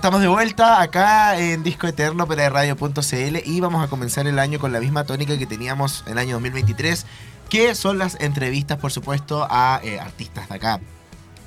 estamos 0.00 0.22
de 0.22 0.28
vuelta 0.28 0.80
acá 0.80 1.38
en 1.38 1.62
Disco 1.62 1.86
Eterno 1.86 2.26
para 2.26 2.48
radio.cl 2.48 3.36
y 3.44 3.60
vamos 3.60 3.84
a 3.84 3.88
comenzar 3.88 4.26
el 4.26 4.38
año 4.38 4.58
con 4.58 4.72
la 4.72 4.80
misma 4.80 5.04
tónica 5.04 5.36
que 5.36 5.44
teníamos 5.44 6.04
el 6.06 6.16
año 6.16 6.36
2023, 6.36 7.04
que 7.50 7.74
son 7.74 7.98
las 7.98 8.18
entrevistas, 8.18 8.78
por 8.78 8.92
supuesto, 8.92 9.46
a 9.50 9.78
eh, 9.84 10.00
artistas 10.00 10.48
de 10.48 10.54
acá, 10.54 10.80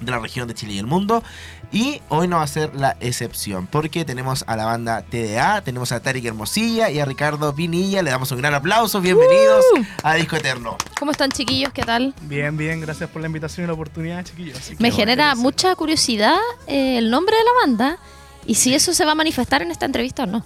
de 0.02 0.12
la 0.12 0.20
región 0.20 0.48
de 0.48 0.54
Chile 0.54 0.73
y 0.73 0.78
el 0.78 0.86
mundo. 0.86 1.23
Y 1.72 2.00
hoy 2.09 2.28
no 2.28 2.38
va 2.38 2.44
a 2.44 2.48
ser 2.48 2.76
la 2.76 2.95
excepción, 3.00 3.66
porque 3.66 4.05
tenemos 4.05 4.44
a 4.45 4.56
la 4.56 4.66
banda 4.66 5.02
TDA, 5.02 5.62
tenemos 5.62 5.92
a 5.92 6.00
Tarik 6.00 6.23
Hermosilla 6.23 6.92
y 6.92 7.00
a 7.00 7.06
Ricardo 7.06 7.56
Pinilla. 7.56 8.04
Le 8.04 8.12
damos 8.12 8.31
un 8.34 8.38
gran 8.38 8.54
aplauso. 8.54 9.02
Bienvenidos 9.02 9.66
a 10.04 10.14
Disco 10.14 10.36
Eterno. 10.36 10.78
¿Cómo 11.00 11.09
están 11.09 11.31
chiquillos? 11.31 11.73
¿Qué 11.73 11.81
tal? 11.81 12.14
Bien, 12.22 12.56
bien, 12.56 12.81
gracias 12.81 13.09
por 13.09 13.20
la 13.23 13.26
invitación 13.26 13.64
y 13.64 13.67
la 13.67 13.73
oportunidad, 13.73 14.23
chiquillos. 14.23 14.59
Así 14.59 14.76
Me 14.78 14.92
genera 14.92 15.34
mucha 15.34 15.73
curiosidad 15.76 16.38
eh, 16.67 17.00
el 17.00 17.09
nombre 17.09 17.36
de 17.36 17.44
la 17.44 17.52
banda 17.66 18.00
y 18.46 18.56
si 18.56 18.74
eso 18.74 18.94
se 18.94 19.06
va 19.06 19.12
a 19.14 19.16
manifestar 19.16 19.62
en 19.62 19.72
esta 19.72 19.86
entrevista 19.86 20.24
o 20.24 20.26
no. 20.28 20.44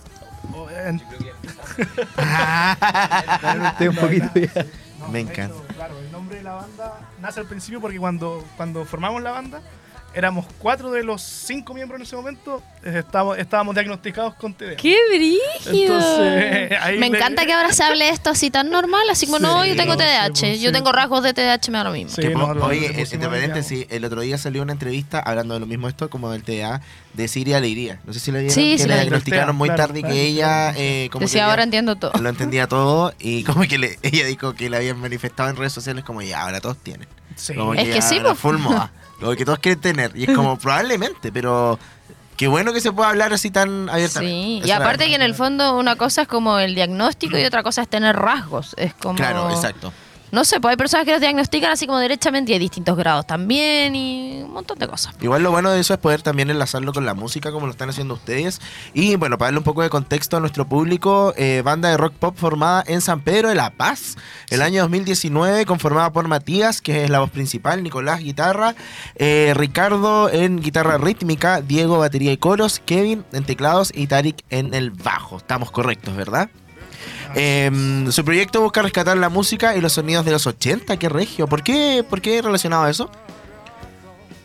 Un 3.80 3.96
poquito 3.96 4.30
Me 5.12 5.20
encanta. 5.21 5.55
claro, 5.74 5.98
el 5.99 6.12
nombre 6.12 6.38
de 6.38 6.44
la 6.44 6.55
banda 6.55 6.99
nace 7.21 7.40
al 7.40 7.46
principio 7.46 7.80
porque 7.80 7.99
cuando, 7.99 8.44
cuando 8.58 8.86
formamos 8.86 9.21
la 9.21 9.32
banda, 9.32 9.62
éramos 10.18 10.46
cuatro 10.57 10.90
de 10.91 11.04
los 11.04 11.21
cinco 11.21 11.76
miembros 11.76 11.99
en 11.99 12.05
ese 12.07 12.15
momento, 12.15 12.63
eh, 12.84 13.04
estábamos, 13.05 13.37
estábamos 13.37 13.76
diagnosticados 13.76 14.34
con 14.34 14.51
TDA. 14.54 14.76
¡Qué 14.76 14.98
brígido! 15.09 15.93
Entonces, 15.96 16.71
ahí 16.82 16.98
Me 16.98 17.09
le- 17.12 17.18
encanta 17.18 17.46
que 17.46 17.54
ahora 17.54 17.71
se 17.71 17.84
hable 17.84 18.09
esto 18.09 18.32
así 18.32 18.49
tan 18.49 18.71
normal, 18.71 19.07
así 19.12 19.27
como 19.27 19.37
Sí, 19.37 19.43
no, 19.43 19.63
yo 19.65 19.76
tengo 19.76 19.93
sí, 19.93 19.99
TDAH, 19.99 20.29
pues, 20.40 20.59
yo 20.59 20.70
sí. 20.70 20.74
tengo 20.74 20.91
rasgos 20.91 21.21
de 21.24 21.34
TDAH, 21.34 21.70
me 21.71 21.77
da 21.77 21.84
lo 21.84 21.91
mismo. 21.91 22.09
Sí, 22.15 22.21
Que 22.24 22.29
no, 22.29 22.51
lo- 22.54 22.65
oye, 22.65 22.79
le 22.79 22.85
en- 22.87 22.93
pusimos 22.96 23.26
entre 23.37 23.87
el 23.96 24.05
otro 24.05 24.21
día 24.21 24.37
salió 24.40 24.63
una 24.63 24.74
entrevista 24.74 25.20
hablando 25.20 25.54
de 25.54 25.59
lo 25.59 25.65
mismo 25.68 25.87
esto, 25.87 26.09
como 26.09 26.31
del 26.31 26.41
TDA, 26.43 26.81
de 27.13 27.27
Siria 27.27 27.57
Alegría. 27.57 27.99
No 28.05 28.12
sé 28.13 28.20
si 28.20 28.31
la 28.31 28.40
vieron. 28.40 28.55
Sí, 28.55 28.71
que 28.77 28.84
sí 28.84 28.87
la 28.90 28.96
diagnosticaron 28.96 29.55
muy 29.55 29.70
Claro, 29.70 29.84
tarde 29.87 29.99
y 29.99 30.02
claro. 30.02 30.15
que 30.15 30.21
ella 30.24 30.74
eh, 30.76 31.09
como 31.12 31.26
Decía, 31.26 31.46
que 31.46 31.49
ahora 31.52 31.63
entiendo 31.63 31.96
todo. 31.96 32.12
lo 32.21 32.29
entendía 32.29 32.68
todo 32.68 33.13
y 33.20 33.43
como 33.46 33.62
que 33.68 33.77
le- 33.77 33.99
ella 34.02 34.26
dijo 34.26 34.54
que 34.55 34.70
la 34.70 34.77
habían 34.77 34.99
manifestado 34.99 35.49
en 35.49 35.55
redes 35.57 35.74
sociales 35.74 36.04
como 36.04 36.24
ya, 36.24 36.41
ahora 36.41 36.59
todos 36.59 36.77
tienen. 36.77 37.07
Sí. 37.35 37.54
Como 37.54 37.76
Es 37.76 37.84
que 37.84 37.93
ya 37.93 38.02
sí, 38.02 38.15
pues. 38.20 38.31
Lo 39.20 39.35
que 39.35 39.46
todos 39.46 39.60
quieren 39.60 39.82
tener. 39.82 40.12
Y 40.15 40.29
es 40.29 40.35
como 40.35 40.57
probablemente, 40.60 41.32
pero 41.32 41.79
qué 42.35 42.48
bueno 42.48 42.73
que 42.73 42.82
se 42.82 42.91
pueda 42.91 43.10
hablar 43.10 43.34
así 43.34 43.51
tan 43.51 43.90
abiertamente. 43.90 44.35
Sí, 44.35 44.57
Esa 44.59 44.68
y 44.68 44.71
aparte 44.71 45.07
que 45.07 45.15
en 45.15 45.21
el 45.21 45.34
fondo 45.34 45.77
una 45.77 45.96
cosa 45.96 46.24
es 46.24 46.27
como 46.27 46.59
el 46.59 46.76
diagnóstico 46.76 47.37
y 47.37 47.43
otra 47.43 47.63
cosa 47.63 47.82
es 47.82 47.87
tener 47.87 48.15
rasgos. 48.15 48.76
Es 48.77 48.93
como... 48.93 49.15
Claro, 49.15 49.49
exacto. 49.49 49.91
No 50.38 50.46
sé, 50.46 50.60
pues 50.60 50.70
hay 50.70 50.77
personas 50.77 51.04
que 51.04 51.13
los 51.13 51.20
diagnostican 51.20 51.71
así 51.71 51.88
como 51.88 51.98
derechamente 51.98 52.52
y 52.52 52.54
hay 52.54 52.60
distintos 52.60 52.96
grados 52.96 53.26
también 53.26 53.96
y 53.96 54.43
un 54.43 54.54
montón 54.54 54.77
de 54.77 54.88
cosas. 54.88 55.16
Igual 55.20 55.41
lo 55.41 55.49
bueno 55.49 55.71
de 55.71 55.80
eso 55.80 55.96
es 55.96 55.99
poder 55.99 56.21
también 56.21 56.52
enlazarlo 56.52 56.93
con 56.93 57.07
la 57.07 57.16
música 57.16 57.52
como 57.52 57.66
lo 57.66 57.71
están 57.71 57.90
haciendo 57.90 58.13
ustedes. 58.13 58.62
Y 58.93 59.15
bueno, 59.15 59.40
para 59.40 59.48
darle 59.48 59.58
un 59.58 59.63
poco 59.63 59.82
de 59.82 59.90
contexto 59.90 60.38
a 60.38 60.40
nuestro 60.40 60.68
público, 60.68 61.34
eh, 61.38 61.63
banda 61.65 61.90
de 61.90 61.98
rock 61.98 62.13
pop 62.13 62.35
formada 62.38 62.84
en 62.85 63.02
San 63.02 63.21
Pedro 63.21 63.49
de 63.49 63.55
la 63.55 63.71
Paz, 63.71 64.16
el 64.52 64.62
año 64.62 64.84
2019, 64.84 65.66
conformada 65.66 66.12
por 66.12 66.28
Matías, 66.28 66.81
que 66.81 67.04
es 67.04 67.09
la 67.09 67.18
voz 67.18 67.31
principal, 67.31 67.81
Nicolás 67.81 68.19
guitarra, 68.19 68.75
eh, 69.16 69.54
Ricardo 69.56 70.30
en 70.30 70.62
guitarra 70.62 71.00
rítmica, 71.00 71.62
Diego 71.62 71.98
batería 71.98 72.31
y 72.31 72.38
coros, 72.38 72.80
Kevin 72.86 73.25
en 73.34 73.44
teclados 73.44 73.92
y 73.92 74.06
Tarik 74.06 74.44
en 74.52 74.75
el 74.75 74.92
bajo. 74.92 75.38
Estamos 75.38 75.72
correctos, 75.72 76.16
¿verdad? 76.16 76.52
Em, 77.40 78.12
su 78.12 78.25
proyecto 78.25 78.62
busca 78.62 78.81
rescatar 78.81 79.16
la 79.18 79.30
música 79.30 79.75
y 79.75 79.81
los 79.81 79.94
sonidos 79.94 80.25
de 80.25 80.31
los 80.31 80.48
80, 80.48 80.98
qué 80.98 81.08
regio. 81.08 81.48
¿Por 81.48 81.62
qué, 81.62 82.03
por 82.09 82.20
qué 82.22 82.42
relacionado 82.42 82.84
a 82.86 82.90
eso? 82.90 83.12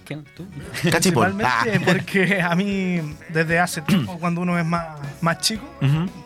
¿Quién? 0.04 0.24
¿Tú? 0.36 0.44
Principalmente 0.82 1.46
Ah. 1.46 1.64
porque 1.86 2.42
a 2.42 2.54
mí, 2.54 3.00
desde 3.30 3.58
hace 3.58 3.80
tiempo, 3.86 4.18
cuando 4.18 4.40
uno 4.42 4.58
es 4.58 4.66
más, 4.66 4.98
más 5.22 5.38
chico, 5.38 5.64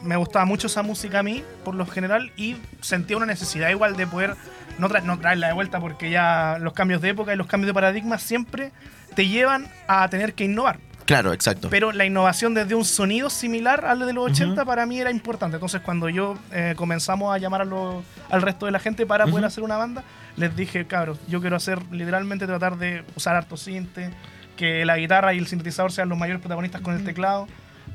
me 0.02 0.16
gustaba 0.16 0.44
mucho 0.44 0.66
esa 0.66 0.82
música 0.82 1.20
a 1.20 1.22
mí, 1.22 1.44
por 1.64 1.74
lo 1.76 1.86
general, 1.86 2.32
y 2.36 2.56
sentía 2.80 3.16
una 3.16 3.26
necesidad 3.26 3.68
igual 3.70 3.96
de 3.96 4.06
poder 4.06 4.34
no, 4.78 4.88
tra- 4.88 5.02
no 5.02 5.18
traerla 5.18 5.46
de 5.46 5.52
vuelta, 5.52 5.78
porque 5.78 6.10
ya 6.10 6.58
los 6.60 6.72
cambios 6.72 7.00
de 7.00 7.10
época 7.10 7.32
y 7.32 7.36
los 7.36 7.46
cambios 7.46 7.68
de 7.68 7.74
paradigma 7.74 8.18
siempre 8.18 8.72
te 9.14 9.28
llevan 9.28 9.68
a 9.86 10.08
tener 10.08 10.34
que 10.34 10.44
innovar. 10.44 10.78
Claro, 11.06 11.32
exacto. 11.32 11.68
Pero 11.70 11.92
la 11.92 12.04
innovación 12.04 12.52
desde 12.52 12.74
un 12.74 12.84
sonido 12.84 13.30
similar 13.30 13.84
al 13.84 14.00
de 14.00 14.12
los 14.12 14.26
80 14.32 14.64
para 14.64 14.84
mí 14.86 14.98
era 15.00 15.10
importante. 15.10 15.56
Entonces, 15.56 15.80
cuando 15.80 16.08
yo 16.08 16.36
eh, 16.52 16.74
comenzamos 16.76 17.34
a 17.34 17.38
llamar 17.38 17.62
a 17.62 17.64
lo- 17.64 18.02
al 18.28 18.42
resto 18.42 18.66
de 18.66 18.72
la 18.72 18.80
gente 18.80 19.06
para 19.06 19.24
poder 19.26 19.44
hacer 19.46 19.62
una 19.64 19.76
banda, 19.76 20.02
les 20.36 20.54
dije, 20.56 20.86
cabros, 20.86 21.18
yo 21.28 21.40
quiero 21.40 21.56
hacer 21.56 21.80
literalmente 21.92 22.46
tratar 22.46 22.76
de 22.76 23.04
usar 23.14 23.36
harto 23.36 23.56
sinte, 23.56 24.10
que 24.56 24.84
la 24.84 24.96
guitarra 24.96 25.32
y 25.32 25.38
el 25.38 25.46
sintetizador 25.46 25.92
sean 25.92 26.08
los 26.08 26.18
mayores 26.18 26.40
protagonistas 26.40 26.80
con 26.80 26.94
el 26.94 27.04
teclado, 27.04 27.46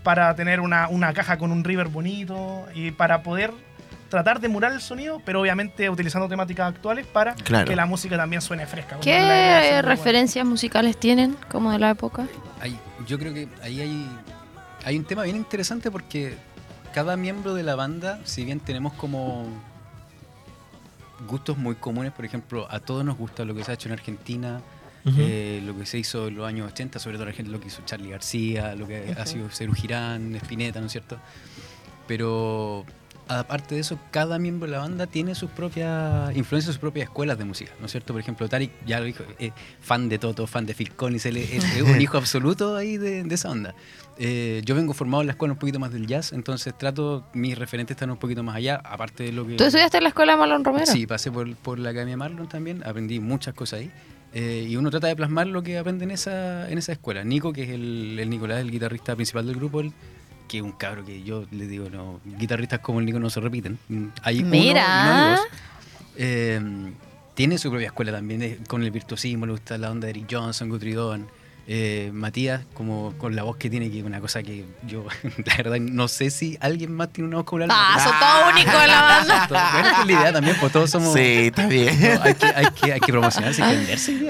para 0.03 0.33
tener 0.35 0.61
una, 0.61 0.87
una 0.87 1.13
caja 1.13 1.37
con 1.37 1.51
un 1.51 1.63
river 1.65 1.89
bonito 1.89 2.65
y 2.73 2.91
para 2.91 3.23
poder 3.23 3.51
tratar 4.11 4.39
de 4.39 4.45
emular 4.47 4.71
el 4.73 4.81
sonido, 4.81 5.19
pero 5.25 5.41
obviamente 5.41 5.89
utilizando 5.89 6.27
temáticas 6.29 6.67
actuales 6.75 7.07
para 7.07 7.33
Claro. 7.33 7.65
que 7.67 7.75
la 7.75 7.87
música 7.87 8.17
también 8.17 8.41
suene 8.43 8.67
fresca. 8.67 8.99
¿Qué 8.99 9.19
la 9.19 9.81
referencias 9.81 10.45
musicales 10.45 10.97
tienen 10.99 11.35
como 11.49 11.71
de 11.71 11.79
la 11.79 11.89
época? 11.89 12.27
Ahí- 12.59 12.77
yo 13.07 13.17
creo 13.17 13.33
que 13.33 13.47
ahí 13.63 13.81
hay, 13.81 14.07
hay 14.85 14.97
un 14.97 15.05
tema 15.05 15.23
bien 15.23 15.37
interesante 15.37 15.89
porque 15.89 16.35
cada 16.93 17.15
miembro 17.17 17.53
de 17.55 17.63
la 17.63 17.75
banda, 17.75 18.19
si 18.25 18.43
bien 18.45 18.59
tenemos 18.59 18.93
como 18.93 19.47
gustos 21.27 21.57
muy 21.57 21.75
comunes, 21.75 22.11
por 22.11 22.25
ejemplo, 22.25 22.67
a 22.69 22.79
todos 22.79 23.05
nos 23.05 23.17
gusta 23.17 23.45
lo 23.45 23.55
que 23.55 23.63
se 23.63 23.71
ha 23.71 23.73
hecho 23.75 23.87
en 23.87 23.93
Argentina, 23.93 24.59
eh, 25.17 25.61
lo 25.65 25.75
que 25.77 25.85
se 25.85 25.97
hizo 25.97 26.27
en 26.27 26.35
los 26.35 26.47
años 26.47 26.69
80, 26.71 26.99
sobre 26.99 27.15
todo 27.15 27.23
en 27.23 27.29
Argentina, 27.29 27.55
lo 27.57 27.61
que 27.61 27.67
hizo 27.69 27.81
Charlie 27.85 28.09
García, 28.11 28.75
lo 28.75 28.87
que 28.87 29.15
ha 29.17 29.25
sido 29.25 29.49
Cerú 29.49 29.73
Girán, 29.73 30.35
Spinetta, 30.35 30.79
¿no 30.79 30.87
es 30.87 30.91
cierto? 30.91 31.17
Pero 32.07 32.85
aparte 33.39 33.75
de 33.75 33.81
eso, 33.81 33.97
cada 34.11 34.37
miembro 34.39 34.67
de 34.67 34.73
la 34.73 34.79
banda 34.79 35.07
tiene 35.07 35.33
sus 35.35 35.49
propias 35.49 36.35
influencias, 36.35 36.73
sus 36.75 36.79
propias 36.79 37.05
escuelas 37.05 37.37
de 37.37 37.45
música, 37.45 37.71
¿no 37.79 37.85
es 37.85 37.91
cierto? 37.91 38.13
Por 38.13 38.21
ejemplo, 38.21 38.47
Tarik, 38.49 38.71
ya 38.85 38.99
lo 38.99 39.05
dijo, 39.05 39.23
eh, 39.39 39.51
fan 39.79 40.09
de 40.09 40.19
Toto, 40.19 40.45
fan 40.47 40.65
de 40.65 40.73
Phil 40.73 40.91
Collins, 40.93 41.25
él 41.25 41.37
es, 41.37 41.51
es 41.51 41.81
un 41.81 41.99
hijo 42.01 42.17
absoluto 42.17 42.75
ahí 42.75 42.97
de, 42.97 43.23
de 43.23 43.35
esa 43.35 43.49
onda. 43.49 43.73
Eh, 44.17 44.61
yo 44.65 44.75
vengo 44.75 44.93
formado 44.93 45.21
en 45.21 45.27
la 45.27 45.31
escuela 45.33 45.53
un 45.53 45.59
poquito 45.59 45.79
más 45.79 45.91
del 45.91 46.05
jazz, 46.05 46.33
entonces 46.33 46.77
trato, 46.77 47.25
mis 47.33 47.57
referentes 47.57 47.95
están 47.95 48.11
un 48.11 48.17
poquito 48.17 48.43
más 48.43 48.55
allá, 48.55 48.75
aparte 48.83 49.23
de 49.23 49.31
lo 49.31 49.47
que... 49.47 49.55
¿Tú 49.55 49.63
estudiaste 49.63 49.97
en 49.97 50.03
la 50.03 50.09
escuela 50.09 50.33
de 50.33 50.37
Marlon 50.39 50.63
Romero? 50.63 50.85
Sí, 50.85 51.07
pasé 51.07 51.31
por, 51.31 51.55
por 51.55 51.79
la 51.79 51.89
Academia 51.91 52.17
Marlon 52.17 52.47
también, 52.47 52.83
aprendí 52.85 53.19
muchas 53.19 53.53
cosas 53.55 53.79
ahí. 53.79 53.91
eh, 54.33 54.67
y 54.69 54.75
uno 54.75 54.91
trata 54.91 55.07
de 55.07 55.15
plasmar 55.15 55.47
lo 55.47 55.63
que 55.63 55.77
aprende 55.77 56.03
en 56.05 56.11
esa, 56.11 56.69
en 56.69 56.77
esa 56.77 56.91
escuela. 56.91 57.23
Nico, 57.23 57.51
que 57.51 57.63
es 57.63 57.69
el, 57.69 58.17
el 58.19 58.29
Nicolás, 58.29 58.59
el 58.61 58.69
guitarrista 58.71 59.15
principal 59.15 59.45
del 59.47 59.55
grupo, 59.55 59.81
él- 59.81 59.91
que 60.51 60.57
es 60.57 60.63
un 60.63 60.73
cabro 60.73 61.05
que 61.05 61.23
yo 61.23 61.45
le 61.51 61.65
digo, 61.65 61.89
no, 61.89 62.19
guitarristas 62.25 62.79
como 62.79 62.99
el 62.99 63.05
Nico 63.05 63.19
no 63.19 63.29
se 63.29 63.39
repiten. 63.39 63.79
Mm, 63.87 64.07
Hay 64.23 64.39
uno 64.39 64.47
y 64.55 64.59
Mira. 64.59 65.05
no 65.05 65.29
dos. 65.31 65.39
Eh, 66.17 66.61
tiene 67.35 67.57
su 67.57 67.69
propia 67.69 67.87
escuela 67.87 68.11
también, 68.11 68.41
eh, 68.43 68.57
con 68.67 68.83
el 68.83 68.91
virtuosismo, 68.91 69.45
le 69.45 69.53
gusta 69.53 69.77
la 69.77 69.89
onda 69.89 70.05
de 70.07 70.11
Eric 70.11 70.27
Johnson, 70.29 70.67
Guthrie. 70.69 70.97
Eh, 71.67 72.09
Matías, 72.11 72.63
como 72.73 73.13
con 73.19 73.35
la 73.35 73.43
voz 73.43 73.55
que 73.55 73.69
tiene, 73.69 73.89
que 73.91 73.99
es 73.99 74.03
una 74.03 74.19
cosa 74.19 74.41
que 74.43 74.65
yo, 74.87 75.05
la 75.45 75.55
verdad, 75.55 75.77
no 75.79 76.07
sé 76.09 76.29
si 76.31 76.57
alguien 76.59 76.91
más 76.91 77.13
tiene 77.13 77.27
una 77.29 77.37
voz 77.37 77.45
como 77.45 77.59
la 77.59 77.67
de 77.67 77.73
Ah, 77.73 77.99
son 78.03 78.19
todos 78.19 78.51
únicos 78.53 78.81
en 78.81 78.87
la 78.89 79.01
banda. 79.47 79.47
Bueno, 79.71 79.89
es 80.01 80.05
la 80.07 80.11
idea 80.11 80.33
también, 80.33 80.57
pues 80.59 80.71
todos 80.73 80.89
somos. 80.89 81.13
Sí, 81.13 81.47
está 81.47 81.67
bien. 81.67 81.97
No, 82.01 82.23
hay, 82.23 82.33
que, 82.33 82.45
hay, 82.47 82.65
que, 82.71 82.93
hay 82.93 82.99
que 82.99 83.11
promocionarse, 83.11 83.63
hay 83.63 83.71
que 83.77 83.77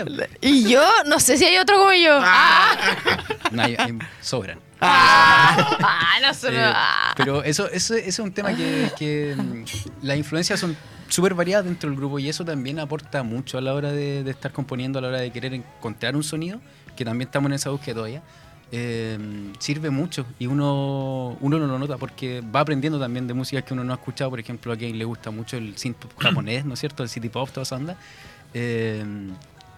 venderse. 0.04 0.30
Y 0.42 0.70
yo, 0.70 0.84
no 1.08 1.20
sé 1.20 1.38
si 1.38 1.46
hay 1.46 1.58
otro 1.58 1.78
como 1.80 1.94
yo. 1.94 2.20
Ah, 2.22 2.76
No, 3.52 3.64
hay- 3.64 3.76
hay- 3.80 3.98
sobran. 4.22 4.60
Ah, 4.82 6.18
no 6.22 6.34
sé. 6.34 6.50
Eh, 6.54 6.64
ah. 6.74 7.14
pero 7.16 7.44
eso, 7.44 7.70
eso, 7.70 7.94
eso 7.96 8.10
es 8.10 8.20
un 8.20 8.32
tema 8.34 8.54
que, 8.56 8.92
que, 8.98 9.36
mm, 9.38 9.64
las 10.06 10.18
influencias 10.18 10.60
son 10.60 10.76
súper 11.08 11.34
variadas 11.34 11.66
dentro 11.66 11.90
del 11.90 11.98
grupo 11.98 12.20
y 12.20 12.30
eso 12.30 12.46
también 12.46 12.80
aporta 12.80 13.24
mucho 13.24 13.58
a 13.58 13.62
la 13.62 13.74
hora 13.74 13.92
de, 13.92 14.24
de 14.24 14.32
estar 14.32 14.52
componiendo, 14.52 15.00
a 15.00 15.02
la 15.02 15.10
hora 15.10 15.20
de 15.22 15.32
querer 15.32 15.54
encontrar 15.54 16.16
un 16.16 16.24
sonido, 16.24 16.60
que 16.96 17.06
también 17.06 17.28
estamos 17.28 17.50
en 17.50 17.56
esa 17.56 17.70
búsqueda 17.70 17.96
todavía. 17.96 18.24
eh, 18.72 19.18
sirve 19.60 19.90
mucho 19.90 20.26
y 20.40 20.48
uno, 20.48 21.38
uno 21.42 21.60
no 21.60 21.68
lo 21.68 21.78
nota 21.80 21.98
porque 21.98 22.42
va 22.42 22.62
aprendiendo 22.62 23.00
también 23.00 23.28
de 23.28 23.34
músicas 23.34 23.64
que 23.66 23.74
uno 23.74 23.84
no 23.84 23.92
ha 23.94 23.96
escuchado. 23.98 24.30
Por 24.30 24.40
ejemplo, 24.40 24.72
a 24.72 24.78
quien 24.78 24.98
le 24.98 25.06
gusta 25.06 25.30
mucho 25.32 25.58
el 25.58 25.78
synth 25.78 26.06
japonés, 26.18 26.66
¿no 26.66 26.74
es 26.76 26.80
cierto? 26.80 27.04
El 27.04 27.10
city 27.10 27.30
pop, 27.30 27.50
toda 27.50 27.64
esa 27.64 27.76
onda. 27.76 27.98
Eh, 28.54 29.04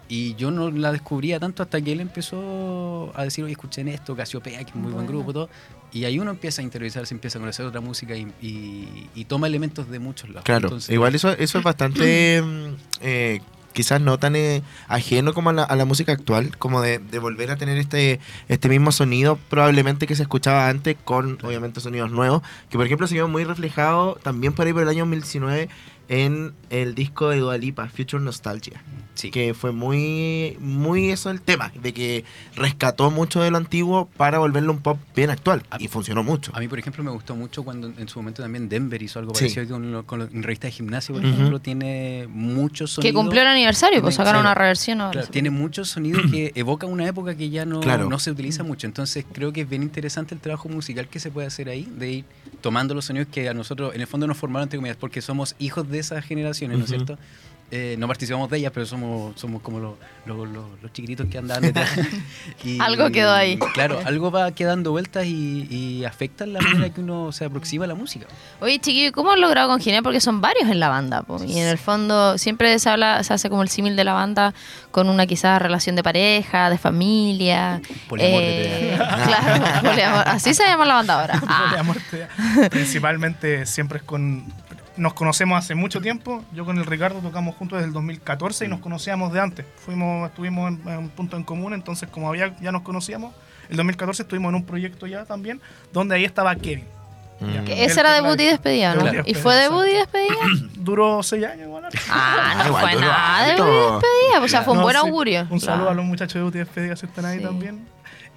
y 0.09 0.35
yo 0.35 0.51
no 0.51 0.69
la 0.71 0.91
descubría 0.91 1.39
tanto 1.39 1.63
hasta 1.63 1.81
que 1.81 1.91
él 1.91 1.99
empezó 2.01 3.11
a 3.15 3.23
decir, 3.23 3.43
oye, 3.43 3.53
escuchen 3.53 3.87
esto, 3.87 4.15
Casiopea, 4.15 4.63
que 4.63 4.71
es 4.71 4.75
muy 4.75 4.91
buen 4.91 5.07
grupo, 5.07 5.33
todo. 5.33 5.49
Y 5.91 6.05
ahí 6.05 6.19
uno 6.19 6.31
empieza 6.31 6.61
a 6.61 6.63
interiorizarse, 6.65 7.13
empieza 7.13 7.37
a 7.37 7.41
conocer 7.41 7.65
otra 7.65 7.79
música 7.81 8.15
y, 8.15 8.27
y- 8.41 9.09
y 9.15 9.25
toma 9.25 9.47
elementos 9.47 9.89
de 9.89 9.99
muchos 9.99 10.29
lados. 10.29 10.43
Claro, 10.43 10.67
Entonces, 10.67 10.89
igual 10.93 11.13
eso, 11.15 11.31
eso 11.31 11.57
es 11.59 11.63
bastante 11.63 12.41
mm, 12.45 12.75
eh, 13.01 13.41
quizás 13.73 14.01
no 14.01 14.19
tan 14.19 14.35
eh, 14.35 14.61
ajeno 14.87 15.33
como 15.33 15.49
a 15.49 15.53
la, 15.53 15.63
a 15.63 15.75
la 15.75 15.85
música 15.85 16.11
actual, 16.11 16.55
como 16.57 16.81
de, 16.81 16.99
de 16.99 17.17
volver 17.19 17.49
a 17.51 17.55
tener 17.57 17.77
este, 17.77 18.19
este 18.47 18.69
mismo 18.69 18.91
sonido 18.91 19.37
probablemente 19.49 20.05
que 20.05 20.15
se 20.15 20.21
escuchaba 20.23 20.69
antes 20.69 20.95
con 21.03 21.39
obviamente 21.43 21.79
sonidos 21.79 22.11
nuevos, 22.11 22.43
que 22.69 22.77
por 22.77 22.85
ejemplo 22.85 23.07
se 23.07 23.15
vio 23.15 23.27
muy 23.27 23.43
reflejado 23.45 24.19
también 24.21 24.53
por 24.53 24.67
ahí 24.67 24.73
por 24.73 24.83
el 24.83 24.89
año 24.89 24.99
2019 25.05 25.69
en 26.09 26.53
el 26.69 26.95
disco 26.95 27.29
de 27.29 27.37
Dua 27.39 27.57
Lipa, 27.57 27.87
Future 27.87 28.21
Nostalgia. 28.23 28.81
Sí. 29.15 29.29
Que 29.29 29.53
fue 29.53 29.71
muy, 29.71 30.57
muy 30.59 31.11
eso 31.11 31.29
el 31.29 31.39
tema, 31.39 31.71
de 31.81 31.93
que 31.93 32.25
rescató 32.55 33.11
mucho 33.11 33.41
de 33.43 33.51
lo 33.51 33.57
antiguo 33.57 34.09
para 34.17 34.39
volverlo 34.39 34.71
un 34.73 34.79
pop 34.79 34.97
bien 35.15 35.29
actual. 35.29 35.61
A- 35.69 35.77
Y 35.79 35.87
funcionó 35.87 36.23
mucho. 36.23 36.51
A 36.55 36.59
mí, 36.59 36.67
por 36.67 36.79
ejemplo, 36.79 37.03
me 37.03 37.11
gustó 37.11 37.35
mucho 37.35 37.63
cuando 37.63 37.93
en 37.95 38.07
su 38.07 38.17
momento 38.17 38.41
también 38.41 38.67
Denver 38.69 39.01
hizo 39.03 39.19
algo 39.19 39.35
Sí. 39.35 39.41
parecido 39.45 39.67
con, 39.75 39.91
lo- 39.91 40.03
con 40.07 40.17
lo- 40.19 40.25
en 40.25 40.41
revista 40.41 40.65
de 40.67 40.71
gimnasio, 40.71 41.13
por 41.13 41.23
ejemplo, 41.23 41.59
tiene 41.61 42.25
muchos 42.27 42.91
sonidos. 42.91 43.11
Que 43.11 43.13
cumplió 43.13 43.41
el 43.43 43.47
aniversario, 43.49 44.01
pues 44.01 44.15
sacaron 44.15 44.41
una 44.41 44.55
reversión 44.55 44.99
ahora. 45.01 45.11
Claro, 45.11 45.27
tiene 45.27 45.51
muchos 45.51 45.89
sonidos 45.89 46.23
que 46.31 46.51
evocan 46.55 46.89
una 46.89 47.05
época 47.07 47.35
que 47.35 47.51
ya 47.51 47.65
no, 47.65 47.81
Claro. 47.81 48.09
no 48.09 48.17
se 48.17 48.31
utiliza 48.31 48.63
mucho. 48.63 48.87
Entonces 48.87 49.25
creo 49.31 49.53
que 49.53 49.61
es 49.61 49.69
bien 49.69 49.83
interesante 49.83 50.33
el 50.33 50.41
trabajo 50.41 50.69
musical 50.69 51.07
que 51.07 51.19
se 51.19 51.29
puede 51.29 51.45
hacer 51.47 51.69
ahí, 51.69 51.87
de 51.97 52.11
ir 52.11 52.25
tomando 52.61 52.95
los 52.95 53.05
sonidos 53.05 53.27
que 53.31 53.47
a 53.47 53.53
nosotros 53.53 53.93
en 53.93 54.01
el 54.01 54.07
fondo 54.07 54.25
nos 54.25 54.37
formaron, 54.37 54.63
entre 54.63 54.77
comillas, 54.79 54.97
porque 54.97 55.21
somos 55.21 55.55
hijos 55.59 55.87
de 55.87 55.92
esas 55.99 56.23
generaciones, 56.25 56.77
¿no 56.77 56.83
es 56.85 56.89
Ujú. 56.91 57.05
cierto? 57.05 57.21
Eh, 57.75 57.95
no 57.97 58.07
participamos 58.07 58.51
de 58.51 58.59
ellas, 58.59 58.71
pero 58.71 58.85
somos, 58.85 59.33
somos 59.39 59.59
como 59.63 59.79
los, 59.79 59.93
los, 60.27 60.47
los- 60.47 60.79
los 60.79 60.93
chiquititos 60.93 61.25
que 61.25 61.39
andaban 61.39 61.63
detrás. 61.63 61.89
Y, 62.63 62.79
Algo 62.81 63.09
quedó 63.09 63.33
ahí. 63.33 63.57
Claro, 63.73 63.99
algo 64.05 64.29
va 64.29 64.51
quedando 64.51 64.91
vueltas 64.91 65.25
y, 65.25 65.65
y 65.71 66.05
afecta 66.05 66.45
la 66.45 66.61
manera 66.61 66.91
que 66.93 67.01
uno 67.01 67.31
se 67.31 67.45
aproxima 67.45 67.85
a 67.85 67.87
la 67.87 67.95
música. 67.95 68.27
Oye, 68.59 68.77
chiquillo, 68.77 69.11
¿cómo 69.11 69.31
han 69.31 69.41
logrado 69.41 69.69
congeniar? 69.69 70.03
Porque 70.03 70.19
son 70.19 70.39
varios 70.39 70.69
en 70.69 70.79
la 70.79 70.89
banda. 70.89 71.23
po, 71.23 71.43
Y 71.43 71.57
en 71.57 71.67
el 71.67 71.79
fondo 71.79 72.37
siempre 72.37 72.77
se 72.77 72.89
habla, 72.91 73.23
se 73.23 73.33
hace 73.33 73.49
como 73.49 73.63
el 73.63 73.69
símil 73.69 73.95
de 73.95 74.03
la 74.03 74.13
banda 74.13 74.53
con 74.91 75.09
una 75.09 75.25
quizás 75.25 75.59
relación 75.59 75.95
de 75.95 76.03
pareja, 76.03 76.69
de 76.69 76.77
familia. 76.77 77.81
Poliamor 78.07 78.41
eh, 78.43 78.89
de 78.91 78.97
claro, 79.25 79.89
poliamor. 79.89 80.27
Así 80.27 80.53
se 80.53 80.63
llama 80.63 80.85
la 80.85 80.93
banda 80.95 81.19
ahora. 81.21 81.41
Ah, 81.47 81.65
Poliamor 81.69 81.97
te- 82.11 82.69
Principalmente 82.69 83.65
siempre 83.65 83.97
es 83.97 84.03
con... 84.03 84.43
Nos 84.95 85.13
conocemos 85.13 85.57
hace 85.57 85.73
mucho 85.75 86.01
tiempo. 86.01 86.43
Yo 86.53 86.65
con 86.65 86.77
el 86.77 86.85
Ricardo 86.85 87.19
tocamos 87.19 87.55
juntos 87.55 87.77
desde 87.77 87.87
el 87.87 87.93
2014 87.93 88.65
y 88.65 88.67
nos 88.67 88.79
conocíamos 88.79 89.33
de 89.33 89.39
antes. 89.39 89.65
Fuimos, 89.83 90.29
estuvimos 90.29 90.71
en, 90.71 90.87
en 90.87 90.97
un 90.99 91.09
punto 91.09 91.35
en 91.35 91.43
común, 91.43 91.73
entonces 91.73 92.07
como 92.09 92.29
había, 92.29 92.55
ya 92.61 92.71
nos 92.71 92.83
conocíamos, 92.83 93.33
el 93.69 93.77
2014 93.77 94.21
estuvimos 94.23 94.49
en 94.49 94.55
un 94.55 94.65
proyecto 94.65 95.07
ya 95.07 95.25
también, 95.25 95.59
donde 95.91 96.15
ahí 96.15 96.25
estaba 96.25 96.55
Kevin. 96.55 96.85
Mm. 97.39 97.65
que 97.65 97.83
ese 97.85 97.99
era 97.99 98.13
debut 98.13 98.39
y 98.39 98.45
despedida, 98.45 98.93
¿no? 98.93 99.03
Debut 99.03 99.27
y 99.27 99.31
¿Y 99.31 99.33
fue 99.33 99.55
debut 99.55 99.83
y 99.91 99.95
despedida? 99.95 100.35
Duró 100.75 101.23
seis 101.23 101.43
años 101.45 101.65
igual. 101.65 101.85
Ah, 102.09 102.53
no 102.59 102.67
igual 102.67 102.91
fue 102.91 103.01
nada 103.01 103.47
debut 103.47 103.65
y 103.67 103.71
despedida. 103.71 104.43
O 104.43 104.47
sea, 104.47 104.61
fue 104.61 104.73
un 104.73 104.77
No, 104.79 104.83
buen 104.83 104.95
sí. 104.95 105.01
augurio. 105.07 105.47
Un 105.49 105.59
saludo 105.59 105.77
Claro. 105.85 105.89
a 105.91 105.93
los 105.95 106.05
muchachos 106.05 106.35
de 106.35 106.43
Uti 106.43 106.57
Despedida 106.59 106.93
que 106.95 107.05
están 107.07 107.25
ahí 107.25 107.39
Sí. 107.39 107.43
también. 107.43 107.85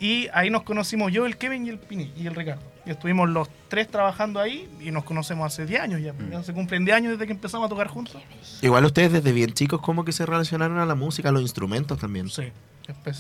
Y 0.00 0.29
ahí 0.32 0.49
nos 0.50 0.62
conocimos 0.62 1.12
yo, 1.12 1.26
el 1.26 1.37
Kevin 1.37 1.67
y 1.67 1.69
el 1.69 1.79
Pini 1.79 2.12
y 2.17 2.26
el 2.26 2.35
Ricardo. 2.35 2.62
Y 2.87 2.91
estuvimos 2.91 3.29
los 3.29 3.49
tres 3.69 3.88
trabajando 3.88 4.38
ahí 4.38 4.69
y 4.81 4.93
nos 4.93 5.03
conocemos 5.05 5.47
hace 5.47 5.67
10 5.67 5.81
años 5.81 6.00
ya. 6.00 6.12
Mm. 6.12 6.31
Ya 6.31 6.43
se 6.44 6.53
cumplen 6.53 6.85
10 6.85 6.97
años 6.97 7.12
desde 7.12 7.27
que 7.27 7.33
empezamos 7.33 7.67
a 7.67 7.69
tocar 7.69 7.88
juntos. 7.88 8.23
Igual 8.62 8.85
ustedes 8.85 9.12
desde 9.12 9.33
bien 9.33 9.53
chicos, 9.53 9.81
¿cómo 9.81 10.05
que 10.05 10.12
se 10.12 10.25
relacionaron 10.25 10.79
a 10.79 10.87
la 10.87 10.94
música, 10.94 11.31
a 11.31 11.33
los 11.33 11.43
instrumentos 11.43 11.99
también? 11.99 12.29
Sí. 12.29 12.44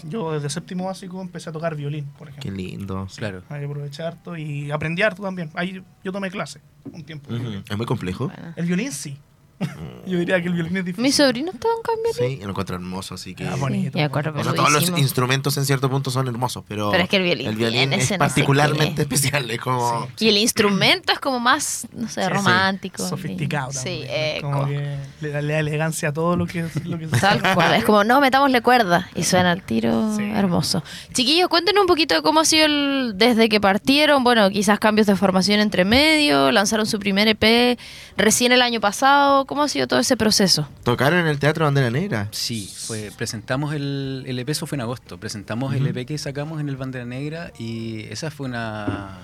Yo 0.08 0.32
desde 0.32 0.48
séptimo 0.48 0.84
básico 0.86 1.20
empecé 1.20 1.50
a 1.50 1.52
tocar 1.52 1.74
violín, 1.74 2.04
por 2.16 2.28
Qué 2.30 2.38
ejemplo. 2.38 2.52
lindo. 2.62 3.08
Claro. 3.16 3.42
Ahí 3.48 3.64
aproveché 3.64 4.02
harto 4.04 4.36
y 4.36 4.70
aprendí 4.70 5.02
harto 5.02 5.22
también. 5.22 5.50
Ahí 5.54 5.82
yo 6.04 6.12
tomé 6.12 6.30
clase 6.30 6.60
un 6.92 7.02
tiempo. 7.02 7.34
Es 7.34 7.76
muy 7.76 7.86
complejo. 7.86 8.28
Bueno. 8.28 8.52
El 8.54 8.66
violín 8.66 8.92
sí. 8.92 9.18
yo 10.06 10.18
diría 10.18 10.40
que 10.40 10.48
el 10.48 10.54
violín 10.54 10.76
es 10.78 10.84
difícil. 10.84 11.02
Mi 11.02 11.12
sobrino 11.12 11.50
estaba 11.52 11.74
en 11.74 11.82
cambio. 11.82 12.12
Sí, 12.14 12.42
lo 12.44 12.50
encuentro 12.50 12.76
hermoso, 12.76 13.14
así 13.14 13.34
que... 13.34 13.46
Ah, 13.46 13.56
bonito. 13.56 13.96
y 13.98 14.02
acuerdo, 14.02 14.38
O 14.38 14.44
sea, 14.44 14.52
todos 14.54 14.72
los 14.72 14.88
instrumentos 14.98 15.56
en 15.56 15.64
cierto 15.64 15.88
punto 15.90 16.10
son 16.10 16.28
hermosos, 16.28 16.64
pero, 16.68 16.90
Pero 16.90 17.04
es 17.04 17.08
que 17.08 17.16
el 17.16 17.54
violín 17.56 17.92
es 17.92 18.04
ese 18.04 18.18
no 18.18 18.24
sé 18.24 18.28
particularmente 18.28 19.02
especial. 19.02 19.50
Es 19.50 19.60
como... 19.60 20.08
Y 20.18 20.28
el 20.28 20.36
instrumento 20.38 21.12
es 21.12 21.18
como 21.18 21.40
más, 21.40 21.86
no 21.92 22.08
sé, 22.08 22.22
Sí, 22.22 22.26
sí. 22.28 22.32
romántico. 22.34 23.06
Sofisticado 23.08 23.72
Sí, 23.72 23.78
también. 23.78 24.06
eh, 24.10 24.38
Como 24.42 24.58
co- 24.60 24.66
que 24.68 24.96
le 25.20 25.28
da, 25.30 25.40
le 25.42 25.52
da 25.54 25.58
elegancia 25.60 26.08
a 26.10 26.12
todo 26.12 26.36
lo 26.36 26.46
que, 26.46 26.60
es- 26.60 26.84
lo 26.86 26.98
que 26.98 27.08
se 27.08 27.18
Tal 27.18 27.40
cual, 27.54 27.74
es 27.74 27.84
como, 27.84 28.04
no, 28.04 28.20
metámosle 28.20 28.60
cuerda 28.60 29.08
y 29.14 29.22
suena 29.24 29.52
al 29.52 29.62
tiro 29.62 30.14
Sí. 30.16 30.22
hermoso. 30.22 30.82
Chiquillos, 31.14 31.48
cuéntenos 31.48 31.80
un 31.80 31.86
poquito 31.86 32.14
de 32.14 32.22
cómo 32.22 32.40
ha 32.40 32.44
sido 32.44 32.66
el, 32.66 33.12
desde 33.16 33.48
que 33.48 33.60
partieron, 33.60 34.22
bueno, 34.24 34.50
quizás 34.50 34.78
cambios 34.78 35.06
de 35.06 35.16
formación 35.16 35.60
entre 35.60 35.84
medio, 35.84 36.52
lanzaron 36.52 36.86
su 36.86 36.98
primer 36.98 37.26
EP 37.28 37.78
recién 38.16 38.52
el 38.52 38.62
año 38.62 38.80
pasado, 38.80 39.45
¿cómo 39.46 39.62
ha 39.62 39.68
sido 39.68 39.86
todo 39.86 39.98
ese 40.00 40.16
proceso? 40.16 40.68
Tocaron 40.84 41.20
en 41.20 41.26
el 41.26 41.38
Teatro 41.38 41.64
Bandera 41.64 41.90
Negra. 41.90 42.28
Sí, 42.32 42.70
fue, 42.86 43.10
presentamos 43.16 43.74
el, 43.74 44.24
el 44.26 44.38
EP, 44.38 44.48
eso 44.50 44.66
fue 44.66 44.76
en 44.76 44.82
agosto, 44.82 45.18
presentamos 45.18 45.74
el 45.74 45.86
EP 45.86 46.06
que 46.06 46.18
sacamos 46.18 46.60
en 46.60 46.68
el 46.68 46.76
Bandera 46.76 47.04
Negra 47.06 47.52
y 47.58 48.00
esa 48.10 48.30
fue 48.30 48.46
una, 48.46 49.18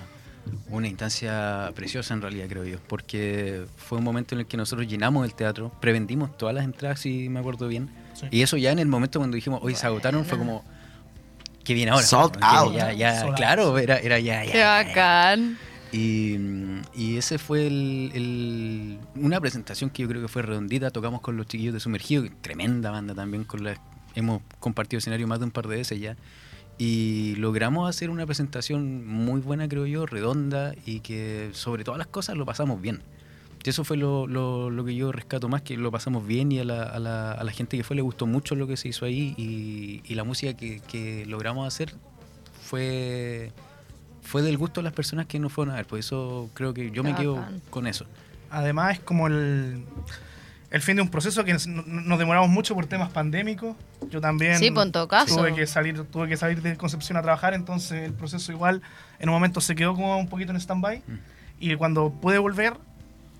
una 0.69 0.87
instancia 0.87 1.71
preciosa 1.75 2.13
en 2.13 2.21
realidad, 2.21 2.45
creo 2.49 2.63
yo, 2.65 2.77
porque 2.87 3.65
fue 3.77 3.97
un 3.99 4.03
momento 4.03 4.35
en 4.35 4.41
el 4.41 4.47
que 4.47 4.57
nosotros 4.57 4.87
llenamos 4.87 5.25
el 5.25 5.33
teatro, 5.35 5.71
prevendimos 5.79 6.37
todas 6.37 6.55
las 6.55 6.63
entradas, 6.65 6.99
si 6.99 7.29
me 7.29 7.39
acuerdo 7.39 7.67
bien, 7.67 7.89
Sí. 8.13 8.27
y 8.29 8.41
eso 8.43 8.57
ya 8.57 8.71
en 8.71 8.77
el 8.79 8.87
momento 8.87 9.19
cuando 9.19 9.35
dijimos, 9.35 9.59
hoy 9.63 9.73
se 9.75 9.87
agotaron, 9.87 10.23
fue 10.23 10.37
como, 10.37 10.63
¿qué 11.63 11.73
viene 11.73 11.91
ahora? 11.91 12.05
Sold 12.05 12.33
Que 12.37 12.43
out. 12.45 12.73
Ya, 12.75 12.93
ya, 12.93 13.15
Sold 13.21 13.29
out. 13.29 13.37
claro, 13.37 13.77
era, 13.79 13.97
era 13.97 14.19
ya, 14.19 14.43
ya, 14.45 14.51
Qué 14.51 14.57
ya, 14.59 14.83
ya. 14.93 15.37
Y, 15.93 16.37
y 16.95 17.17
ese 17.17 17.37
fue 17.37 17.67
el, 17.67 18.11
el- 18.15 18.99
una 19.15 19.39
presentación 19.39 19.89
que 19.91 20.01
yo 20.01 20.07
creo 20.09 20.21
que 20.21 20.27
fue 20.27 20.41
redondita. 20.41 20.89
Tocamos 20.91 21.21
con 21.21 21.37
los 21.37 21.45
chiquillos 21.47 21.73
de 21.73 21.79
Sumergido, 21.79 22.25
tremenda 22.41 22.89
banda 22.91 23.13
también, 23.13 23.43
con 23.43 23.63
la 23.63 23.75
hemos 24.15 24.41
compartido 24.59 24.97
escenario 24.97 25.27
más 25.27 25.39
de 25.39 25.45
un 25.45 25.51
par 25.51 25.67
de 25.67 25.77
veces 25.77 25.99
ya. 25.99 26.17
Y 26.79 27.35
logramos 27.35 27.87
hacer 27.87 28.09
una 28.09 28.25
presentación 28.25 29.05
muy 29.07 29.39
buena, 29.41 29.67
creo 29.69 29.85
yo, 29.85 30.05
redonda 30.07 30.73
y 30.85 31.01
que 31.01 31.51
sobre 31.53 31.83
todas 31.83 31.99
las 31.99 32.07
cosas 32.07 32.35
lo 32.37 32.45
pasamos 32.45 32.81
bien. 32.81 33.01
Y 33.63 33.69
eso 33.69 33.83
fue 33.85 33.95
lo, 33.95 34.25
lo- 34.27 34.71
lo 34.71 34.83
que 34.83 34.95
yo 34.95 35.11
rescato 35.11 35.47
más, 35.47 35.61
que 35.61 35.77
lo 35.77 35.91
pasamos 35.91 36.25
bien 36.25 36.51
y 36.51 36.59
a 36.59 36.63
la, 36.65 36.83
a 36.83 36.97
la- 36.99 37.31
a 37.33 37.43
la 37.43 37.51
gente 37.51 37.77
que 37.77 37.83
fue 37.83 37.95
le 37.95 38.01
gustó 38.01 38.25
mucho 38.25 38.55
lo 38.55 38.65
que 38.67 38.75
se 38.77 38.87
hizo 38.89 39.05
ahí 39.05 39.35
y, 39.37 40.01
y 40.11 40.15
la 40.15 40.23
música 40.23 40.57
que, 40.57 40.81
que 40.81 41.25
logramos 41.27 41.67
hacer 41.67 41.93
fue, 42.61 43.51
fue 44.23 44.41
del 44.41 44.57
gusto 44.57 44.81
de 44.81 44.85
las 44.85 44.93
personas 44.93 45.25
que 45.25 45.39
nos 45.39 45.51
fueron 45.51 45.73
a 45.73 45.77
ver. 45.77 45.85
Por 45.85 45.99
eso 45.99 46.49
creo 46.53 46.73
que 46.73 46.91
yo 46.91 47.03
me 47.03 47.15
quedo 47.15 47.43
con 47.69 47.87
eso. 47.87 48.05
Además 48.49 48.93
es 48.93 48.99
como 48.99 49.27
el, 49.27 49.83
el 50.73 50.81
fin 50.81 50.95
de 50.95 51.01
un 51.01 51.09
proceso 51.09 51.43
que 51.43 51.53
nos, 51.53 51.67
nos 51.67 52.17
demoramos 52.17 52.49
mucho 52.49 52.73
por 52.73 52.87
temas 52.87 53.09
pandémicos. 53.11 53.75
Yo 54.09 54.21
también 54.21 54.57
Sí, 54.57 54.71
pues, 54.71 54.87
en 54.87 54.91
todo 54.91 55.07
caso. 55.07 55.37
tuve 55.37 55.53
que 55.53 55.67
salir, 55.67 56.03
tuve 56.05 56.27
que 56.27 56.35
salir 56.35 56.61
de 56.61 56.75
Concepción 56.77 57.17
a 57.17 57.21
trabajar, 57.21 57.53
entonces 57.53 58.03
el 58.03 58.13
proceso 58.13 58.51
igual 58.51 58.81
en 59.19 59.29
un 59.29 59.35
momento 59.35 59.61
se 59.61 59.75
quedó 59.75 59.93
como 59.93 60.17
un 60.17 60.27
poquito 60.27 60.51
en 60.51 60.57
stand-by. 60.57 61.03
Mm. 61.05 61.19
Y 61.59 61.75
cuando 61.75 62.11
pude 62.11 62.39
volver 62.39 62.73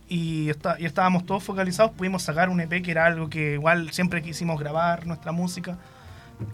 y, 0.07 0.49
está, 0.49 0.79
y 0.79 0.85
estábamos 0.85 1.25
todos 1.25 1.43
focalizados, 1.43 1.91
pudimos 1.93 2.21
sacar 2.21 2.49
un 2.49 2.59
EP 2.61 2.83
que 2.83 2.91
era 2.91 3.05
algo 3.05 3.29
que 3.29 3.53
igual 3.53 3.91
siempre 3.91 4.21
quisimos 4.21 4.59
grabar, 4.59 5.07
nuestra 5.07 5.31
música. 5.31 5.77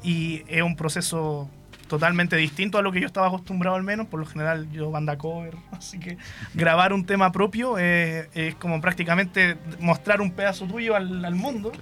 Y 0.01 0.43
es 0.47 0.61
un 0.61 0.75
proceso 0.75 1.49
totalmente 1.89 2.37
distinto 2.37 2.77
a 2.77 2.81
lo 2.81 2.93
que 2.93 3.01
yo 3.01 3.07
estaba 3.07 3.27
acostumbrado 3.27 3.75
al 3.75 3.83
menos. 3.83 4.07
Por 4.07 4.21
lo 4.21 4.25
general 4.25 4.71
yo 4.71 4.89
banda 4.91 5.17
cover, 5.17 5.55
así 5.73 5.99
que 5.99 6.17
grabar 6.53 6.93
un 6.93 7.05
tema 7.05 7.33
propio 7.33 7.75
eh, 7.77 8.29
es 8.33 8.55
como 8.55 8.79
prácticamente 8.79 9.57
mostrar 9.81 10.21
un 10.21 10.31
pedazo 10.31 10.65
tuyo 10.65 10.95
al, 10.95 11.25
al 11.25 11.35
mundo. 11.35 11.73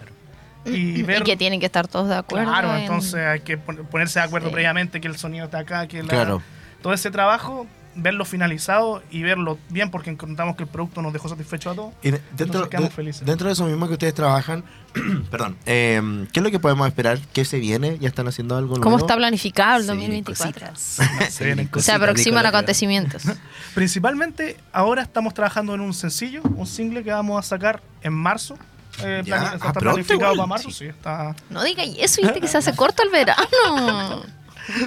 Y 0.66 1.04
ver... 1.04 1.22
Y 1.22 1.24
que 1.24 1.38
tienen 1.38 1.60
que 1.62 1.66
estar 1.68 1.88
todos 1.88 2.10
de 2.10 2.16
acuerdo. 2.16 2.50
Claro, 2.52 2.74
en- 2.76 2.82
entonces 2.82 3.16
hay 3.26 3.40
que 3.42 3.58
pon- 3.58 3.86
ponerse 3.90 4.20
de 4.20 4.26
acuerdo 4.26 4.48
Sí. 4.48 4.54
previamente 4.54 5.00
que 5.00 5.08
el 5.08 5.16
sonido 5.18 5.46
está 5.46 5.60
acá, 5.60 5.88
que 5.88 6.02
la- 6.04 6.10
Claro. 6.10 6.42
todo 6.82 6.92
ese 6.94 7.10
trabajo, 7.12 7.68
verlo 8.00 8.26
finalizado 8.26 9.02
y 9.12 9.24
verlo 9.24 9.58
bien 9.70 9.90
porque 9.92 10.10
encontramos 10.12 10.56
que 10.56 10.64
el 10.64 10.70
producto 10.70 11.02
nos 11.02 11.12
dejó 11.14 11.28
satisfecho 11.30 11.72
a 11.72 11.76
todos. 11.76 11.94
Y 12.04 12.12
de- 12.12 12.22
dentro, 12.38 12.46
Entonces 12.46 12.70
quedamos 12.70 12.90
de- 12.92 12.96
felices. 12.96 13.26
dentro 13.26 13.48
de 13.48 13.54
eso 13.54 13.66
mismo 13.66 13.88
que 13.88 13.94
ustedes 13.94 14.14
trabajan, 14.14 14.64
perdón, 15.32 15.58
eh, 15.66 16.00
¿qué 16.32 16.40
es 16.40 16.44
lo 16.44 16.52
que 16.52 16.60
podemos 16.60 16.88
esperar? 16.88 17.20
¿Qué 17.34 17.44
se 17.44 17.60
viene? 17.60 17.98
¿Ya 18.00 18.08
están 18.08 18.28
haciendo 18.28 18.56
algo 18.56 18.76
¿Cómo 18.76 18.92
nuevo? 18.98 19.06
está 19.06 19.16
planificado 19.16 19.78
el 19.80 19.84
Se 19.88 19.96
vienen 19.96 20.24
2024? 20.24 20.68
cositas. 20.74 21.34
Se 21.34 21.46
vienen 21.46 21.66
Se 21.66 21.72
cositas. 21.72 21.96
aproximan 21.96 22.44
Nicolás. 22.44 22.54
acontecimientos. 22.54 23.24
Principalmente 23.74 24.58
ahora 24.72 25.02
estamos 25.02 25.34
trabajando 25.34 25.74
en 25.76 25.82
un 25.82 25.94
sencillo, 25.94 26.42
un 26.56 26.66
single 26.68 27.04
que 27.04 27.12
vamos 27.12 27.40
a 27.40 27.48
sacar 27.48 27.82
en 28.02 28.14
marzo. 28.14 28.58
Eh, 29.04 29.22
Ya, 29.26 29.52
ah, 29.52 29.56
está 29.56 29.74
planificado 29.74 30.34
igual. 30.34 30.38
para 30.38 30.48
marzo, 30.48 30.72
sí, 30.72 30.86
está. 30.86 31.36
No 31.52 31.64
diga 31.64 31.84
eso, 31.84 32.22
viste 32.22 32.42
que 32.42 32.48
se 32.48 32.58
hace 32.58 32.76
corto 32.76 33.04
el 33.04 33.10
verano. 33.10 34.24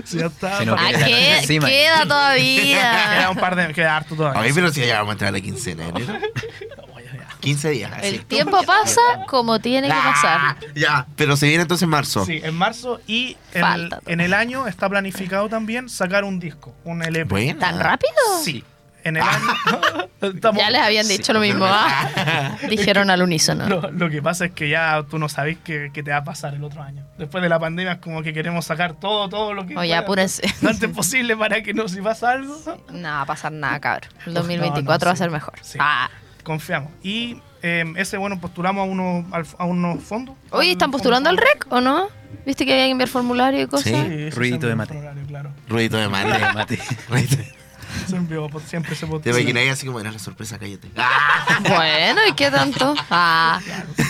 Sí, 0.04 0.18
ya 0.18 0.26
está 0.26 0.58
Se 0.58 0.66
nos 0.66 0.78
Ah, 0.78 0.82
viene 0.84 0.98
la 0.98 1.06
que- 1.06 1.38
encima. 1.38 1.68
queda 1.68 1.94
Queda 1.94 2.02
todavía. 2.06 3.28
un 3.30 3.36
par 3.36 3.56
de. 3.56 3.72
Queda 3.74 3.96
harto 3.96 4.14
todavía. 4.16 4.40
Ay, 4.42 4.52
pero 4.54 4.72
si 4.72 4.84
ya 4.86 4.98
vamos 4.98 5.10
a 5.10 5.12
entrar 5.12 5.28
a 5.28 5.32
la 5.32 5.40
quincena 5.40 5.84
de 5.84 5.88
enero. 5.90 6.18
15 7.40 7.70
días, 7.70 7.90
así. 7.96 8.06
El 8.06 8.24
tiempo 8.26 8.62
pasa 8.64 9.00
como 9.26 9.60
tiene 9.60 9.88
que 9.88 9.94
pasar. 9.94 10.40
Ah, 10.42 10.56
Ya, 10.74 11.06
pero 11.16 11.36
se 11.38 11.46
viene 11.46 11.62
entonces 11.62 11.84
en 11.84 11.88
marzo. 11.88 12.26
Sí, 12.26 12.38
en 12.42 12.54
marzo 12.54 13.00
y 13.06 13.36
en, 13.54 13.62
Falta 13.62 14.00
en 14.06 14.20
el 14.20 14.34
año 14.34 14.66
está 14.66 14.88
planificado 14.90 15.48
también 15.48 15.88
sacar 15.88 16.24
un 16.24 16.38
disco, 16.38 16.74
un 16.84 17.02
LP. 17.02 17.24
Buena. 17.24 17.58
¿Tan 17.58 17.80
rápido? 17.80 18.12
Sí. 18.44 18.62
En 19.04 19.16
el 19.16 19.22
año. 19.22 19.46
estamos- 20.20 20.60
Ya 20.60 20.70
les 20.70 20.80
habían 20.82 21.08
dicho 21.08 21.32
lo 21.32 21.40
mismo, 21.40 21.64
¿ah? 21.66 22.56
Dijeron 22.68 23.10
al 23.10 23.22
unísono. 23.22 23.68
Lo, 23.68 23.90
lo 23.90 24.10
que 24.10 24.22
pasa 24.22 24.46
es 24.46 24.52
que 24.52 24.68
ya 24.68 25.02
tú 25.08 25.18
no 25.18 25.28
sabes 25.28 25.58
qué, 25.64 25.90
qué 25.92 26.02
te 26.02 26.10
va 26.10 26.18
a 26.18 26.24
pasar 26.24 26.54
el 26.54 26.64
otro 26.64 26.82
año. 26.82 27.04
Después 27.18 27.42
de 27.42 27.48
la 27.48 27.58
pandemia 27.58 27.92
es 27.94 27.98
como 27.98 28.22
que 28.22 28.32
queremos 28.32 28.64
sacar 28.64 28.94
todo, 28.94 29.28
todo 29.28 29.54
lo 29.54 29.62
que 29.66 29.76
Oye, 29.76 29.88
pueda, 29.90 29.98
apúrense. 30.00 30.42
lo 30.62 30.70
antes 30.70 30.90
posible 30.90 31.36
para 31.36 31.62
que 31.62 31.72
no, 31.74 31.88
si 31.88 32.00
pasa 32.00 32.30
algo, 32.32 32.56
No 32.90 33.08
va 33.08 33.20
a 33.22 33.26
pasar 33.26 33.52
nada, 33.52 33.78
cabrón. 33.80 34.10
El 34.26 34.34
No, 34.34 34.40
2024 34.40 35.04
no, 35.04 35.08
va 35.08 35.12
a 35.12 35.16
sí. 35.16 35.18
ser 35.18 35.30
mejor. 35.30 35.54
Sí. 35.62 35.78
Ah. 35.80 36.08
confiamos. 36.42 36.90
Y 37.02 37.36
eh, 37.62 37.84
ese, 37.96 38.16
bueno, 38.16 38.40
postulamos 38.40 38.82
a, 38.86 38.90
uno, 38.90 39.26
al- 39.32 39.46
a 39.58 39.64
unos 39.64 40.02
fondos. 40.02 40.34
Oye, 40.50 40.72
¿están 40.72 40.86
fondo 40.90 40.98
postulando 40.98 41.28
al. 41.28 41.36
REC 41.36 41.66
o 41.70 41.80
no? 41.80 42.08
¿Viste 42.46 42.64
que 42.64 42.72
había 42.72 42.84
que 42.86 42.90
enviar 42.92 43.08
formulario 43.10 43.60
y 43.62 43.66
cosas? 43.66 43.84
Sí. 43.92 43.94
Sí, 43.94 44.08
sí, 44.08 44.30
Ruidito 44.30 44.66
de 44.66 44.74
mate. 44.74 44.98
Claro. 45.28 45.50
Ruidito 45.68 45.98
de 45.98 46.08
mate. 46.08 46.32
De 46.38 46.52
mate. 46.54 46.78
Se 48.08 48.16
envió, 48.16 48.48
pues, 48.48 48.64
siempre 48.64 48.94
se 48.94 49.06
Te 49.06 49.30
imaginas 49.30 49.68
así 49.68 49.86
como 49.86 50.00
era 50.00 50.12
la 50.12 50.18
sorpresa, 50.18 50.58
cállate. 50.58 50.88
¡Ah! 50.96 51.60
Bueno, 51.68 52.20
¿y 52.28 52.32
qué 52.34 52.50
tanto? 52.50 52.94
Ah, 53.10 53.60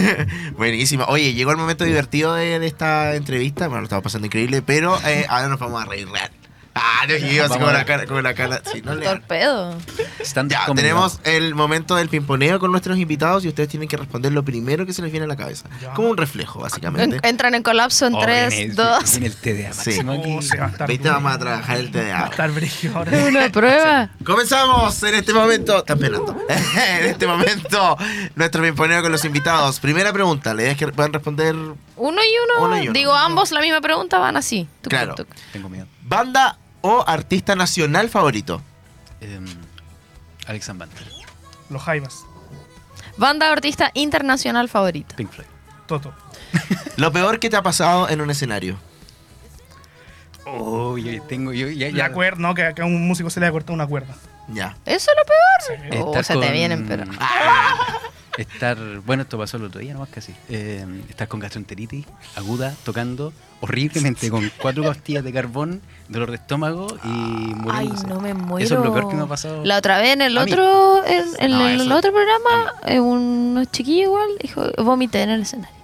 Buenísimo. 0.57 1.05
Oye, 1.09 1.35
llegó 1.35 1.51
el 1.51 1.57
momento 1.57 1.85
divertido 1.85 2.35
de, 2.35 2.59
de 2.59 2.67
esta 2.67 3.15
entrevista. 3.15 3.67
Bueno, 3.67 3.81
lo 3.83 3.85
estamos 3.85 4.05
pasando 4.05 4.27
increíble, 4.27 4.63
pero 4.63 4.99
eh, 5.05 5.27
ahora 5.29 5.49
nos 5.49 5.59
vamos 5.59 5.83
a 5.83 5.87
reír 5.87 6.09
real. 6.09 6.31
Ah, 6.75 7.05
no, 7.09 7.17
yo 7.17 7.27
iba 7.27 7.47
así 7.47 7.59
con 7.59 7.73
la 7.73 7.85
cara, 7.85 8.07
con 8.07 8.23
la 8.23 8.33
cara. 8.35 8.63
Sí, 8.73 8.81
no 8.83 8.95
le 8.95 9.05
torpedo. 9.05 9.77
Ya, 10.47 10.67
tenemos 10.75 11.19
el 11.25 11.55
momento 11.55 11.97
del 11.97 12.09
pimponeo 12.09 12.61
con 12.61 12.71
nuestros 12.71 12.97
invitados 12.99 13.45
y 13.45 13.49
ustedes 13.49 13.69
tienen 13.69 13.89
que 13.89 13.97
responder 13.97 14.33
lo 14.33 14.45
primero 14.45 14.87
que 14.87 14.93
se 14.93 15.03
les 15.03 15.11
viene 15.11 15.25
a 15.25 15.29
la 15.29 15.37
cabeza. 15.37 15.69
Ya. 15.81 15.93
Como 15.95 16.11
un 16.11 16.17
reflejo, 16.17 16.61
básicamente. 16.61 17.17
En- 17.17 17.25
entran 17.27 17.55
en 17.57 17.63
colapso 17.65 18.07
en 18.07 18.15
Oh, 18.15 18.21
3, 18.21 18.51
viene 18.51 18.65
el- 18.71 18.77
2. 18.77 19.11
viene 19.13 19.27
el 19.27 19.37
TDA 19.37 19.73
Sí. 19.73 19.99
Oh, 20.07 20.43
se 20.43 20.59
va 20.59 20.67
a 20.67 20.69
estar 20.69 20.89
Viste, 20.89 21.09
duro. 21.09 21.15
vamos 21.17 21.33
a 21.33 21.39
trabajar 21.39 21.77
el 21.79 21.87
Va 21.87 21.89
a 21.89 21.93
TDA. 21.93 22.27
estar 22.31 22.51
brillo 22.53 22.97
ahora. 22.97 23.19
Una 23.27 23.49
prueba. 23.51 24.11
Comenzamos 24.25 25.03
en 25.03 25.15
este 25.17 25.33
momento. 25.35 25.79
Están 25.79 25.99
pelando. 25.99 26.37
en 26.49 27.07
este 27.07 27.27
momento, 27.27 27.97
nuestro 28.37 28.63
pimponeo 28.63 29.03
con 29.03 29.11
los 29.11 29.25
invitados. 29.25 29.81
Primera 29.81 30.13
pregunta, 30.13 30.55
la 30.55 30.63
idea 30.63 30.73
es 30.73 30.79
que 30.79 30.87
puedan 30.89 31.13
responder 31.13 31.55
Uno 31.55 31.77
y 31.97 32.07
uno. 32.57 32.65
Uno 32.67 32.79
y 32.79 32.83
uno. 32.85 32.93
Digo, 32.93 33.13
ambos 33.15 33.51
la 33.51 33.61
misma 33.61 33.81
pregunta 33.81 34.19
van 34.19 34.37
así. 34.37 34.69
Tuc, 34.83 34.91
Claro. 34.91 35.15
Tengo 35.53 35.69
miedo. 35.69 35.87
Banda 36.11 36.59
o 36.83 37.05
artista 37.07 37.55
nacional 37.55 38.09
favorito. 38.09 38.61
Em, 39.21 39.47
Alex 40.47 40.67
Banter, 40.77 41.07
Los 41.71 41.83
Jaivas. 41.83 42.25
Banda 43.17 43.49
o 43.49 43.53
artista 43.53 43.93
internacional 43.95 44.69
favorita. 44.69 45.15
Pink 45.15 45.31
Floyd. 45.31 45.47
Toto. 45.87 46.13
Lo 46.97 47.13
peor 47.13 47.39
que 47.39 47.49
te 47.49 47.57
ha 47.57 47.63
pasado 47.63 48.09
en 48.09 48.21
un 48.21 48.31
escenario. 48.31 48.77
Oh, 50.47 50.99
yo 50.99 51.23
tengo, 51.23 51.53
yo 51.53 51.69
ya, 51.69 51.91
ya 51.91 52.09
La 52.09 52.13
cuerda, 52.13 52.41
no, 52.41 52.55
que 52.55 52.65
acá 52.65 52.83
a 52.83 52.87
un 52.87 53.07
músico 53.07 53.31
se 53.31 53.39
le 53.39 53.47
ha 53.47 53.53
cortado 53.53 53.75
una 53.75 53.87
cuerda. 53.87 54.17
Ya. 54.49 54.77
¿Eso 54.87 55.13
es 55.13 55.17
lo 55.17 55.25
peor? 55.25 56.25
Sí. 56.25 56.35
Oh, 56.35 56.41
te 56.41 56.51
vienen, 56.51 56.89
pero. 56.89 57.05
Estar, 58.41 58.79
bueno, 59.05 59.23
esto 59.25 59.37
pasó 59.39 59.57
el 59.59 59.65
otro 59.65 59.81
día 59.81 59.93
nomás 59.93 60.09
casi. 60.09 60.33
Eh, 60.49 60.85
estar 61.09 61.29
con 61.29 61.41
gastroenteritis 61.41 62.07
aguda, 62.37 62.75
tocando 62.85 63.33
horriblemente 63.61 64.31
con 64.31 64.51
cuatro 64.61 64.83
pastillas 64.85 65.23
de 65.23 65.33
carbón, 65.33 65.83
dolor 66.09 66.31
de 66.31 66.37
estómago 66.37 66.87
y 67.05 67.09
Ay, 67.09 67.55
muriéndose. 67.55 68.07
no 68.07 68.21
me 68.21 68.33
muero. 68.33 68.65
Eso 68.65 68.79
es 68.79 68.85
lo 68.85 68.93
peor 68.93 69.09
que 69.09 69.15
me 69.17 69.23
ha 69.23 69.27
pasado. 69.27 69.65
La 69.65 69.77
otra 69.77 69.99
vez 69.99 70.15
en 70.15 70.23
el 70.23 70.39
otro, 70.39 71.05
en, 71.05 71.25
en 71.39 71.51
No, 71.51 71.69
el 71.69 71.81
eso- 71.83 71.95
otro 71.97 72.13
programa, 72.13 72.73
eh, 72.87 72.99
unos 73.01 73.71
chiquillos 73.71 74.05
igual, 74.07 74.29
dijo, 74.41 74.65
vomité 74.79 75.23
en 75.23 75.31
el 75.31 75.43
escenario. 75.43 75.80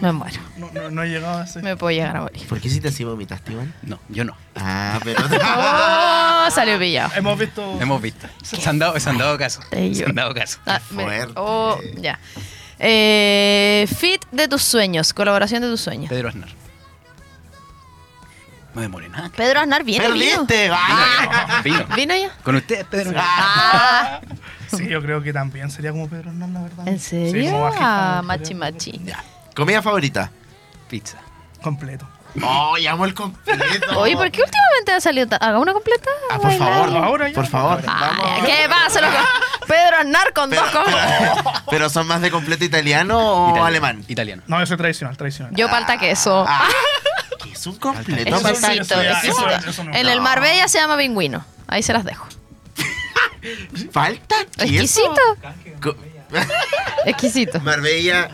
Me 0.00 0.12
muero. 0.12 0.40
No, 0.56 0.70
no, 0.72 0.90
no 0.90 1.02
he 1.02 1.08
llegado 1.08 1.38
a 1.38 1.44
ese. 1.44 1.60
Me 1.60 1.76
puedo 1.76 1.90
llegar 1.90 2.16
a 2.16 2.22
morir. 2.22 2.46
¿Por 2.46 2.60
qué 2.60 2.70
si 2.70 2.80
te 2.80 2.88
así 2.88 3.04
vomitaste, 3.04 3.52
Iván? 3.52 3.74
No, 3.82 3.98
yo 4.08 4.24
no. 4.24 4.34
Ah, 4.56 4.98
pero. 5.04 5.22
Oh, 6.48 6.50
salió 6.50 6.78
pillado. 6.78 7.10
Hemos 7.14 7.38
visto. 7.38 7.78
Hemos 7.80 8.00
visto. 8.00 8.26
Se 8.42 8.68
han 8.68 8.78
dado, 8.78 8.98
se 8.98 9.10
han 9.10 9.18
dado 9.18 9.36
caso. 9.36 9.60
Se 9.70 10.04
han 10.04 10.14
dado 10.14 10.32
caso. 10.34 10.58
Ah, 10.66 10.80
fuerte. 10.80 11.32
oh, 11.36 11.78
ya. 12.00 12.18
Eh, 12.78 13.86
fit 13.98 14.24
de 14.30 14.48
tus 14.48 14.62
sueños, 14.62 15.12
colaboración 15.12 15.62
de 15.62 15.68
tus 15.68 15.80
sueños. 15.80 16.08
Pedro 16.08 16.28
Aznar. 16.28 16.48
No 18.74 18.80
demore 18.82 19.08
nada. 19.08 19.30
Pedro 19.34 19.60
Aznar 19.60 19.82
viene 19.84 20.08
vino. 20.12 20.46
¡Perdiste! 20.46 20.70
¡Ah! 20.72 21.60
Vino. 21.64 21.84
¿Vino 21.96 22.14
ya? 22.14 22.30
Con 22.44 22.56
usted, 22.56 22.84
Pedro 22.86 23.10
Aznar. 23.10 23.24
Ah, 23.26 24.20
Sí, 24.70 24.86
yo 24.86 25.00
creo 25.00 25.22
que 25.22 25.32
también 25.32 25.70
sería 25.70 25.92
como 25.92 26.08
Pedro 26.08 26.28
Hernán, 26.30 26.52
la 26.52 26.60
verdad. 26.62 26.86
¿En 26.88 26.98
Sí, 27.00 27.30
serio? 27.30 27.52
como 27.52 27.64
bajista, 27.64 28.18
ah, 28.18 28.22
me 28.22 28.26
machi 28.28 28.54
machi. 28.54 29.00
Ya. 29.04 29.24
¿Comida 29.56 29.80
favorita? 29.80 30.30
Pizza. 30.88 31.16
Completo. 31.62 32.06
¡Oh, 32.42 32.76
llamo 32.78 33.06
el 33.06 33.14
completo! 33.14 33.98
Oye, 33.98 34.14
¿por 34.14 34.30
qué 34.30 34.42
últimamente 34.42 34.92
ha 34.92 35.00
salido? 35.00 35.36
¿Haga 35.40 35.58
una 35.58 35.72
completa? 35.72 36.10
Ah, 36.30 36.36
por 36.36 36.48
Bailar. 36.48 36.68
favor, 36.68 36.96
Ahora 37.04 37.28
ya. 37.28 37.34
por 37.34 37.46
favor. 37.46 37.82
Ah, 37.88 38.12
vamos. 38.22 38.46
¿Qué 38.46 38.68
pasa, 38.68 39.00
loco? 39.00 39.16
Pedro 39.66 39.96
Aznar 40.00 40.32
con 40.34 40.50
Pero, 40.50 40.62
dos 40.62 40.70
comas. 40.70 40.94
pero- 41.18 41.52
pero 41.70 41.88
son 41.90 42.06
más 42.06 42.20
de 42.20 42.30
completo 42.30 42.64
italiano 42.64 43.18
o 43.18 43.44
Italiano. 43.46 43.66
alemán? 43.66 44.04
Italiano. 44.06 44.42
No, 44.46 44.60
yo 44.60 44.66
soy 44.66 44.76
tradicional, 44.76 45.16
tradicional. 45.16 45.54
Yo 45.56 45.68
palta 45.70 45.96
queso. 45.98 46.44
Ah, 46.46 46.68
¿qué 47.42 47.52
es 47.52 47.66
un 47.66 47.76
completo? 47.76 48.36
Es 48.36 49.24
eso- 49.24 49.84
no. 49.84 49.94
En 49.96 50.08
el. 50.08 50.20
Marbella 50.20 50.68
se 50.68 50.78
llama 50.78 50.96
pingüino. 50.96 51.44
Ahí 51.66 51.82
se 51.82 51.92
las 51.92 52.04
dejo. 52.04 52.26
¿Falta? 53.92 54.36
queso? 54.56 54.64
Exquisito. 54.64 55.20
Co- 55.82 55.96
Exquisito. 57.06 57.60
Marbella. 57.64 58.30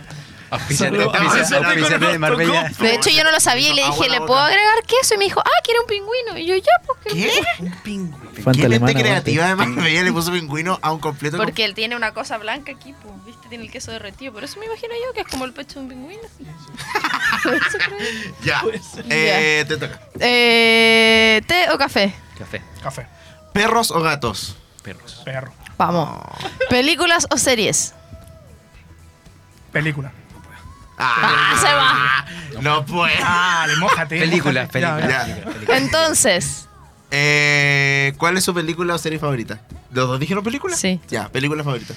Ah, 0.55 2.13
de 2.13 2.19
Marbella. 2.19 2.71
De 2.79 2.95
hecho, 2.95 3.11
yo 3.11 3.25
no 3.25 3.31
lo 3.31 3.41
sabía 3.41 3.71
y 3.71 3.75
le 3.75 3.85
Agua 3.85 3.97
dije, 3.97 4.11
¿le 4.11 4.27
puedo 4.27 4.41
agregar 4.41 4.83
queso? 4.87 5.15
Y 5.15 5.19
me 5.19 5.25
dijo, 5.25 5.41
ah, 5.41 5.61
quiere 5.63 5.81
un 5.81 5.87
pingüino. 5.87 6.39
Y 6.39 6.47
yo, 6.47 6.57
ya, 6.57 6.73
pues. 6.87 6.99
¿qué? 7.05 7.31
¿Qué? 7.31 7.63
Un 7.63 7.71
pingüino. 7.83 8.31
Fanta 8.35 8.53
¿Quién 8.53 8.67
alemana, 8.67 8.87
mente 8.87 9.03
creativa 9.03 9.45
de 9.45 9.51
aguante. 9.53 9.75
Marbella 9.81 10.03
le 10.03 10.13
puso 10.13 10.33
pingüino 10.33 10.79
a 10.83 10.93
un 10.93 11.01
completo? 11.01 11.37
Porque 11.37 11.65
él 11.65 11.75
tiene 11.75 11.97
una 11.97 12.13
cosa 12.13 12.39
blanca 12.39 12.73
aquí, 12.73 12.95
pues, 13.03 13.25
¿viste? 13.25 13.49
Tiene 13.49 13.65
el 13.65 13.71
queso 13.71 13.93
derretido. 13.93 14.33
Por 14.33 14.45
eso 14.45 14.59
me 14.59 14.67
imagino 14.67 14.95
yo 14.95 15.13
que 15.13 15.21
es 15.21 15.27
como 15.27 15.45
el 15.45 15.53
pecho 15.53 15.75
de 15.75 15.81
un 15.81 15.89
pingüino. 15.89 16.23
Creo. 17.43 18.01
Ya. 18.43 18.63
Eh, 19.09 19.65
te 19.67 19.77
toca. 19.77 20.01
Eh, 20.21 21.43
¿Té 21.47 21.71
o 21.71 21.79
café? 21.79 22.15
Café. 22.39 22.63
Café. 22.83 23.07
¿Perros 23.53 23.91
o 23.91 24.01
gatos? 24.01 24.57
Perros. 24.83 25.23
Perro. 25.25 25.53
Vamos. 25.77 26.09
¿Películas 26.69 27.27
o 27.31 27.37
series? 27.37 27.95
Película. 29.73 30.13
¡Ah, 30.99 31.55
se 31.61 32.55
va! 32.55 32.63
No 32.63 32.85
puedo. 32.87 33.07
Dale, 33.19 33.77
mójate. 33.77 34.19
Película, 34.21 34.63
mójate. 34.63 34.81
Ya. 34.81 35.45
Entonces, 35.77 36.69
Eh, 37.11 38.13
¿Cuál 38.19 38.37
es 38.39 38.45
su 38.45 38.53
película 38.55 38.95
o 38.95 38.99
serie 38.99 39.19
favorita? 39.19 39.61
¿Los 39.93 40.09
dos 40.09 40.19
dijeron 40.19 40.43
película? 40.43 40.77
Sí. 40.77 41.01
Ya, 41.09 41.29
película 41.29 41.63
favorita. 41.63 41.95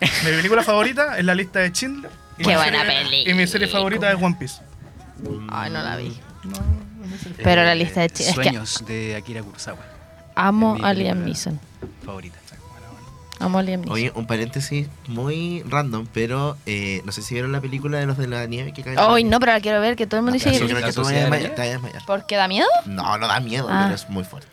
Mi 0.00 0.30
película 0.30 0.62
favorita 0.64 1.18
es 1.18 1.24
la 1.24 1.34
lista 1.34 1.60
de 1.60 1.70
Schindler. 1.70 2.10
Y 2.38 2.42
Qué 2.42 2.48
mi 2.50 2.54
buena 2.56 2.80
serie- 2.84 3.02
película. 3.04 3.30
Y 3.30 3.34
mi 3.34 3.46
serie 3.46 3.68
favorita 3.68 4.10
es 4.12 4.20
One 4.20 4.36
Piece. 4.38 4.60
ay, 5.50 5.70
no 5.70 5.82
la 5.82 5.96
vi. 5.96 6.18
Pero 7.42 7.62
la 7.64 7.74
lista 7.74 8.00
de 8.00 8.10
chi- 8.10 8.22
es 8.24 8.28
que 8.30 8.34
Sueños 8.34 8.84
de 8.86 9.16
Akira 9.16 9.42
Kurosawa. 9.42 9.78
amo 10.34 10.76
a 10.82 10.92
Liam 10.92 11.24
Neeson. 11.24 11.60
Favorita. 12.04 12.38
A 13.40 13.48
Liam 13.62 13.80
Neeson. 13.80 13.90
Oye, 13.92 14.12
un 14.14 14.26
paréntesis 14.26 14.88
muy 15.08 15.62
random, 15.68 16.06
pero 16.12 16.56
eh, 16.66 17.02
no 17.04 17.12
sé 17.12 17.22
si 17.22 17.34
vieron 17.34 17.52
la 17.52 17.60
película 17.60 17.98
de 17.98 18.06
los 18.06 18.16
de 18.16 18.26
la 18.28 18.46
nieve 18.46 18.72
que 18.72 18.82
caen. 18.82 18.96
Ay, 18.98 19.24
no, 19.24 19.40
pero 19.40 19.52
la 19.52 19.60
quiero 19.60 19.80
ver, 19.80 19.96
que 19.96 20.06
todo 20.06 20.18
el 20.20 20.24
mundo 20.24 20.38
Yo 20.38 20.50
dice... 20.50 20.64
creo 20.64 20.78
La 20.80 20.86
que 20.86 20.92
tú 20.92 21.00
me 21.00 21.04
sociedad 21.06 21.24
de 21.24 21.30
la 21.30 21.36
desmayas- 21.36 21.40
nieve. 21.40 21.54
te 21.54 21.60
vas 21.60 21.68
a 21.68 21.72
desmayar. 21.72 22.06
¿Por 22.06 22.26
qué 22.26 22.36
da 22.36 22.48
miedo? 22.48 22.68
No, 22.86 23.18
no 23.18 23.26
da 23.28 23.40
miedo, 23.40 23.66
Ah. 23.70 23.82
pero 23.84 23.94
es 23.96 24.08
muy 24.08 24.24
fuerte. 24.24 24.48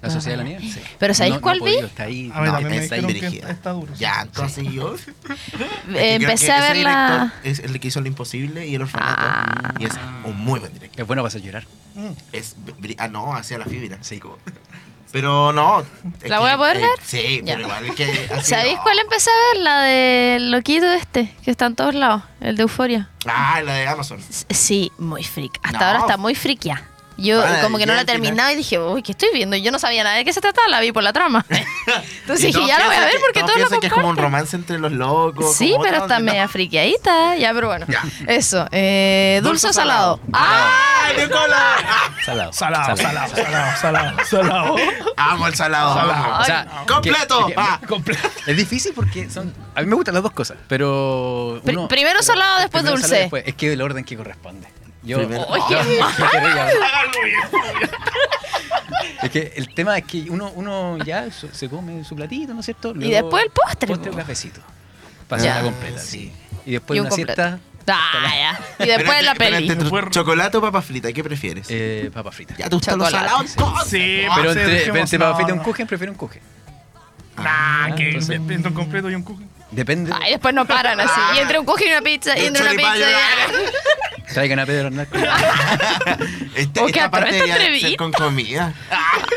¿La 0.00 0.10
Sociedad 0.10 0.38
de 0.38 0.44
la 0.44 0.48
Nieve? 0.48 0.72
Sí. 0.72 0.80
Pero 1.00 1.12
¿sabéis 1.12 1.32
No- 1.34 1.38
no 1.38 1.42
cuál 1.42 1.58
podido, 1.58 1.80
vi? 1.80 1.86
Está 1.86 2.02
ahí. 2.04 2.30
A 2.32 2.40
mí 2.40 2.46
No, 2.62 2.68
está 2.70 2.94
ahí 2.94 3.04
dirigida. 3.04 3.50
está 3.50 3.70
duro. 3.72 3.92
sí. 3.94 3.98
Ya, 4.00 4.20
entonces 4.22 4.64
yo. 4.72 4.94
Eh, 5.92 6.14
Empecé 6.14 6.52
a 6.52 6.60
verla... 6.60 7.34
Es 7.42 7.58
el 7.58 7.80
que 7.80 7.88
hizo 7.88 8.00
Lo 8.00 8.06
Imposible 8.06 8.64
y 8.68 8.76
El 8.76 8.82
Orfanato. 8.82 9.16
Ah. 9.20 9.74
Y 9.80 9.86
es 9.86 9.92
un 10.24 10.36
muy 10.36 10.60
buen 10.60 10.72
director. 10.72 11.00
Es 11.00 11.06
bueno 11.06 11.22
para 11.22 11.28
hacer 11.28 11.42
llorar. 11.42 11.64
Mm. 11.96 12.10
Es, 12.32 12.54
ah, 12.98 13.08
no, 13.08 13.34
hacia 13.34 13.58
la 13.58 13.64
fibra. 13.64 13.98
Sí. 14.02 14.20
como- 14.20 14.38
Pero 15.10 15.52
no. 15.52 15.84
¿La 16.24 16.36
que, 16.36 16.42
voy 16.42 16.50
a 16.50 16.56
poder 16.56 16.76
eh, 16.76 16.80
ver? 16.80 16.90
Sí, 17.02 17.40
Ya. 17.44 17.54
pero 17.56 17.66
igual 17.66 17.94
que. 17.94 18.28
así 18.34 18.50
¿Sabéis 18.50 18.76
no. 18.76 18.82
cuál 18.82 18.98
empecé 18.98 19.30
a 19.30 19.54
ver? 19.54 19.62
La 19.62 19.82
del 19.82 20.50
loquito 20.50 20.86
este, 20.92 21.34
que 21.44 21.50
está 21.50 21.66
en 21.66 21.76
todos 21.76 21.94
lados, 21.94 22.22
el 22.40 22.56
de 22.56 22.62
Euforia. 22.62 23.08
Ah, 23.26 23.60
la 23.62 23.74
de 23.74 23.86
Amazon. 23.88 24.20
Sí, 24.50 24.92
muy 24.98 25.24
freak. 25.24 25.58
Hasta 25.62 25.78
No. 25.78 25.84
ahora 25.86 25.98
está 26.00 26.16
muy 26.18 26.34
frikia. 26.34 26.82
Yo 27.20 27.42
Para, 27.42 27.60
como 27.62 27.78
que 27.78 27.84
no 27.86 27.94
la 27.94 28.04
terminado 28.04 28.52
y 28.52 28.54
dije, 28.54 28.78
uy, 28.78 29.02
¿qué 29.02 29.10
estoy 29.10 29.28
viendo? 29.34 29.56
Y 29.56 29.62
yo 29.62 29.72
no 29.72 29.80
sabía 29.80 30.04
nada 30.04 30.16
de 30.16 30.24
qué 30.24 30.32
se 30.32 30.40
trataba, 30.40 30.68
la 30.68 30.80
vi 30.80 30.92
por 30.92 31.02
la 31.02 31.12
trama. 31.12 31.44
Entonces 32.20 32.46
dije, 32.46 32.66
ya 32.66 32.78
la 32.78 32.86
voy 32.86 32.94
a 32.96 33.00
ver 33.00 33.10
que- 33.10 33.18
porque 33.18 33.40
todos 33.40 33.54
todo 33.54 33.68
lo 33.74 33.80
que 33.80 33.86
es 33.88 33.92
como 33.92 34.08
un 34.08 34.16
romance 34.16 34.54
entre 34.54 34.78
los 34.78 34.92
locos. 34.92 35.56
Sí, 35.56 35.72
como 35.72 35.82
pero 35.82 35.96
está 36.02 36.20
media 36.20 36.46
friqueadita. 36.46 37.34
Ya, 37.36 37.52
pero 37.52 37.66
bueno. 37.68 37.86
Ya. 37.88 38.04
Eso. 38.28 38.66
Eh, 38.70 39.40
dulce, 39.42 39.66
Dulce 39.66 39.66
o 39.68 39.72
salado. 39.72 40.20
salado. 40.30 40.48
¡Ay, 41.08 41.16
Nicola! 41.16 41.76
Salado. 42.24 42.52
Salado, 42.52 42.96
salado, 42.96 43.34
salado, 43.34 43.76
salado, 43.80 44.24
salado. 44.24 44.76
Amo 45.16 45.46
el 45.48 45.54
salado. 45.56 45.94
Salado. 45.94 46.40
O 46.40 46.44
sea, 46.44 46.66
¡Completo! 46.86 47.46
que- 47.46 47.54
que- 47.54 47.60
Ah. 47.60 47.80
Completo. 47.88 48.28
Es 48.46 48.56
difícil 48.56 48.92
porque 48.94 49.28
son. 49.28 49.52
A 49.74 49.80
mí 49.80 49.86
me 49.88 49.96
gustan 49.96 50.14
las 50.14 50.22
dos 50.22 50.32
cosas, 50.32 50.56
pero. 50.68 51.60
Uno- 51.64 51.88
primero 51.88 52.22
salado, 52.22 52.60
después 52.60 52.82
primero 52.82 52.92
dulce. 52.96 53.08
salado, 53.08 53.22
después- 53.22 53.42
Es 53.46 53.54
que 53.54 53.72
el 53.72 53.82
orden 53.82 54.04
que 54.04 54.16
corresponde. 54.16 54.68
Yo. 55.02 55.18
Primero- 55.18 55.46
Oye. 55.48 55.78
Es 59.22 59.30
que 59.30 59.52
el 59.56 59.74
tema 59.74 59.98
es 59.98 60.04
que 60.04 60.26
uno, 60.30 60.50
uno 60.54 60.96
ya 61.04 61.30
su- 61.30 61.48
se 61.48 61.68
come 61.68 62.04
su 62.04 62.14
platito, 62.14 62.54
¿no 62.54 62.60
es 62.60 62.66
cierto? 62.66 62.94
Y 62.96 63.10
después 63.10 63.44
el 63.44 63.50
postre, 63.50 63.88
Postre 63.88 64.10
po. 64.12 64.16
cafecito. 64.16 64.60
Para 65.26 65.42
Ya. 65.42 65.52
hacerla 65.54 65.70
completa, 65.72 65.98
sí. 66.00 66.32
Y 66.64 66.72
después 66.72 66.96
Y 66.96 67.00
un 67.00 67.06
una 67.06 67.10
completo. 67.10 67.42
siesta, 67.42 67.60
Ah, 67.90 68.56
ya. 68.78 68.84
Y 68.84 68.88
después 68.88 69.22
la 69.24 69.34
peli. 69.34 69.68
¿Chocolate 70.10 70.56
o 70.58 70.60
papa 70.60 70.82
frita? 70.82 71.10
¿Qué 71.12 71.24
prefieres? 71.24 71.66
eh, 71.70 72.10
papa 72.12 72.30
frita. 72.30 72.54
ya 72.56 72.68
te 72.68 72.76
gustan 72.76 72.98
los 72.98 73.08
chocolate. 73.08 73.28
salados. 73.28 73.50
entonces. 73.56 73.88
Sí, 73.90 74.26
Pero 74.36 74.52
sí, 74.52 74.58
entre, 74.60 74.80
pero 74.84 74.96
entre 74.96 75.18
papa 75.18 75.34
frita 75.36 75.50
y 75.50 75.52
un 75.54 75.58
kuchen, 75.64 75.86
prefiero 75.86 76.12
un 76.12 76.18
kuchen. 76.18 76.42
Nah, 77.38 77.94
que 77.94 78.08
entonces- 78.08 78.36
invento 78.36 78.68
un 78.68 78.74
completo 78.74 79.10
y 79.10 79.14
un 79.14 79.22
cookie. 79.22 79.46
Depende. 79.70 80.12
Ah, 80.14 80.28
y 80.28 80.32
después 80.32 80.54
no 80.54 80.66
paran 80.66 80.98
así. 81.00 81.20
Y 81.36 81.38
entre 81.38 81.58
un 81.58 81.66
coge 81.66 81.86
y 81.86 81.88
una 81.88 82.00
pizza, 82.00 82.38
y 82.38 82.46
entre 82.46 82.62
una 82.62 82.72
pizza 82.72 82.96
y... 82.96 84.32
Traigan 84.32 84.58
a 84.58 84.66
Pedro 84.66 84.88
Arnal. 84.88 85.08
Este, 86.54 86.80
qué 86.80 86.86
esta 86.86 87.10
parte 87.10 87.32
debería 87.34 87.80
ser 87.80 87.96
con 87.96 88.12
comida. 88.12 88.74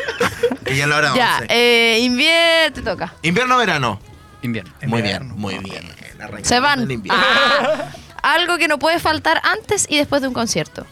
que 0.64 0.76
ya 0.76 0.86
lo 0.86 0.96
habrá 0.96 1.14
Ya, 1.14 1.42
eh, 1.48 2.00
invierte, 2.02 2.80
te 2.80 2.82
toca. 2.82 3.14
¿Invierno 3.22 3.54
o 3.54 3.58
verano? 3.58 4.00
Invierno. 4.42 4.72
Muy 4.82 5.02
bien, 5.02 5.22
Invierno. 5.22 5.34
muy 5.36 5.58
bien. 5.58 5.84
Arrancamos 6.18 6.48
Se 6.48 6.60
van. 6.60 6.88
Ah, 7.10 7.90
algo 8.22 8.58
que 8.58 8.68
no 8.68 8.78
puede 8.78 8.98
faltar 8.98 9.40
antes 9.44 9.86
y 9.88 9.96
después 9.98 10.20
de 10.22 10.28
un 10.28 10.34
concierto. 10.34 10.86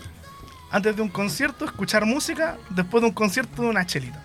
Antes 0.70 0.94
de 0.94 1.02
un 1.02 1.08
concierto, 1.08 1.64
escuchar 1.64 2.06
música. 2.06 2.56
Después 2.70 3.02
de 3.02 3.08
un 3.08 3.14
concierto, 3.14 3.62
una 3.62 3.84
chelita. 3.86 4.22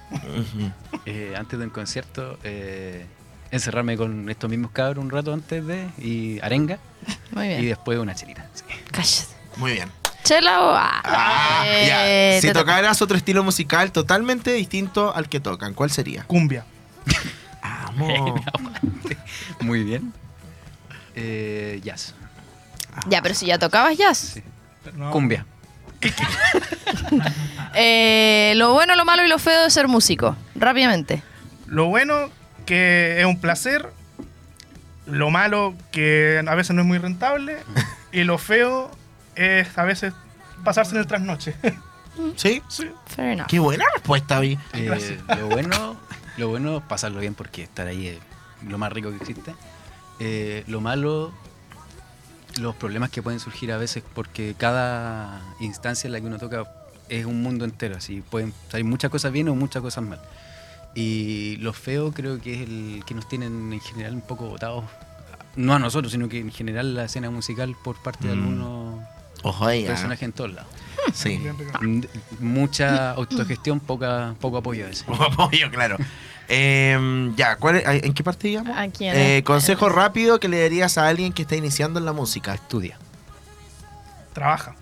Eh, 1.05 1.33
antes 1.35 1.57
de 1.57 1.65
un 1.65 1.71
concierto, 1.71 2.37
eh, 2.43 3.07
encerrarme 3.55 3.97
con 3.97 4.29
estos 4.29 4.49
mismos 4.49 4.71
cabros 4.71 5.03
un 5.03 5.09
rato 5.11 5.33
antes 5.33 5.65
de. 5.65 5.87
y 5.97 6.39
arenga. 6.41 6.77
Muy 7.31 7.45
Y 7.45 7.47
bien. 7.49 7.65
después 7.69 7.97
una 7.99 8.13
chelita. 8.15 8.45
sí. 8.53 8.63
Cállate. 8.91 9.35
Muy 9.57 9.71
bien. 9.73 9.89
¿Chela 10.23 10.61
o...? 10.61 10.71
Ah, 10.73 11.01
Ah, 11.03 11.63
eh, 11.67 12.39
ya. 12.41 12.41
Si 12.47 12.51
tocaras 12.53 13.01
otro 13.01 13.15
estilo 13.15 13.43
musical 13.43 13.91
totalmente 13.91 14.51
distinto 14.53 15.13
al 15.15 15.29
que 15.29 15.39
tocan, 15.39 15.73
¿cuál 15.75 15.91
sería? 15.91 16.23
Cumbia. 16.23 16.65
Vamos. 17.61 18.41
Muy 19.61 19.83
bien. 19.83 20.11
Eh, 21.15 21.79
jazz. 21.83 22.13
Ya, 23.07 23.21
pero 23.21 23.35
si 23.35 23.45
ya 23.45 23.59
tocabas 23.59 23.97
jazz. 23.97 24.17
Sí. 24.17 24.43
No. 24.95 25.11
Cumbia. 25.11 25.45
Eh, 27.77 28.53
lo 28.55 28.73
bueno, 28.73 28.95
lo 28.95 29.03
malo 29.05 29.25
y 29.25 29.27
lo 29.27 29.37
feo 29.39 29.63
de 29.63 29.69
ser 29.69 29.87
músico. 29.87 30.35
Rápidamente. 30.55 31.21
Lo 31.67 31.87
bueno, 31.87 32.29
que 32.65 33.19
es 33.19 33.25
un 33.25 33.39
placer. 33.39 33.89
Lo 35.05 35.29
malo, 35.29 35.75
que 35.91 36.43
a 36.45 36.55
veces 36.55 36.75
no 36.75 36.81
es 36.81 36.87
muy 36.87 36.97
rentable. 36.97 37.57
Y 38.11 38.23
lo 38.23 38.37
feo 38.37 38.91
es 39.35 39.77
a 39.77 39.83
veces 39.83 40.13
pasarse 40.63 40.95
en 40.95 41.01
el 41.01 41.07
trasnoche. 41.07 41.55
¿Sí? 42.35 42.61
sí. 42.69 42.89
Fair 43.07 43.33
enough. 43.33 43.47
Qué 43.47 43.59
buena 43.59 43.85
respuesta, 43.93 44.39
Vi. 44.39 44.57
Eh, 44.73 45.19
lo 45.37 45.47
bueno, 45.47 45.97
lo 46.37 46.49
bueno, 46.49 46.83
pasarlo 46.87 47.19
bien 47.19 47.33
porque 47.33 47.63
estar 47.63 47.87
ahí 47.87 48.07
es 48.07 48.19
lo 48.67 48.77
más 48.77 48.91
rico 48.91 49.09
que 49.09 49.17
existe. 49.17 49.53
Eh, 50.19 50.63
lo 50.67 50.81
malo, 50.81 51.33
los 52.59 52.75
problemas 52.75 53.09
que 53.09 53.21
pueden 53.21 53.39
surgir 53.39 53.71
a 53.71 53.77
veces 53.77 54.03
porque 54.13 54.55
cada 54.57 55.41
instancia 55.59 56.07
en 56.07 56.13
la 56.13 56.21
que 56.21 56.27
uno 56.27 56.39
toca 56.39 56.65
es 57.09 57.25
un 57.25 57.41
mundo 57.43 57.65
entero, 57.65 57.97
así 57.97 58.21
pueden 58.21 58.53
salir 58.69 58.85
muchas 58.85 59.11
cosas 59.11 59.31
bien 59.31 59.49
o 59.49 59.55
muchas 59.55 59.81
cosas 59.81 60.03
mal. 60.03 60.21
Y 60.95 61.57
lo 61.57 61.73
feo 61.73 62.11
creo 62.13 62.39
que 62.41 62.53
es 62.55 62.61
el 62.61 63.03
que 63.05 63.13
nos 63.13 63.27
tienen 63.27 63.71
en 63.73 63.81
general 63.81 64.13
un 64.13 64.21
poco 64.21 64.45
votados, 64.47 64.85
no 65.57 65.73
a 65.73 65.79
nosotros, 65.79 66.11
sino 66.13 66.29
que 66.29 66.39
en 66.39 66.51
general 66.51 66.95
la 66.95 67.05
escena 67.05 67.29
musical 67.29 67.75
por 67.83 67.97
parte 68.01 68.27
de 68.29 68.35
Mm. 68.35 68.39
algunos 68.39 69.03
Ojo 69.43 69.65
ah. 69.67 69.71
personajes 69.85 70.23
en 70.23 70.31
todos 70.31 70.53
lados. 70.53 70.69
Sí. 71.13 71.39
Mucha 72.39 73.11
autogestión, 73.11 73.79
poca, 73.79 74.35
poco 74.39 74.57
apoyo 74.57 74.85
a 74.85 74.87
veces. 74.87 75.05
Apoyo, 75.19 75.69
claro. 75.69 75.97
Eh, 76.47 77.31
ya, 77.35 77.57
¿cuál 77.57 77.75
es- 77.77 78.03
¿en 78.03 78.13
qué 78.13 78.23
parte 78.23 78.47
digamos? 78.47 78.75
Aquí 78.77 79.05
en 79.05 79.15
Eh, 79.15 79.37
el- 79.37 79.43
consejo 79.43 79.89
rápido 79.89 80.39
que 80.39 80.47
le 80.47 80.61
darías 80.61 80.97
a 80.97 81.07
alguien 81.07 81.33
que 81.33 81.41
está 81.43 81.55
iniciando 81.55 81.99
en 81.99 82.05
la 82.05 82.13
música. 82.13 82.53
Estudia. 82.53 82.97
Trabaja. 84.33 84.75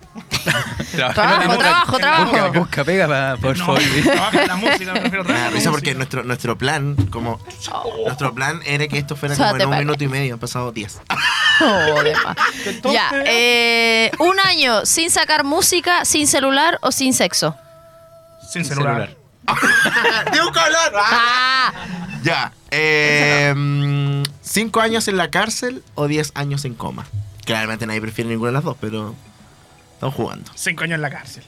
Trabajo, 0.94 1.58
trabajo, 1.58 1.98
trabajo. 1.98 2.32
Busca, 2.32 2.60
busca 2.60 2.84
pega 2.84 3.08
pa- 3.08 3.38
por 3.42 3.58
No, 3.58 3.66
favor. 3.66 3.82
trabaja 4.04 4.42
en 4.44 4.48
la 4.48 4.56
música, 4.58 4.94
Me 4.94 5.10
trabajar 5.10 5.48
en 5.48 5.54
risa 5.54 5.66
la 5.66 5.72
porque 5.72 5.96
nuestro, 5.96 6.24
nuestro 6.24 6.58
plan, 6.58 6.96
como 7.10 7.40
nuestro 8.06 8.34
plan 8.34 8.62
era 8.66 8.88
que 8.88 8.98
esto 9.00 9.16
fuera 9.16 9.34
O 9.34 9.38
sea, 9.38 9.48
como 9.50 9.62
en 9.62 9.68
un 9.68 9.72
pagué. 9.72 9.86
minuto 9.86 10.04
y 10.04 10.08
medio, 10.08 10.34
han 10.36 10.40
pasado 10.40 10.72
10. 10.72 11.00
Oh. 11.62 12.02
Entonces- 12.66 12.92
Ya, 12.94 13.12
eh, 13.28 14.10
un 14.18 14.40
año 14.40 14.86
sin 14.88 15.12
sacar 15.12 15.44
música, 15.44 16.04
sin 16.04 16.26
celular 16.28 16.80
o 16.82 16.92
sin 16.92 17.14
sexo. 17.14 17.56
Sin 18.52 18.66
celular. 18.66 19.16
¡De 20.32 20.42
un 20.42 20.52
color! 20.52 20.94
Ah, 20.96 21.72
Ya. 22.24 22.52
eh, 22.72 23.54
¿Cinco 24.42 24.82
años 24.82 25.08
en 25.08 25.18
la 25.18 25.30
cárcel 25.30 25.84
o 25.96 26.08
diez 26.08 26.32
años 26.34 26.66
en 26.66 26.74
coma? 26.74 27.06
Claramente 27.46 27.86
nadie 27.86 28.02
prefiere 28.02 28.30
ninguna 28.32 28.50
de 28.50 28.54
las 28.54 28.64
dos, 28.64 28.76
pero 28.82 29.14
estamos 30.08 30.16
jugando. 30.16 30.52
Cinco 30.56 30.84
años 30.84 30.96
en 30.96 31.02
la 31.02 31.10
cárcel. 31.10 31.44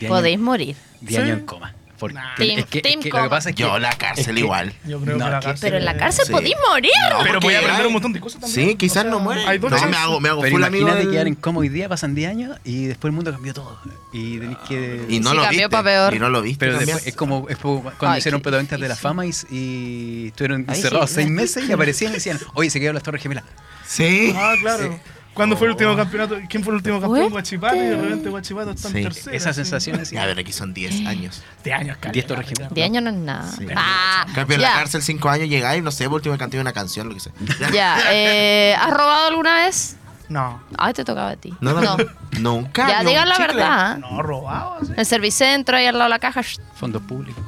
Diez 0.00 0.08
podéis 0.10 0.34
años- 0.36 0.44
morir. 0.44 0.76
diez 1.00 1.20
años 1.22 1.34
Sí. 1.36 1.40
en 1.40 1.46
coma. 1.46 1.74
Porque 1.96 2.14
Nah. 2.14 2.34
Team- 2.36 2.58
es 2.58 2.66
que, 2.66 2.78
es 2.78 2.82
team 2.82 3.00
que 3.00 3.08
lo 3.08 3.12
coma. 3.12 3.22
que 3.24 3.30
pasa 3.30 3.50
es 3.50 3.54
que. 3.56 3.62
Yo 3.62 3.78
la 3.78 3.92
cárcel 3.92 4.24
es 4.26 4.34
que- 4.34 4.40
igual. 4.40 4.72
Yo 4.84 5.00
creo 5.00 5.16
No, 5.16 5.24
que 5.26 5.30
la 5.30 5.38
que- 5.38 5.46
cárcel. 5.46 5.60
Pero 5.68 5.76
en 5.78 5.84
la 5.84 5.92
es- 5.92 5.98
cárcel 5.98 6.24
Sí. 6.26 6.32
podéis 6.32 6.54
morir. 6.68 6.90
No, 7.10 7.18
Pero 7.22 7.40
voy 7.40 7.54
a 7.54 7.58
aprender 7.60 7.86
un 7.86 7.92
montón 7.92 8.12
de 8.12 8.20
cosas 8.20 8.40
también. 8.40 8.68
Sí, 8.70 8.74
quizás 8.76 8.96
O 8.98 9.00
sea, 9.02 9.10
no 9.12 9.20
muere. 9.20 9.46
Hay 9.46 9.58
dos 9.58 9.70
No, 9.70 9.88
me 9.88 9.96
hago, 9.96 10.20
me 10.20 10.28
hago 10.28 10.40
Pero 10.42 10.52
full 10.56 10.64
amigo 10.64 10.82
imagínate 10.82 11.04
del- 11.06 11.12
quedar 11.14 11.26
en 11.28 11.34
coma 11.36 11.60
hoy 11.60 11.68
día, 11.68 11.88
pasan 11.88 12.14
10 12.16 12.28
años 12.30 12.58
y 12.64 12.86
después 12.86 13.10
el 13.10 13.14
mundo 13.14 13.30
cambió 13.32 13.54
todo. 13.54 13.78
Y 14.12 14.38
tenéis 14.38 14.58
que. 14.68 15.06
Y 15.08 15.20
no 15.20 15.30
Sí, 15.30 15.36
lo 15.36 15.42
cambió 15.44 15.60
viste. 15.60 15.68
pa' 15.68 15.82
peor. 15.84 16.14
Y 16.14 16.18
no 16.18 16.28
lo 16.30 16.42
viste 16.42 16.66
Pero 16.66 16.78
después 16.78 17.06
es 17.06 17.14
como, 17.14 17.48
es 17.48 17.56
como 17.58 17.82
cuando 17.82 18.08
Ay, 18.10 18.18
hicieron 18.18 18.40
protagonistas 18.42 18.80
de 18.80 18.88
la 18.88 18.96
fama 18.96 19.24
y, 19.24 19.30
y 19.50 20.26
estuvieron 20.28 20.66
encerrados 20.68 21.08
sí. 21.10 21.16
seis 21.16 21.28
meses 21.30 21.64
y 21.68 21.72
aparecían 21.72 22.10
y 22.10 22.14
decían, 22.16 22.38
oye, 22.54 22.68
se 22.70 22.80
quedaron 22.80 22.94
las 22.96 23.04
Torres 23.04 23.22
Gemelas. 23.22 23.44
Sí. 23.86 24.34
Ah, 24.36 24.54
claro. 24.60 24.98
Sí. 25.34 25.36
¿Cuándo 25.36 25.56
fue 25.56 25.66
el 25.66 25.72
Oh. 25.72 25.74
último 25.74 25.96
campeonato? 25.96 26.36
¿Quién 26.48 26.62
fue 26.62 26.70
el 26.72 26.76
último 26.76 27.00
campeón? 27.00 27.30
Guachipato 27.30 27.74
y 27.76 27.78
de 27.80 27.96
repente 27.96 28.28
Guachipato 28.28 28.70
está 28.70 28.88
en 28.88 28.94
Sí. 28.94 29.02
tercera. 29.02 29.36
Esas 29.36 29.56
sí. 29.56 29.62
sensaciones. 29.62 30.08
sí. 30.08 30.16
A 30.16 30.26
ver, 30.26 30.38
aquí 30.38 30.52
son 30.52 30.72
10 30.72 31.06
años. 31.06 31.42
De 31.64 31.72
años, 31.72 31.96
caleta, 31.96 32.12
Diez 32.12 32.26
Torres 32.26 32.46
Gemelas. 32.46 32.70
Ricardo. 32.70 32.74
10 32.76 32.84
años 32.86 33.02
no 33.02 33.10
es 33.10 33.16
nada. 33.16 33.50
Sí. 33.52 33.66
Ah, 33.76 34.26
En 34.34 34.40
en 34.40 34.48
ya, 34.48 34.58
la 34.58 34.74
cárcel 34.74 35.02
5 35.02 35.28
años 35.28 35.48
llegáis, 35.48 35.82
no 35.82 35.90
sé, 35.90 36.04
por 36.04 36.14
último 36.14 36.38
canté 36.38 36.60
una 36.60 36.72
canción, 36.72 37.08
lo 37.08 37.14
que 37.14 37.20
sea. 37.20 37.32
ya. 37.72 37.98
Eh, 38.12 38.74
¿Has 38.78 38.90
robado 38.90 39.26
alguna 39.28 39.54
vez? 39.64 39.96
No, 40.28 40.62
Ay, 40.78 40.94
te 40.94 41.04
tocaba 41.04 41.30
a 41.30 41.36
ti. 41.36 41.52
No, 41.60 41.78
no, 41.80 41.96
Nunca. 42.40 42.88
Ya, 42.88 43.04
digan 43.04 43.28
la 43.28 43.34
chicle. 43.36 43.54
verdad. 43.54 43.96
¿eh? 43.96 44.00
no, 44.00 44.22
robado. 44.22 44.78
así. 44.80 44.92
El 44.96 45.04
servicentro 45.04 45.76
ahí 45.76 45.84
al 45.86 45.94
lado 45.98 46.04
de 46.04 46.10
la 46.10 46.18
caja. 46.18 46.40
shh. 46.40 46.58
Fondos 46.76 47.02
públicos. 47.02 47.44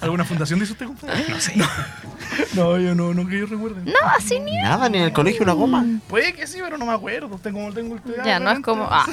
¿Alguna 0.00 0.24
fundación 0.24 0.60
dice 0.60 0.72
usted, 0.72 0.86
compadre? 0.86 1.24
No 1.28 1.40
sé. 1.40 1.54
No, 2.54 2.78
yo 2.78 2.94
no, 2.94 3.12
no 3.12 3.26
que 3.28 3.40
yo 3.40 3.46
recuerde. 3.46 3.82
No, 3.84 4.08
así 4.16 4.38
ni. 4.38 4.56
Nada, 4.56 4.88
ni 4.88 4.98
en 4.98 5.04
el 5.04 5.12
colegio 5.12 5.42
una 5.42 5.52
goma. 5.52 5.84
Puede 6.08 6.32
que 6.32 6.46
sí, 6.46 6.58
pero 6.62 6.78
no 6.78 6.86
me 6.86 6.92
acuerdo. 6.92 7.28
Tengo, 7.42 7.72
tengo 7.72 7.96
el 7.96 8.00
cuidado. 8.00 8.24
Ya, 8.24 8.38
no 8.38 8.50
es 8.50 8.60
como. 8.60 8.86
Ah, 8.88 9.04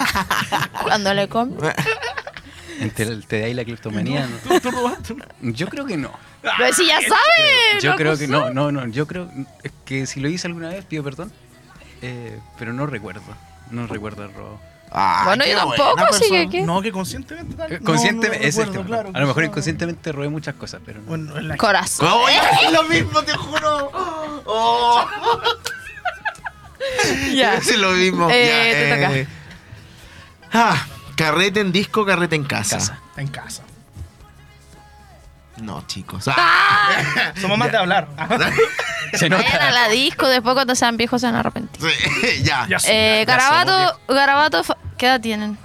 cuando 0.83 1.13
le 1.13 1.27
come. 1.27 1.55
Entre 2.79 3.05
el 3.05 3.25
TDA 3.25 3.47
y 3.49 3.53
la 3.55 3.65
cleptomanía. 3.65 4.27
no. 4.27 4.37
¿Tú, 4.37 4.59
tú 4.59 4.71
robaste 4.71 5.13
una? 5.13 5.25
Yo 5.41 5.67
creo 5.67 5.85
que 5.85 5.97
no. 5.97 6.11
Pero 6.57 6.73
si 6.73 6.85
ya 6.85 6.99
sabe. 7.01 7.81
Yo 7.81 7.91
lo 7.91 7.97
creo 7.97 8.17
que 8.17 8.27
no, 8.27 8.51
no, 8.51 8.71
no. 8.71 8.85
Yo 8.87 9.07
creo 9.07 9.29
es 9.63 9.71
que 9.83 10.05
si 10.05 10.19
lo 10.19 10.29
hice 10.29 10.47
alguna 10.47 10.69
vez, 10.69 10.85
pido 10.85 11.03
perdón. 11.03 11.31
Eh, 12.03 12.39
pero 12.59 12.71
no 12.73 12.85
recuerdo. 12.85 13.23
No 13.71 13.87
recuerdo 13.87 14.23
el 14.25 14.33
robo. 14.33 14.59
Ah, 14.99 15.21
Bueno, 15.25 15.45
yo 15.45 15.55
tampoco, 15.57 16.05
así 16.09 16.49
que. 16.49 16.61
No, 16.63 16.81
que 16.81 16.91
conscientemente 16.91 17.53
tal. 17.55 17.71
Eh, 17.71 17.77
No, 17.79 17.85
Conscientemente, 17.85 18.39
no 18.43 18.49
es 18.49 18.57
el 18.57 18.65
recuerdo, 18.65 18.83
tema. 18.83 18.95
claro, 19.03 19.11
a 19.15 19.19
lo 19.21 19.27
mejor 19.27 19.43
inconscientemente 19.43 20.11
robé 20.11 20.29
muchas 20.29 20.55
cosas, 20.55 20.81
pero 20.83 20.99
no. 21.01 21.05
Bueno, 21.05 21.37
en 21.37 21.47
la 21.49 21.57
Corazón. 21.57 22.07
Es 22.65 22.71
lo 22.71 22.83
mismo, 22.83 23.21
te 23.23 23.33
juro. 23.33 23.91
Oh. 24.49 25.05
Ya. 27.33 27.53
Es 27.57 27.77
lo 27.77 27.91
mismo. 27.91 28.27
Eh, 28.31 28.97
ya, 28.99 29.09
te 29.09 29.27
Ah, 30.53 30.87
carrete 31.15 31.59
en 31.59 31.71
disco, 31.71 32.05
carrete 32.05 32.35
en 32.35 32.45
casa. 32.45 32.77
Casa. 32.77 32.99
en 33.17 33.27
casa. 33.27 33.63
No, 35.57 35.83
chicos. 35.87 36.25
Ah. 36.27 37.33
Somos 37.41 37.57
más 37.57 37.71
de 37.71 37.77
hablar. 37.77 38.07
Se 39.13 39.27
Vayan 39.29 39.33
a 39.33 39.53
nota. 39.53 39.71
la 39.71 39.89
disco, 39.89 40.27
después 40.27 40.53
cuando 40.53 40.75
sean 40.75 40.97
viejos 40.97 41.19
se 41.21 41.27
van 41.27 41.35
a 41.35 41.39
arrepentir. 41.39 41.81
Sí, 41.81 42.43
ya. 42.43 42.65
Ya 42.67 42.77
Eh, 42.87 43.25
ya 43.27 43.37
Garabato, 43.37 43.99
Garabato, 44.07 44.63
¿qué 44.97 45.05
edad 45.07 45.21
tienen? 45.21 45.57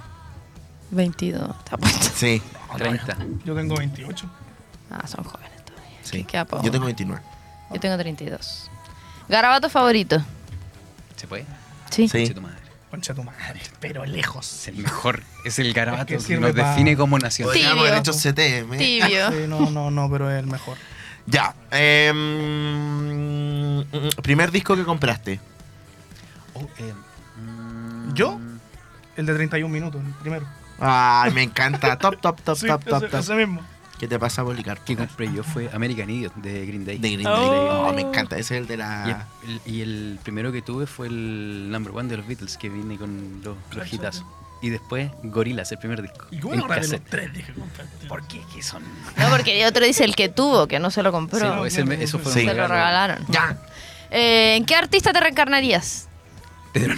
22. 0.91 1.49
Está 1.59 1.77
puesto. 1.77 2.09
Sí, 2.15 2.41
30. 2.77 3.17
Yo 3.45 3.55
tengo 3.55 3.75
28. 3.75 4.29
Ah, 4.91 5.07
son 5.07 5.23
jóvenes 5.23 5.65
todavía. 5.65 5.89
sí. 6.03 6.23
Queda 6.23 6.45
poco. 6.45 6.63
Yo 6.63 6.71
tengo 6.71 6.85
29. 6.85 7.21
Yo 7.73 7.79
tengo 7.79 7.97
32. 7.97 8.69
Garabato 9.27 9.69
favorito. 9.69 10.21
¿Se 11.15 11.25
puede? 11.27 11.45
Sí. 11.89 12.07
Sí. 12.07 12.19
Conche 12.19 12.33
tu 12.35 12.41
madre. 12.41 12.57
Concha 12.91 13.13
tu 13.15 13.23
madre. 13.23 13.59
Pero 13.79 14.05
lejos. 14.05 14.51
Es 14.53 14.67
el 14.67 14.75
mejor. 14.77 15.23
Es 15.45 15.57
el 15.59 15.73
garabato 15.73 16.03
Es 16.03 16.07
que 16.07 16.17
que, 16.17 16.23
sirve 16.23 16.41
nos 16.41 16.51
pa- 16.55 16.69
define 16.71 16.95
como 16.95 17.17
nación. 17.17 17.47
Sí. 17.49 17.53
Podríamos 17.59 17.87
haber 17.87 18.03
Tibio. 18.03 18.13
hecho 18.13 18.19
CTM. 18.67 18.77
Tibio. 18.77 19.31
Sí, 19.31 19.37
no, 19.47 19.69
no, 19.71 19.89
no, 19.89 20.11
pero 20.11 20.29
es 20.29 20.39
el 20.39 20.45
mejor. 20.47 20.77
Ya. 21.25 21.55
em, 21.71 22.19
primer 24.21 24.51
disco 24.51 24.75
que 24.75 24.83
compraste. 24.83 25.39
Oh, 26.53 26.67
eh, 26.77 26.93
mm, 27.41 28.13
¿Yo? 28.13 28.39
El 29.17 29.25
de 29.25 29.33
31 29.35 29.71
minutos, 29.73 30.01
el 30.05 30.11
primero. 30.13 30.45
Ay, 30.79 31.31
me 31.31 31.43
encanta. 31.43 31.97
Top, 31.99 32.19
top, 32.19 32.41
top, 32.41 32.57
Sí, 32.57 32.67
top, 32.67 32.83
top, 32.83 33.03
ese, 33.03 33.11
top. 33.11 33.19
ese 33.19 33.35
mismo. 33.35 33.61
¿Qué 33.99 34.07
te 34.07 34.19
pasa, 34.19 34.43
Policarpo? 34.43 34.83
que 34.83 34.97
compré 34.97 35.31
yo 35.33 35.43
fue 35.43 35.69
American 35.71 36.09
Idiot 36.09 36.33
de 36.35 36.65
Green 36.65 36.83
Day. 36.85 36.97
De 36.97 37.11
Green 37.11 37.27
Oh. 37.27 37.31
Day. 37.31 37.69
Oh, 37.89 37.93
me 37.93 38.01
encanta. 38.01 38.37
Ese 38.37 38.55
es 38.55 38.61
el 38.61 38.67
de 38.67 38.73
Y 38.73 38.77
la. 38.77 39.27
el, 39.47 39.61
y 39.65 39.81
el 39.81 40.19
primero 40.23 40.51
que 40.51 40.61
tuve 40.61 40.87
fue 40.87 41.07
el 41.07 41.69
number 41.71 41.93
one 41.95 42.09
de 42.09 42.17
los 42.17 42.27
Beatles, 42.27 42.57
que 42.57 42.69
viene 42.69 42.97
con 42.97 43.41
los, 43.43 43.55
los 43.73 43.93
hitazos. 43.93 44.25
Y 44.61 44.69
después 44.69 45.11
Gorillaz, 45.23 45.71
el 45.73 45.77
primer 45.77 46.01
disco. 46.01 46.25
¿Y 46.31 46.39
ahora 46.41 46.79
de 46.79 46.87
los 46.87 47.01
tres 47.01 47.33
dije? 47.33 47.53
¿Por 48.07 48.25
qué? 48.27 48.41
¿Qué 48.53 48.63
son? 48.63 48.81
No, 49.17 49.29
porque 49.29 49.65
otro 49.65 49.85
dice 49.85 50.03
el 50.05 50.15
que 50.15 50.27
tuvo, 50.29 50.67
que 50.67 50.79
no 50.79 50.89
se 50.89 51.03
lo 51.03 51.11
compró. 51.11 51.39
Sí, 51.39 51.45
no, 51.45 51.57
pues, 51.59 51.77
ese 51.77 52.03
eso 52.03 52.17
fue 52.19 52.31
sí. 52.33 52.39
se 52.45 52.53
lo 52.53 52.67
regalaron. 52.67 53.25
Ya. 53.29 53.57
Eh, 54.09 54.55
¿En 54.55 54.65
qué 54.65 54.75
artista 54.75 55.11
te 55.13 55.19
reencarnarías? 55.19 56.07
Pedro. 56.73 56.95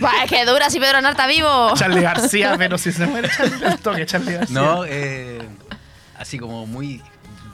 Bah, 0.00 0.12
que 0.28 0.44
dura 0.44 0.70
si 0.70 0.78
Pedro 0.78 1.00
no 1.00 1.08
está 1.08 1.26
vivo. 1.26 1.74
Charlie 1.76 2.02
García, 2.02 2.54
pero 2.58 2.78
si 2.78 2.92
se 2.92 3.06
muere 3.06 3.28
Charlie, 3.34 3.64
al 3.64 3.78
toque 3.80 4.06
Charlie 4.06 4.34
García. 4.34 4.54
No, 4.60 4.84
eh, 4.86 5.40
así 6.18 6.38
como 6.38 6.66
muy 6.66 7.02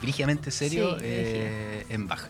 brígidamente 0.01 0.51
serio, 0.51 0.97
Sí, 0.99 1.05
eh, 1.05 1.85
en 1.89 2.07
Bach. 2.07 2.23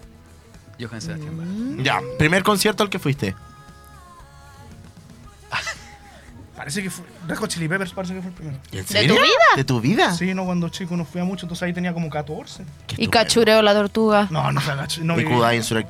Johann 0.79 1.01
Sebastian 1.01 1.37
Bach. 1.37 1.47
Mm. 1.47 1.81
Ya. 1.83 2.01
Primer 2.17 2.43
concierto 2.43 2.83
al 2.83 2.89
que 2.89 2.99
fuiste. 2.99 3.35
Parece 6.61 6.83
que 6.83 6.91
fue. 6.91 7.03
Red 7.27 7.37
Hot 7.37 7.49
Chili 7.49 7.67
Peppers 7.67 7.91
parece 7.91 8.13
que 8.13 8.21
fue 8.21 8.29
el 8.29 8.35
primero. 8.35 8.57
¿En 8.71 8.85
¿De 8.85 9.07
tu 9.07 9.13
vida? 9.15 9.25
¿De 9.55 9.63
tu 9.63 9.81
vida? 9.81 10.13
Sí, 10.13 10.31
no, 10.35 10.45
cuando 10.45 10.69
chico 10.69 10.95
no 10.95 11.05
fui 11.05 11.19
a 11.19 11.23
mucho, 11.23 11.47
entonces 11.47 11.63
ahí 11.63 11.73
tenía 11.73 11.91
como 11.91 12.07
14. 12.07 12.63
Qué 12.85 12.97
Y 12.99 13.07
cachureo 13.07 13.63
la 13.63 13.73
tortuga. 13.73 14.27
No, 14.29 14.51
no 14.51 14.61
fue. 14.61 14.75
No 15.01 15.19
Y. 15.19 15.23
Kudai 15.23 15.57
eso 15.57 15.75
era- 15.79 15.87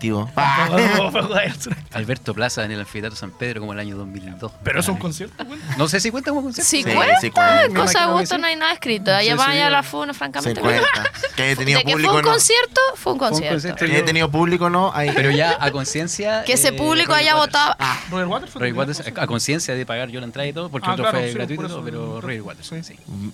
Alberto 1.92 2.34
Plaza 2.34 2.64
en 2.64 2.72
el 2.72 2.80
Anfiteatro 2.80 3.18
San 3.18 3.32
Pedro 3.32 3.60
como 3.60 3.74
el 3.74 3.80
año 3.80 3.98
2002. 3.98 4.50
Pero 4.64 4.80
es 4.80 4.88
un 4.88 4.96
concierto, 4.96 5.44
güey. 5.44 5.60
No 5.78 5.90
sé 5.90 6.00
si 6.00 6.10
cuenta 6.10 6.30
como 6.30 6.44
concierto. 6.44 6.70
Sí, 6.70 6.86
cuenta. 6.86 7.20
sí 7.20 7.32
cuenta. 7.32 7.68
Me 7.68 7.78
Cosa 7.78 8.08
de 8.08 8.14
gusto 8.14 8.38
no 8.38 8.48
hay 8.48 8.56
nada 8.56 8.72
escrito. 8.72 9.14
Allá 9.14 9.36
vaya 9.36 9.70
la 9.70 9.84
funa, 9.84 10.14
francamente. 10.14 10.62
Que 11.36 11.44
haya 11.44 11.56
tenido 11.56 11.82
público 11.82 12.12
fue 12.12 12.20
un 12.20 12.26
no. 12.26 12.32
concierto, 12.32 12.82
fue 12.96 13.14
un 13.14 13.20
concierto. 13.20 13.76
Que 13.76 13.86
haya 13.86 14.06
tenido 14.06 14.32
público 14.32 14.70
no. 14.70 14.92
Ahí. 14.94 15.12
Pero 15.14 15.32
ya 15.32 15.58
a 15.60 15.70
conciencia. 15.72 16.44
Que 16.46 16.54
ese 16.54 16.70
eh, 16.70 16.74
público 16.74 17.14
haya 17.14 17.36
votado. 17.36 17.76
Roger 18.10 18.28
Waters 18.28 18.52
fue 18.52 18.60
Roger 18.62 18.74
Waters, 18.76 19.04
a 19.18 19.28
conciencia 19.28 19.76
de 19.76 19.86
pagar 19.86 20.10
yo 20.10 20.20
la 20.20 20.26
entrada 20.26 20.48
y 20.48 20.54
todo, 20.54 20.61
porque 20.70 20.88
Ah, 20.90 20.94
otro 20.94 21.04
claro, 21.06 21.18
fue 21.20 21.28
sí, 21.30 21.34
gratuito, 21.36 21.66
eso, 21.66 21.82
pero 21.84 22.22
Roger 22.22 22.42
Waters. 22.42 22.68
sí. 22.68 22.84
Sí. 22.84 22.96
Mm, 23.08 23.30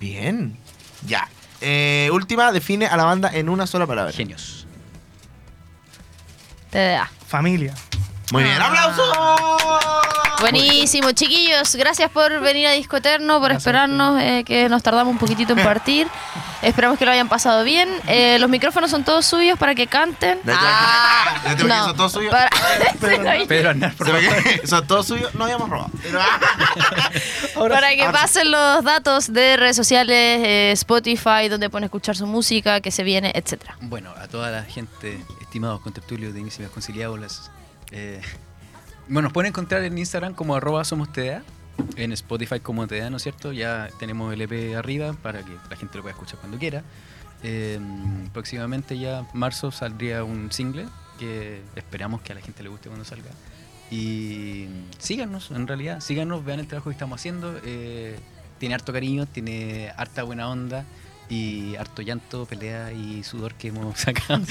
Bien. 0.00 0.56
Ya. 1.06 1.28
Eh, 1.60 2.08
última, 2.12 2.50
define 2.52 2.86
a 2.86 2.96
la 2.96 3.04
banda 3.04 3.30
en 3.32 3.48
una 3.48 3.66
sola 3.66 3.86
palabra. 3.86 4.12
Genios. 4.12 4.66
TDA. 6.70 7.08
Familia. 7.28 7.74
Muy 8.32 8.42
bien, 8.44 8.60
¡aplausos! 8.60 9.14
Buenísimo, 10.40 11.12
chiquillos. 11.12 11.76
Gracias 11.76 12.10
por 12.10 12.40
venir 12.40 12.66
a 12.66 12.72
Disco 12.72 12.96
Eterno, 12.96 13.34
por 13.38 13.50
Gracias 13.50 13.58
esperarnos, 13.66 14.20
eh, 14.20 14.42
que 14.44 14.68
nos 14.68 14.82
tardamos 14.82 15.12
un 15.12 15.18
poquitito 15.18 15.52
en 15.52 15.62
partir. 15.64 16.08
Esperamos 16.62 16.98
que 16.98 17.04
lo 17.04 17.10
hayan 17.10 17.28
pasado 17.28 17.64
bien. 17.64 17.88
Eh, 18.06 18.38
los 18.38 18.48
micrófonos 18.48 18.90
son 18.90 19.04
todos 19.04 19.26
suyos 19.26 19.58
para 19.58 19.74
que 19.74 19.86
canten. 19.86 20.38
Ah, 20.48 21.42
te- 21.56 21.58
son 21.68 21.96
todos 21.96 22.12
suyos. 22.12 22.30
para- 22.30 22.50
Pedro 23.48 23.74
por 23.96 24.06
que 24.20 24.66
Son 24.66 24.86
todos 24.86 25.06
suyos, 25.06 25.34
no 25.34 25.44
habíamos 25.44 25.68
robado. 25.68 25.90
Pero- 26.02 27.68
para 27.74 27.90
que 27.94 28.02
ahora 28.04 28.18
sí. 28.18 28.22
pasen 28.22 28.50
los 28.50 28.84
datos 28.84 29.32
de 29.32 29.56
redes 29.56 29.76
sociales, 29.76 30.16
eh, 30.44 30.70
Spotify, 30.72 31.48
donde 31.50 31.68
pueden 31.70 31.84
escuchar 31.84 32.16
su 32.16 32.26
música, 32.26 32.80
que 32.80 32.90
se 32.90 33.02
viene, 33.02 33.32
etcétera. 33.34 33.76
Bueno, 33.80 34.12
a 34.20 34.28
toda 34.28 34.50
la 34.50 34.62
gente, 34.62 35.22
estimados 35.40 35.80
contertulios 35.80 36.32
de 36.34 36.40
Inicio 36.40 36.70
Conciliables, 36.70 37.50
eh, 37.90 38.20
bueno, 39.08 39.22
nos 39.26 39.32
pueden 39.32 39.48
encontrar 39.50 39.82
en 39.82 39.98
Instagram 39.98 40.34
como 40.34 40.54
arroba 40.54 40.84
somos 40.84 41.12
TDA, 41.12 41.42
en 41.96 42.12
Spotify 42.12 42.60
como 42.60 42.86
TDA, 42.86 43.10
¿no 43.10 43.16
es 43.16 43.22
cierto? 43.22 43.52
Ya 43.52 43.88
tenemos 43.98 44.32
el 44.32 44.40
EP 44.42 44.76
arriba 44.76 45.12
para 45.14 45.42
que 45.42 45.52
la 45.70 45.76
gente 45.76 45.96
lo 45.96 46.02
pueda 46.02 46.12
escuchar 46.12 46.38
cuando 46.38 46.58
quiera. 46.58 46.82
Eh, 47.42 47.80
próximamente 48.32 48.98
ya 48.98 49.26
marzo 49.34 49.72
saldría 49.72 50.22
un 50.22 50.52
single 50.52 50.86
que 51.18 51.60
esperamos 51.76 52.20
que 52.20 52.32
a 52.32 52.34
la 52.34 52.40
gente 52.40 52.62
le 52.62 52.68
guste 52.68 52.88
cuando 52.88 53.04
salga. 53.04 53.30
Y 53.90 54.68
síganos, 54.98 55.50
en 55.50 55.66
realidad, 55.66 56.00
síganos, 56.00 56.44
vean 56.44 56.60
el 56.60 56.66
trabajo 56.66 56.90
que 56.90 56.94
estamos 56.94 57.20
haciendo. 57.20 57.60
eh, 57.64 58.18
tiene 58.58 58.76
harto 58.76 58.92
cariño, 58.92 59.26
tiene 59.26 59.92
harta 59.96 60.22
buena 60.22 60.48
onda 60.48 60.84
y 61.28 61.74
harto 61.76 62.00
llanto, 62.00 62.46
pelea 62.46 62.92
y 62.92 63.24
sudor 63.24 63.54
que 63.54 63.68
hemos 63.68 63.98
sacado. 64.00 64.44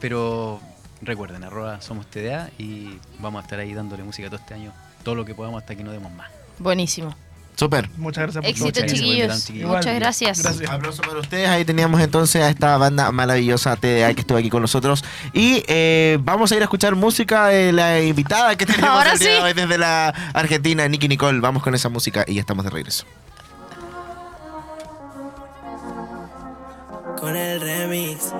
Pero 0.00 0.60
recuerden, 1.02 1.42
arroba 1.44 1.80
somos 1.80 2.06
TDA 2.06 2.50
y 2.56 2.98
vamos 3.18 3.40
a 3.40 3.44
estar 3.44 3.58
ahí 3.58 3.74
dándole 3.74 4.04
música 4.04 4.28
todo 4.28 4.38
este 4.38 4.54
año, 4.54 4.72
todo 5.04 5.14
lo 5.14 5.24
que 5.24 5.34
podamos 5.34 5.62
hasta 5.62 5.76
que 5.76 5.84
no 5.84 5.92
demos 5.92 6.10
más. 6.12 6.30
Buenísimo. 6.58 7.14
Súper. 7.56 7.88
Muchas 7.96 8.22
gracias 8.24 8.42
por 8.42 8.50
Éxito, 8.50 8.64
Muchas 8.66 8.92
chiquillos. 8.92 9.44
chiquillos. 9.44 9.70
Muchas 9.70 9.94
gracias. 9.94 10.42
Gracias. 10.42 10.68
Aplauso 10.70 11.02
para 11.02 11.20
ustedes. 11.20 11.48
Ahí 11.48 11.64
teníamos 11.64 12.00
entonces 12.00 12.42
a 12.42 12.50
esta 12.50 12.76
banda 12.78 13.12
maravillosa 13.12 13.76
TDA 13.76 14.12
que 14.14 14.22
estuvo 14.22 14.38
aquí 14.38 14.50
con 14.50 14.60
nosotros. 14.60 15.04
Y 15.32 15.62
eh, 15.68 16.18
vamos 16.20 16.50
a 16.50 16.56
ir 16.56 16.62
a 16.62 16.64
escuchar 16.64 16.96
música 16.96 17.46
de 17.46 17.72
la 17.72 18.02
invitada 18.02 18.56
que 18.56 18.66
tenemos 18.66 18.90
Ahora 18.90 19.12
el 19.12 19.18
día 19.20 19.36
sí. 19.36 19.42
hoy 19.44 19.52
desde 19.52 19.78
la 19.78 20.08
Argentina, 20.32 20.88
Nicky 20.88 21.06
Nicole. 21.06 21.38
Vamos 21.38 21.62
con 21.62 21.76
esa 21.76 21.88
música 21.88 22.24
y 22.26 22.34
ya 22.34 22.40
estamos 22.40 22.64
de 22.64 22.70
regreso. 22.70 23.04
con 27.20 27.36
el 27.36 27.58
remix. 27.60 28.32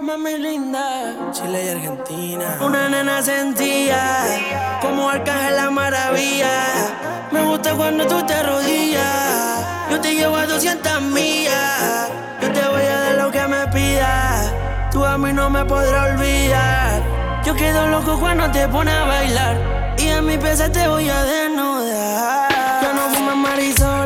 Mami 0.00 0.38
linda, 0.38 1.12
Chile 1.32 1.64
y 1.64 1.68
Argentina. 1.70 2.58
Una 2.60 2.88
nena 2.88 3.20
sentía 3.20 3.98
como 4.80 5.10
Arcángel 5.10 5.56
la 5.56 5.70
maravilla. 5.70 6.50
Me 7.32 7.42
gusta 7.42 7.74
cuando 7.74 8.06
tú 8.06 8.24
te 8.24 8.34
arrodillas. 8.34 9.66
Yo 9.90 10.00
te 10.00 10.14
llevo 10.14 10.36
a 10.36 10.46
200 10.46 11.02
millas. 11.02 12.10
Yo 12.40 12.52
te 12.52 12.68
voy 12.68 12.82
a 12.82 13.00
dar 13.00 13.14
lo 13.16 13.30
que 13.32 13.46
me 13.48 13.66
pidas. 13.68 14.52
Tú 14.92 15.04
a 15.04 15.18
mí 15.18 15.32
no 15.32 15.50
me 15.50 15.64
podrás 15.64 16.12
olvidar. 16.12 17.02
Yo 17.44 17.54
quedo 17.54 17.88
loco 17.88 18.20
cuando 18.20 18.48
te 18.52 18.68
pones 18.68 18.94
a 18.94 19.04
bailar. 19.04 19.94
Y 19.98 20.08
en 20.08 20.26
mi 20.26 20.38
pieza 20.38 20.70
te 20.70 20.86
voy 20.86 21.08
a 21.08 21.24
desnudar. 21.24 22.82
Yo 22.82 22.92
no 22.94 23.08
fumo 23.14 23.34
marisola. 23.34 23.97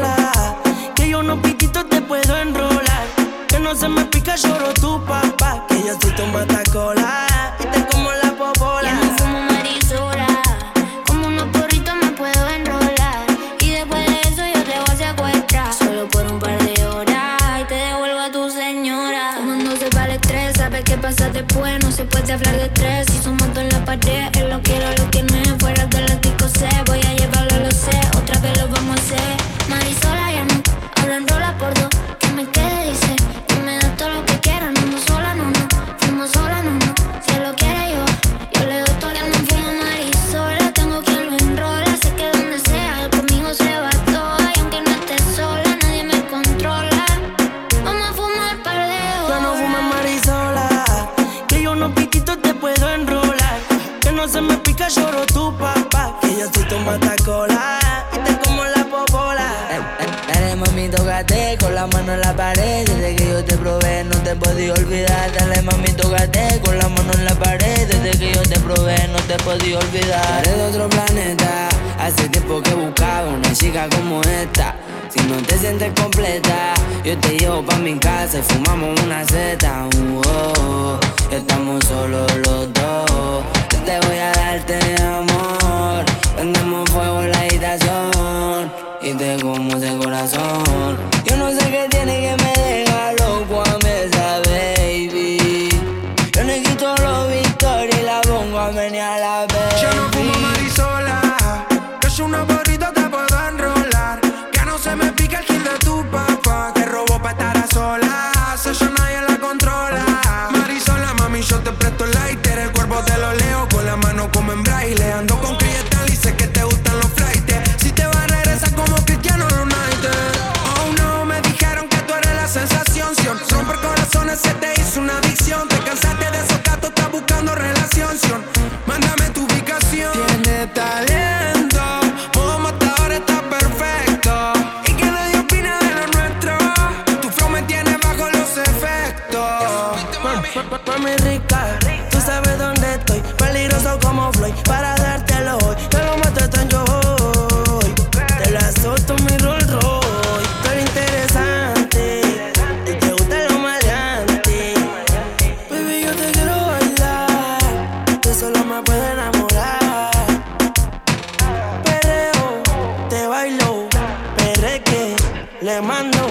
Bailo. 163.52 163.88
Perreque, 164.36 165.16
le 165.60 165.80
mando. 165.80 166.26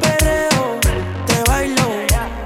Perreo, 0.00 0.80
te 1.26 1.42
bailo. 1.50 1.82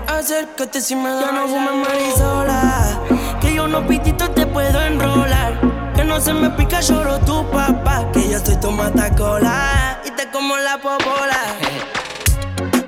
Acércate 0.06 0.80
si 0.80 0.94
me 0.94 1.10
da 1.10 1.32
no 1.32 1.48
fumes 1.48 1.88
marisola. 1.88 3.00
Que 3.40 3.54
yo 3.54 3.66
no 3.68 3.86
pitito 3.86 4.30
te 4.30 4.46
puedo 4.46 4.80
enrolar. 4.80 5.60
Que 5.94 6.04
no 6.04 6.20
se 6.20 6.32
me 6.32 6.50
pica, 6.50 6.80
lloro 6.80 7.18
tu 7.20 7.48
papá. 7.50 8.04
Que 8.12 8.28
yo 8.30 8.38
soy 8.40 8.56
tu 8.56 8.70
matacola. 8.70 10.00
Y 10.04 10.10
te 10.10 10.28
como 10.30 10.56
la 10.56 10.78
popola. 10.78 11.42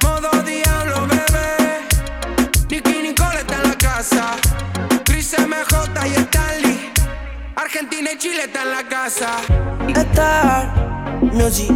Modo 0.02 0.42
diablo, 0.42 1.06
bebé. 1.06 1.86
Nicky 2.68 3.02
Nicole 3.02 3.40
está 3.40 3.56
en 3.56 3.68
la 3.70 3.76
casa. 3.76 4.36
Chris 5.04 5.34
MJ 5.38 6.06
y 6.06 6.14
Stanley. 6.14 6.92
Argentina 7.56 8.10
y 8.12 8.18
Chile 8.18 8.44
está 8.44 8.62
en 8.62 8.70
la 8.70 8.88
casa. 8.88 9.28
Star 9.94 10.99
Music. 11.32 11.70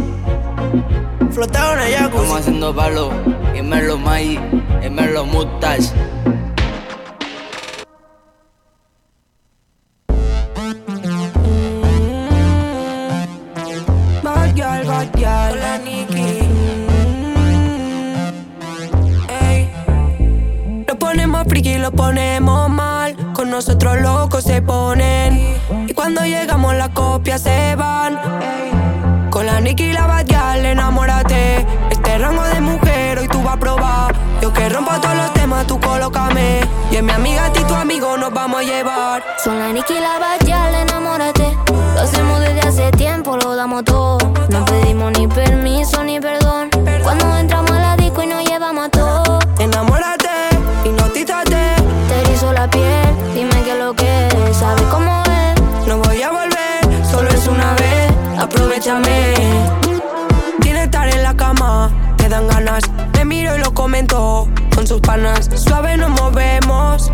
Flotado 1.31 1.73
en 1.73 1.79
el 1.79 1.93
Estamos 1.93 2.11
jacuzzi. 2.11 2.39
haciendo 2.39 2.75
palo 2.75 3.11
y 3.57 3.61
me 3.61 3.81
lo 3.83 3.97
mai 3.97 4.39
y 4.85 4.89
me 4.89 5.07
lo 5.07 5.25
girl. 15.15 15.51
Hola, 15.53 15.77
Nicky. 15.83 16.39
Ey. 19.41 19.69
Lo 20.87 20.99
ponemos 20.99 21.43
friki, 21.47 21.77
lo 21.77 21.91
ponemos 21.91 22.69
mal. 22.69 23.15
Con 23.33 23.49
nosotros 23.49 23.99
locos 24.01 24.43
se 24.43 24.61
ponen. 24.61 25.55
Y 25.87 25.93
cuando 25.93 26.21
llegamos, 26.21 26.75
las 26.75 26.89
copias 26.89 27.41
se 27.41 27.75
van. 27.75 28.17
Ey. 28.41 28.74
Nicky 29.65 29.93
la 29.93 30.05
bad 30.05 30.27
girl, 30.27 30.63
enamórate. 30.63 31.65
Este 31.89 32.19
rango 32.19 32.43
de 32.43 32.61
mujer 32.61 33.17
hoy 33.17 33.27
tú 33.27 33.41
vas 33.41 33.55
a 33.55 33.59
probar. 33.59 34.15
Yo 34.39 34.53
que 34.53 34.69
rompo 34.69 34.91
todos 35.01 35.15
los 35.15 35.33
temas, 35.33 35.65
tú 35.65 35.79
colócame. 35.79 36.59
Y 36.91 36.97
en 36.97 37.05
mi 37.07 37.11
amiga 37.11 37.51
y 37.51 37.63
tu 37.63 37.73
amigo 37.73 38.15
nos 38.15 38.31
vamos 38.31 38.59
a 38.59 38.63
llevar. 38.63 39.23
Son 39.43 39.57
la 39.57 39.73
Nicky 39.73 39.95
la 39.95 40.19
Batial, 40.19 40.75
enamórate. 40.75 41.57
Lo 41.95 41.99
hacemos 41.99 42.41
desde 42.41 42.59
hace 42.59 42.91
tiempo, 42.91 43.37
lo 43.37 43.55
damos 43.55 43.83
todo. 43.85 44.19
No 44.49 44.63
pedimos 44.65 45.17
ni 45.17 45.27
permiso 45.27 46.03
ni 46.03 46.19
perdón. 46.19 46.44
Con 63.85 64.87
sus 64.87 64.99
panas. 64.99 65.47
Suave 65.55 65.95
nos 65.95 66.09
movemos. 66.09 67.11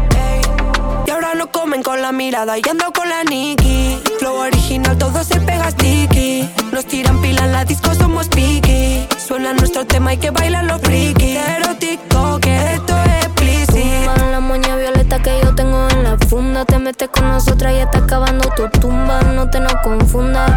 Y 1.06 1.12
ahora 1.12 1.36
nos 1.36 1.48
comen 1.48 1.84
con 1.84 2.02
la 2.02 2.14
mirada 2.14 2.58
y 2.58 2.62
ando 2.70 2.94
con 2.94 3.10
la 3.10 3.26
Nikki. 3.26 4.00
Flow 4.20 4.38
original, 4.38 4.98
todo 4.98 5.22
se 5.22 5.42
pega 5.42 5.70
sticky. 5.72 6.50
Nos 6.72 6.86
tiran 6.86 7.22
pila 7.22 7.44
en 7.44 7.52
la 7.52 7.66
disco, 7.66 7.94
somos 7.94 8.30
picky. 8.30 9.06
Suena 9.18 9.52
nuestro 9.52 9.86
tema 9.86 10.14
y 10.14 10.18
que 10.18 10.32
bailan 10.32 10.68
los 10.68 10.80
frikis. 10.80 11.38
Pero 11.46 11.76
TikTok, 11.76 12.40
que 12.40 12.74
esto 12.76 12.98
es 12.98 13.26
explícito. 13.26 14.32
La 14.32 14.40
moña 14.40 14.78
violeta 14.78 15.22
que 15.22 15.42
yo 15.44 15.54
tengo 15.54 15.90
en 15.90 16.04
la 16.04 16.18
funda. 16.30 16.64
Te 16.64 16.80
metes 16.80 17.10
con 17.10 17.28
nosotras 17.28 17.74
y 17.74 17.80
está 17.80 17.98
acabando 17.98 18.48
tu 18.56 18.70
tumba. 18.80 19.22
No 19.24 19.50
te 19.50 19.60
nos 19.60 19.76
confundas. 19.84 20.50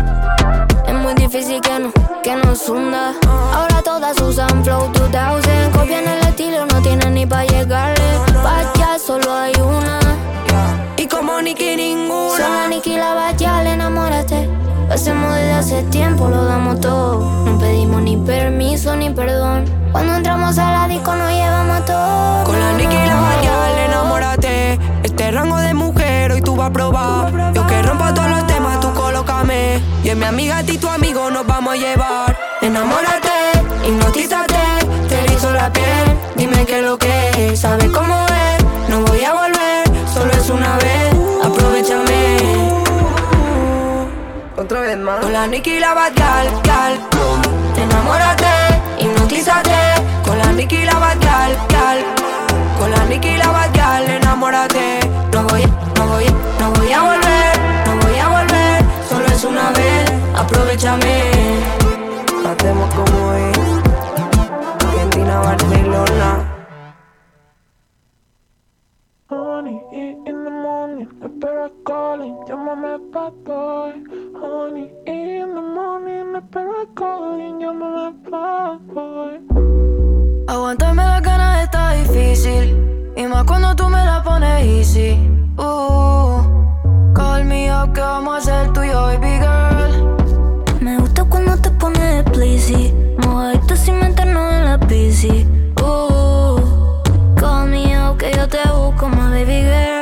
Es 0.86 0.94
muy 0.94 1.14
difícil 1.14 1.60
que 1.60 1.76
no, 1.80 1.92
que 2.22 2.36
nos 2.36 2.68
hunda. 2.68 3.14
Ahora 3.52 3.82
todas 3.82 4.20
usan 4.20 4.62
Flow 4.62 4.92
2000. 4.92 5.43
Copian 5.84 6.08
el 6.08 6.20
estilo, 6.20 6.64
no 6.64 6.80
tienen 6.80 7.12
ni 7.12 7.26
pa' 7.26 7.44
llegarle. 7.44 8.02
Allá 8.42 8.98
solo 8.98 9.30
hay 9.34 9.52
una. 9.60 9.98
Y 10.96 11.06
como 11.06 11.34
la 11.34 11.42
ninguna. 11.42 12.68
Nicky 12.68 12.94
y 12.94 12.96
la 12.96 13.12
Batial, 13.12 13.66
enamórate. 13.66 14.48
Lo 14.88 14.94
hacemos 14.94 15.34
desde 15.34 15.52
hace 15.52 15.82
tiempo, 15.90 16.30
lo 16.30 16.46
damos 16.46 16.80
todo. 16.80 17.44
No 17.44 17.58
pedimos 17.58 18.00
ni 18.00 18.16
permiso 18.16 18.96
ni 18.96 19.10
perdón. 19.10 19.66
Cuando 19.92 20.14
entramos 20.14 20.56
a 20.56 20.72
la 20.72 20.88
disco 20.88 21.14
nos 21.14 21.30
llevamos 21.30 21.76
a 21.76 21.84
todo. 21.84 22.44
Con 22.44 22.58
la 22.58 22.72
Nicky 22.72 22.96
y 22.96 23.06
la 23.06 23.20
Batial, 23.20 23.78
enamórate. 23.86 24.80
Este 25.02 25.32
rango 25.32 25.58
de 25.58 25.74
mujer 25.74 26.32
hoy 26.32 26.40
tú 26.40 26.56
vas 26.56 26.70
a 26.70 26.72
probar. 26.72 27.52
Yo 27.52 27.66
que 27.66 27.82
rompo 27.82 28.04
todos 28.14 28.30
los 28.30 28.46
temas, 28.46 28.80
tú 28.80 28.90
colócame. 28.94 29.82
Y 30.02 30.08
en 30.08 30.18
mi 30.18 30.24
amiga 30.24 30.62
y 30.66 30.78
tu 30.78 30.88
amigo 30.88 31.30
nos 31.30 31.46
vamos 31.46 31.74
a 31.74 31.76
llevar. 31.76 32.38
Enamórate, 32.62 33.28
hipnotízate. 33.86 34.83
Dime 36.36 36.66
qué 36.66 36.80
es 36.80 36.84
lo 36.84 36.98
que 36.98 37.52
es. 37.52 37.60
¿Sabes 37.60 37.88
cómo 37.88 38.26
es? 38.26 38.90
No 38.90 39.00
voy 39.00 39.24
a 39.24 39.32
volver, 39.32 39.84
solo 40.12 40.30
es 40.32 40.50
una 40.50 40.76
vez. 40.76 41.14
Aprovechame. 41.42 42.36
Otra 44.56 44.80
vez 44.80 44.98
más. 44.98 45.20
Con 45.20 45.32
la 45.32 45.46
Nicky 45.46 45.76
y 45.76 45.80
la 45.80 45.94
Batial, 45.94 46.48
gal. 46.64 47.00
Enamórate, 47.78 48.44
hipnotízate. 48.98 49.70
Con 50.22 50.36
la 50.38 50.52
Nicky 50.52 50.76
y 50.76 50.84
la 50.84 50.98
Batial, 50.98 51.56
gal. 51.70 52.04
Con 52.78 52.90
la 52.90 53.04
Nicky 53.06 53.28
y 53.28 53.36
la 53.38 53.48
Batial, 53.48 54.10
enamórate. 54.10 55.00
No 55.32 55.44
voy, 55.44 55.62
no 55.96 56.06
voy, 56.08 56.26
no 56.60 56.70
voy 56.72 56.92
a 56.92 57.02
volver, 57.02 57.58
no 57.86 58.06
voy 58.06 58.18
a 58.18 58.28
volver. 58.28 58.84
Solo 59.08 59.26
es 59.28 59.44
una 59.44 59.70
vez, 59.70 60.12
aprovechame. 60.36 61.30
Hacemos 62.46 62.94
como 62.94 63.32
es. 63.32 63.53
Calling, 72.24 72.36
llámame 72.46 72.98
bad 73.12 73.32
boy. 73.44 73.92
Honey, 74.40 74.90
eight 75.06 75.42
in 75.42 75.54
the 75.54 75.60
morning, 75.60 76.32
the 76.32 76.40
bear 76.40 76.86
calling, 76.94 77.60
llámame 77.60 78.12
bad 78.30 78.78
boy. 78.94 79.40
Aguantarme 80.46 81.02
las 81.04 81.22
ganas 81.22 81.64
está 81.64 81.92
difícil. 81.92 83.12
Y 83.16 83.26
más 83.26 83.44
cuando 83.44 83.74
tú 83.76 83.88
me 83.88 84.04
la 84.04 84.22
pones 84.22 84.64
easy. 84.64 85.18
Uh, 85.56 86.42
call 87.14 87.44
me 87.44 87.70
up, 87.70 87.92
que 87.92 88.00
vamos 88.00 88.34
a 88.34 88.38
hacer 88.38 88.72
tú 88.72 88.82
y 88.82 88.88
yo, 88.88 89.00
baby 89.02 89.38
girl. 89.38 90.80
Me 90.80 90.98
gusta 90.98 91.24
cuando 91.24 91.56
te 91.58 91.70
pones 91.70 92.22
explicit. 92.22 92.92
Mojadito 93.24 93.76
sin 93.76 93.98
meternos 93.98 94.52
en 94.52 94.64
la 94.64 94.78
piscina. 94.78 95.50
Uh, 95.82 96.60
call 97.36 97.68
me 97.68 97.96
up, 97.98 98.18
que 98.18 98.32
yo 98.32 98.48
te 98.48 98.58
busco, 98.72 99.08
my 99.08 99.30
baby 99.30 99.62
girl. 99.62 99.93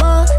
Voz. 0.00 0.30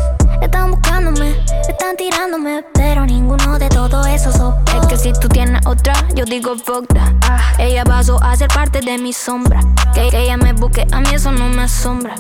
Están 0.42 0.72
buscándome, 0.72 1.36
están 1.70 1.96
tirándome, 1.96 2.66
pero 2.74 3.06
ninguno 3.06 3.58
de 3.58 3.70
todo 3.70 4.06
eso 4.06 4.32
soporta. 4.32 4.78
Es 4.82 4.88
que 4.88 4.98
si 4.98 5.14
tú 5.14 5.30
tienes 5.30 5.66
otra, 5.66 5.94
yo 6.16 6.26
digo 6.26 6.56
fuck 6.56 6.88
that. 6.94 7.14
Ah, 7.22 7.54
ella 7.60 7.84
pasó 7.86 8.22
a 8.22 8.36
ser 8.36 8.50
parte 8.50 8.82
de 8.82 8.98
mi 8.98 9.14
sombra. 9.14 9.62
Que, 9.94 10.10
que 10.10 10.24
ella 10.24 10.38
me 10.38 10.54
busque, 10.54 10.86
a 10.92 11.00
mí 11.00 11.08
eso 11.14 11.32
no 11.32 11.48
me 11.50 11.64
asombra. 11.64 12.16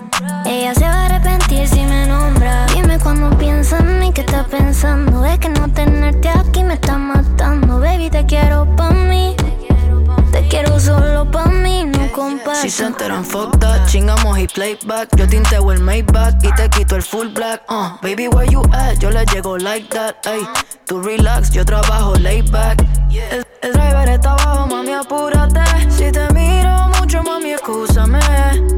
Ella 0.45 0.73
se 0.73 0.85
va 0.85 0.93
a 0.93 1.05
arrepentir 1.05 1.67
si 1.67 1.81
me 1.81 2.05
nombra. 2.07 2.65
Dime 2.67 2.97
cuando 2.99 3.29
piensa 3.37 3.79
en 3.79 3.99
mí, 3.99 4.11
¿qué 4.13 4.21
estás 4.21 4.47
pensando? 4.47 5.25
Es 5.25 5.39
que 5.39 5.49
no 5.49 5.67
tenerte 5.69 6.29
aquí 6.29 6.63
me 6.63 6.75
está 6.75 6.97
matando. 6.97 7.79
Baby, 7.79 8.09
te 8.09 8.25
quiero 8.25 8.65
pa' 8.75 8.91
mí. 8.91 9.35
Te 10.31 10.47
quiero 10.47 10.79
solo 10.79 11.29
pa' 11.29 11.45
mí, 11.45 11.85
Si 12.62 12.69
se 12.69 12.86
enteran, 12.86 13.26
fuck 13.26 13.58
that. 13.60 13.88
Chingamos 13.88 14.38
y 14.38 14.47
playback. 14.47 15.10
Yo 15.15 15.28
tinteo 15.28 15.71
el 15.71 15.80
Maybach 15.80 16.36
y 16.43 16.54
te 16.54 16.69
quito 16.69 16.95
el 16.95 17.02
full 17.02 17.30
black. 17.30 17.63
Uh, 17.69 17.97
baby, 18.04 18.28
where 18.28 18.47
you 18.47 18.62
at? 18.71 18.99
Yo 18.99 19.10
le 19.10 19.26
llego 19.26 19.58
like 19.58 19.88
that. 19.89 20.15
Ey, 20.28 20.47
tú 20.86 21.02
relax, 21.02 21.49
yo 21.49 21.65
trabajo 21.65 22.13
laid 22.15 22.52
back. 22.52 22.86
El, 23.12 23.43
el 23.63 23.73
driver 23.73 24.10
está 24.10 24.34
abajo, 24.34 24.67
mami, 24.67 24.93
apúrate. 24.93 25.62
Si 25.89 26.12
te 26.12 26.32
miro 26.34 26.89
mucho, 26.99 27.23
mami, 27.23 27.54
escúchame. 27.54 28.19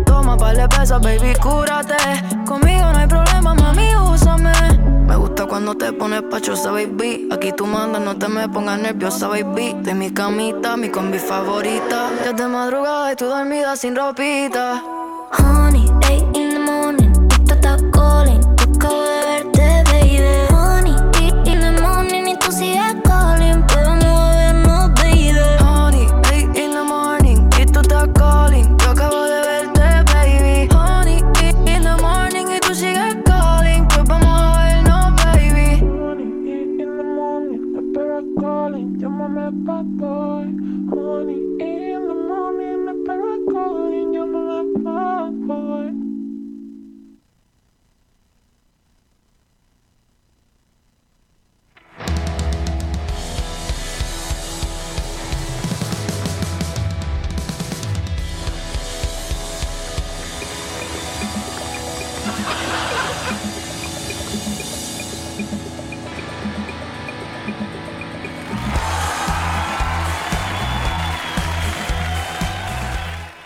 Toma 0.06 0.38
par 0.38 0.56
de 0.56 0.68
pesas, 0.70 1.02
baby, 1.02 1.34
cúrate. 1.42 1.96
Conmigo 2.46 2.92
no 2.94 3.00
hay 3.00 3.08
problema, 3.08 3.54
mami, 3.54 3.96
úsame. 3.96 4.75
Me 5.08 5.16
gusta 5.16 5.46
cuando 5.46 5.76
te 5.76 5.94
pones 5.94 6.24
pachosa, 6.24 6.72
baby. 6.72 7.30
Aquí 7.32 7.52
tú 7.52 7.66
mandas, 7.66 8.02
no 8.02 8.18
te 8.18 8.28
me 8.28 8.50
pongas 8.50 8.80
nerviosa, 8.80 9.28
baby. 9.28 9.76
De 9.84 9.94
mi 9.94 10.12
camita, 10.12 10.76
mi 10.76 10.90
combi 10.90 11.20
favorita. 11.20 12.10
Desde 12.24 12.48
madrugada 12.48 13.12
y 13.12 13.16
tú 13.16 13.26
dormida 13.26 13.76
sin 13.76 13.96
ropita. 13.96 14.82
Honey, 15.38 15.92
eight 16.10 16.45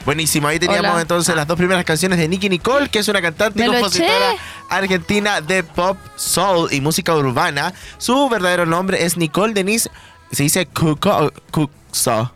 Buenísimo, 0.09 0.47
ahí 0.47 0.57
teníamos 0.57 0.89
Hola. 0.89 1.01
entonces 1.01 1.35
las 1.35 1.45
dos 1.45 1.55
primeras 1.55 1.85
canciones 1.85 2.17
de 2.17 2.27
Nicky 2.27 2.49
Nicole, 2.49 2.89
que 2.89 2.97
es 2.97 3.07
una 3.07 3.21
cantante 3.21 3.63
y 3.63 3.67
compositora 3.67 4.31
eché. 4.31 4.41
argentina 4.67 5.39
de 5.39 5.61
pop, 5.61 5.99
soul 6.15 6.73
y 6.73 6.81
música 6.81 7.15
urbana. 7.15 7.75
Su 7.99 8.27
verdadero 8.27 8.65
nombre 8.65 9.05
es 9.05 9.17
Nicole 9.17 9.53
Denise, 9.53 9.91
se 10.31 10.41
dice 10.41 10.65
Cuco, 10.65 11.31
Cuxo. 11.51 12.31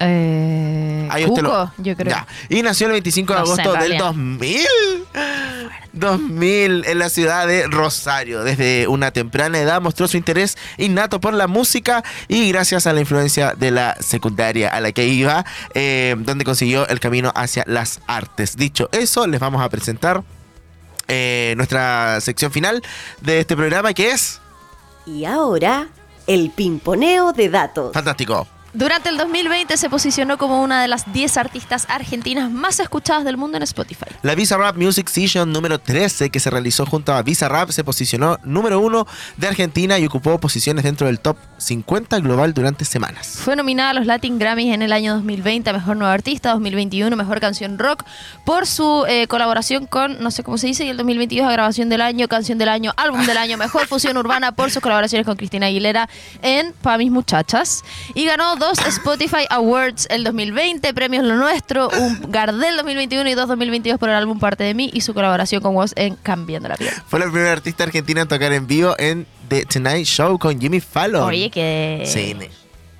Eh, 0.00 1.08
Ahí 1.10 1.24
usted 1.24 1.42
lo- 1.42 1.50
Cuco, 1.50 1.72
yo 1.78 1.96
creo. 1.96 2.10
Ya. 2.10 2.26
Y 2.48 2.62
nació 2.62 2.86
el 2.86 2.92
25 2.94 3.32
de 3.32 3.38
No 3.40 3.46
sé, 3.46 3.52
agosto 3.62 3.74
en 3.74 3.80
del 3.80 3.88
realidad. 3.90 4.06
2000. 4.06 4.66
2000 5.92 6.84
en 6.86 6.98
la 6.98 7.08
ciudad 7.08 7.46
de 7.46 7.66
Rosario. 7.68 8.42
Desde 8.44 8.88
una 8.88 9.10
temprana 9.12 9.58
edad 9.58 9.80
mostró 9.80 10.08
su 10.08 10.16
interés 10.16 10.56
innato 10.78 11.20
por 11.20 11.34
la 11.34 11.46
música 11.46 12.02
y 12.28 12.48
gracias 12.50 12.86
a 12.86 12.92
la 12.92 13.00
influencia 13.00 13.54
de 13.56 13.70
la 13.70 13.96
secundaria 14.00 14.70
a 14.70 14.80
la 14.80 14.92
que 14.92 15.06
iba, 15.06 15.44
eh, 15.74 16.16
donde 16.18 16.44
consiguió 16.44 16.88
el 16.88 17.00
camino 17.00 17.32
hacia 17.34 17.64
las 17.66 18.00
artes. 18.06 18.56
Dicho 18.56 18.88
eso, 18.92 19.26
les 19.26 19.40
vamos 19.40 19.62
a 19.62 19.68
presentar 19.68 20.22
eh, 21.06 21.54
nuestra 21.56 22.20
sección 22.20 22.50
final 22.50 22.82
de 23.20 23.40
este 23.40 23.54
programa 23.56 23.92
que 23.92 24.10
es 24.10 24.40
Y 25.06 25.26
ahora, 25.26 25.88
el 26.26 26.50
pimponeo 26.50 27.32
de 27.32 27.50
datos. 27.50 27.92
fantástico. 27.92 28.48
Durante 28.74 29.08
el 29.08 29.16
2020 29.18 29.76
se 29.76 29.88
posicionó 29.88 30.36
como 30.36 30.60
una 30.60 30.82
de 30.82 30.88
las 30.88 31.12
10 31.12 31.36
artistas 31.36 31.86
argentinas 31.88 32.50
más 32.50 32.80
escuchadas 32.80 33.22
del 33.22 33.36
mundo 33.36 33.56
en 33.56 33.62
Spotify. 33.62 34.06
La 34.22 34.34
Visa 34.34 34.56
Rap 34.56 34.76
Music 34.76 35.08
Session 35.08 35.52
número 35.52 35.78
13 35.78 36.28
que 36.30 36.40
se 36.40 36.50
realizó 36.50 36.84
junto 36.84 37.12
a 37.12 37.22
Visa 37.22 37.48
Rap 37.48 37.70
se 37.70 37.84
posicionó 37.84 38.36
número 38.42 38.80
uno 38.80 39.06
de 39.36 39.46
Argentina 39.46 39.96
y 40.00 40.06
ocupó 40.06 40.40
posiciones 40.40 40.82
dentro 40.82 41.06
del 41.06 41.20
top 41.20 41.36
50 41.58 42.18
global 42.18 42.52
durante 42.52 42.84
semanas. 42.84 43.38
Fue 43.44 43.54
nominada 43.54 43.90
a 43.90 43.94
los 43.94 44.06
Latin 44.06 44.40
Grammys 44.40 44.74
en 44.74 44.82
el 44.82 44.92
año 44.92 45.14
2020 45.14 45.70
a 45.70 45.72
Mejor 45.72 45.96
Nueva 45.96 46.12
Artista, 46.12 46.50
2021 46.50 47.14
Mejor 47.14 47.38
Canción 47.38 47.78
Rock, 47.78 48.02
por 48.44 48.66
su 48.66 49.04
eh, 49.06 49.28
colaboración 49.28 49.86
con, 49.86 50.20
no 50.20 50.32
sé 50.32 50.42
cómo 50.42 50.58
se 50.58 50.66
dice, 50.66 50.84
y 50.84 50.88
el 50.88 50.96
2022 50.96 51.46
a 51.46 51.52
Grabación 51.52 51.88
del 51.88 52.00
Año, 52.00 52.26
Canción 52.26 52.58
del 52.58 52.70
Año, 52.70 52.92
Álbum 52.96 53.24
del 53.24 53.38
Año, 53.38 53.56
Mejor 53.56 53.86
Fusión 53.86 54.16
Urbana 54.16 54.50
por 54.50 54.72
sus 54.72 54.82
colaboraciones 54.82 55.24
con 55.24 55.36
Cristina 55.36 55.66
Aguilera 55.66 56.08
en 56.42 56.72
Pa' 56.82 56.98
Mis 56.98 57.12
Muchachas. 57.12 57.84
Y 58.14 58.24
ganó 58.24 58.56
dos 58.64 58.78
Spotify 58.86 59.44
Awards 59.50 60.06
el 60.08 60.24
2020, 60.24 60.94
Premios 60.94 61.22
Lo 61.22 61.36
Nuestro, 61.36 61.90
un 62.00 62.18
Gardel 62.28 62.76
2021 62.76 63.28
y 63.28 63.34
dos 63.34 63.46
2022 63.48 63.98
por 63.98 64.08
el 64.08 64.14
álbum 64.14 64.38
Parte 64.38 64.64
de 64.64 64.72
Mí 64.72 64.90
y 64.94 65.02
su 65.02 65.12
colaboración 65.12 65.60
con 65.60 65.74
Woz 65.74 65.92
en 65.96 66.16
Cambiando 66.16 66.70
la 66.70 66.76
Vida. 66.76 66.92
Fue 67.06 67.18
la 67.18 67.26
primera 67.26 67.52
artista 67.52 67.84
argentina 67.84 68.22
en 68.22 68.28
tocar 68.28 68.54
en 68.54 68.66
vivo 68.66 68.94
en 68.98 69.26
The 69.48 69.66
Tonight 69.66 70.06
Show 70.06 70.38
con 70.38 70.58
Jimmy 70.58 70.80
Fallon. 70.80 71.24
Oye, 71.24 71.50
que... 71.50 72.04
Sí, 72.06 72.34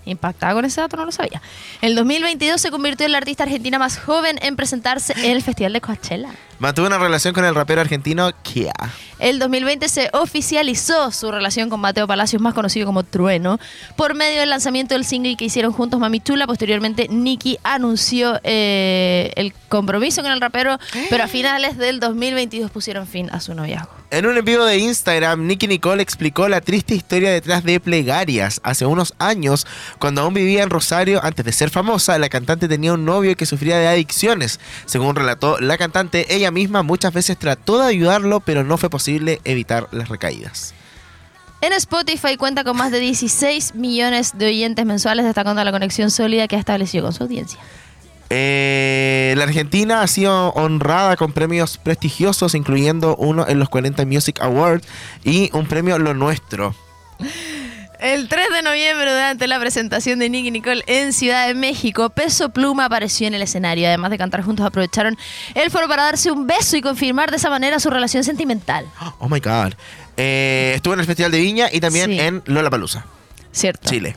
Impactada 0.07 0.55
con 0.55 0.64
ese 0.64 0.81
dato, 0.81 0.97
no 0.97 1.05
lo 1.05 1.12
sabía. 1.12 1.40
El 1.81 1.95
2022 1.95 2.61
se 2.61 2.71
convirtió 2.71 3.07
en 3.07 3.12
la 3.12 3.19
artista 3.19 3.45
argentina 3.45 3.79
más 3.79 3.99
joven 3.99 4.38
en 4.43 4.57
presentarse 4.57 5.14
en 5.17 5.33
el 5.33 5.43
Festival 5.43 5.73
de 5.73 5.81
Coachella. 5.81 6.31
Mantuvo 6.59 6.87
una 6.87 6.99
relación 6.99 7.35
con 7.35 7.45
el 7.45 7.55
rapero 7.55 7.81
argentino 7.81 8.31
Kia. 8.43 8.73
El 9.19 9.38
2020 9.38 9.88
se 9.88 10.11
oficializó 10.12 11.11
su 11.11 11.31
relación 11.31 11.69
con 11.69 11.81
Mateo 11.81 12.07
Palacios, 12.07 12.40
más 12.40 12.55
conocido 12.55 12.87
como 12.87 13.03
Trueno, 13.03 13.59
por 13.97 14.14
medio 14.14 14.40
del 14.40 14.51
lanzamiento 14.51 14.95
del 14.95 15.05
single 15.05 15.37
que 15.37 15.47
hicieron 15.47 15.73
juntos 15.73 15.99
Mami 16.01 16.21
Chula. 16.21 16.47
Posteriormente, 16.47 17.09
Nicky 17.09 17.59
anunció 17.62 18.40
eh, 18.45 19.33
el 19.37 19.53
compromiso 19.69 20.23
con 20.23 20.31
el 20.31 20.40
rapero, 20.40 20.79
pero 21.11 21.25
a 21.25 21.29
finales 21.29 21.77
del 21.77 22.01
2022 22.01 22.71
pusieron 22.71 23.07
fin 23.07 23.31
a 23.31 23.40
su 23.40 23.55
noviazgo. 23.55 24.04
En 24.14 24.27
un 24.27 24.38
envío 24.38 24.64
de 24.64 24.79
Instagram, 24.79 25.44
Nicky 25.44 25.66
Nicole 25.66 26.00
explicó 26.00 26.48
la 26.48 26.61
triste 26.61 26.94
historia 26.94 27.33
detrás 27.33 27.64
de 27.64 27.81
Plegarias. 27.81 28.61
Hace 28.62 28.87
unos 28.87 29.12
años, 29.18 29.66
cuando 29.98 30.20
aún 30.20 30.35
vivía 30.35 30.62
en 30.62 30.70
Rosario, 30.70 31.18
antes 31.24 31.44
de 31.44 31.50
ser 31.50 31.70
famosa, 31.70 32.16
la 32.20 32.29
cantante 32.29 32.68
tenía 32.68 32.92
un 32.92 33.05
novio 33.05 33.35
que 33.37 33.44
sufría 33.44 33.77
de 33.77 33.88
adicciones. 33.88 34.61
Según 34.87 35.16
relató 35.16 35.59
la 35.59 35.77
cantante, 35.79 36.33
ella 36.33 36.53
misma 36.53 36.85
muchas 36.85 37.12
veces 37.12 37.37
trató 37.37 37.81
de 37.81 37.88
ayudarlo, 37.88 38.38
pero 38.38 38.62
no 38.62 38.79
fue 38.79 38.88
posible 38.88 39.40
evitar 39.42 39.88
las 39.90 40.09
recaídas. 40.09 40.74
En 41.61 41.72
Spotify 41.72 42.37
cuenta 42.37 42.62
con 42.62 42.77
más 42.77 42.92
de 42.92 43.00
16 43.00 43.74
millones 43.74 44.38
de 44.38 44.46
oyentes 44.46 44.87
mensuales, 44.87 45.24
destacando 45.24 45.64
la 45.64 45.72
conexión 45.72 46.12
sólida 46.12 46.46
que 46.46 46.55
ha 46.55 46.61
establecido 46.61 47.02
con 47.02 47.15
su 47.15 47.25
audiencia. 47.25 47.58
Eh, 48.31 48.94
la 49.37 49.44
Argentina 49.44 50.02
ha 50.02 50.06
sido 50.06 50.50
honrada 50.50 51.16
con 51.16 51.32
premios 51.32 51.78
prestigiosos, 51.78 52.54
incluyendo 52.54 53.16
uno 53.16 53.46
en 53.48 53.58
los 53.58 53.68
40 53.68 54.04
Music 54.06 54.40
Awards 54.40 54.87
y 55.24 55.50
un 55.52 55.66
premio 55.66 55.98
Lo 55.98 56.14
Nuestro. 56.14 56.74
El 58.00 58.28
3 58.28 58.48
de 58.52 58.62
noviembre, 58.62 59.10
durante 59.10 59.46
la 59.46 59.58
presentación 59.58 60.18
de 60.18 60.28
Nicky 60.28 60.50
Nicole 60.50 60.82
en 60.87 61.12
Ciudad 61.14 61.46
de 61.46 61.54
México, 61.54 62.10
Peso 62.10 62.50
Pluma 62.50 62.85
apareció 62.87 63.26
en 63.26 63.35
el 63.35 63.40
escenario. 63.40 63.87
Además 63.88 64.10
de 64.10 64.18
cantar 64.18 64.42
juntos, 64.42 64.66
aprovecharon 64.66 65.16
el 65.54 65.70
foro 65.70 65.88
para 65.88 66.02
darse 66.02 66.30
un 66.30 66.46
beso 66.46 66.76
y 66.76 66.82
confirmar 66.82 67.30
de 67.30 67.38
esa 67.38 67.48
manera 67.48 67.80
su 67.80 67.88
relación 67.90 68.22
sentimental. 68.24 68.85
Oh 69.20 69.28
my 69.28 69.40
God. 69.40 69.72
Eh, 70.18 70.72
estuvo 70.76 70.92
en 70.94 71.00
el 71.00 71.06
Festival 71.06 71.32
de 71.32 71.38
Viña 71.38 71.68
y 71.72 71.80
también 71.80 72.10
Sí. 72.10 72.20
en 72.20 72.42
Lollapalooza, 72.46 73.04
¿Cierto? 73.52 73.88
Chile. 73.88 74.16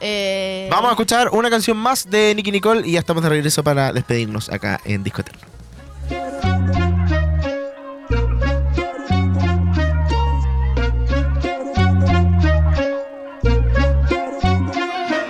Eh, 0.00 0.68
Vamos 0.70 0.88
a 0.88 0.92
escuchar 0.92 1.28
una 1.32 1.50
canción 1.50 1.76
más 1.76 2.08
de 2.08 2.34
Nicky 2.34 2.50
Nicole 2.52 2.86
y 2.88 2.92
ya 2.92 3.00
estamos 3.00 3.22
de 3.22 3.28
regreso 3.28 3.62
para 3.62 3.92
despedirnos 3.92 4.48
acá 4.48 4.80
en 4.84 5.02
Disco 5.04 5.20
Eterno. 5.20 5.40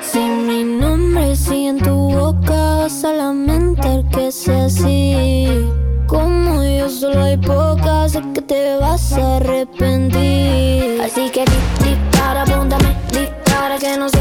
Si 0.02 0.18
mi 0.18 0.64
nombre 0.64 1.36
sigue 1.36 1.68
en 1.68 1.78
tu 1.78 1.94
boca, 1.94 2.76
vas 2.78 3.04
a 3.04 3.12
lamentar 3.12 4.04
que 4.10 4.32
sea 4.32 4.64
así. 4.66 5.46
Como 6.06 6.64
yo 6.64 6.88
solo 6.88 7.22
hay 7.22 7.36
pocas, 7.36 8.12
sé 8.12 8.22
que 8.34 8.42
te 8.42 8.76
vas 8.76 9.12
a 9.12 9.36
arrepentir. 9.36 11.00
Así 11.02 11.30
que 11.30 11.44
di- 11.44 11.88
dispara, 11.88 12.42
apúntame, 12.42 12.96
dispara, 13.12 13.78
que 13.78 13.96
no 13.96 14.08
sea 14.08 14.19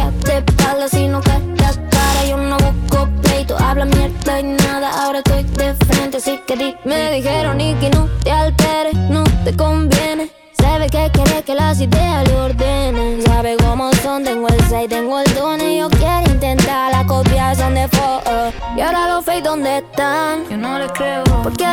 así 6.20 6.38
que 6.46 6.56
di. 6.56 6.76
Me 6.84 7.12
dijeron 7.14 7.60
y 7.62 7.74
que 7.76 7.90
no 7.90 8.08
te 8.24 8.32
alteres, 8.32 8.94
no 8.94 9.24
te 9.46 9.56
conviene. 9.56 10.30
Sabe 10.62 10.90
que 10.90 11.10
quiere 11.14 11.42
que 11.44 11.56
las 11.56 11.80
ideas 11.80 12.28
le 12.28 12.36
ordenen. 12.36 13.22
Sabe 13.26 13.56
cómo 13.58 13.92
son, 14.04 14.24
tengo 14.24 14.48
el 14.50 14.62
6, 14.70 14.90
tengo 14.90 15.20
el 15.20 15.34
don 15.34 15.62
y 15.62 15.80
yo 15.80 15.90
quiero 15.90 16.30
intentar 16.30 16.92
la 16.92 17.06
copia 17.06 17.56
son 17.56 17.74
de 17.74 17.88
foto. 17.88 18.52
Y 18.76 18.82
ahora 18.82 19.08
los 19.08 19.26
fake, 19.26 19.44
¿dónde 19.44 19.78
están? 19.78 20.44
Yo 20.50 20.58
no 20.58 20.78
les 20.78 20.92
creo. 20.92 21.24
Porque 21.42 21.66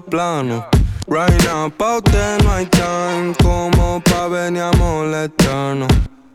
plano. 0.00 0.66
Right 1.06 1.44
now, 1.44 1.70
pa' 1.70 1.98
usted 1.98 2.42
no 2.42 2.50
hay 2.50 2.66
time 2.66 3.34
como 3.42 4.00
pa' 4.00 4.28
venir 4.28 4.62
a 4.62 4.72
molestarnos. 4.72 5.88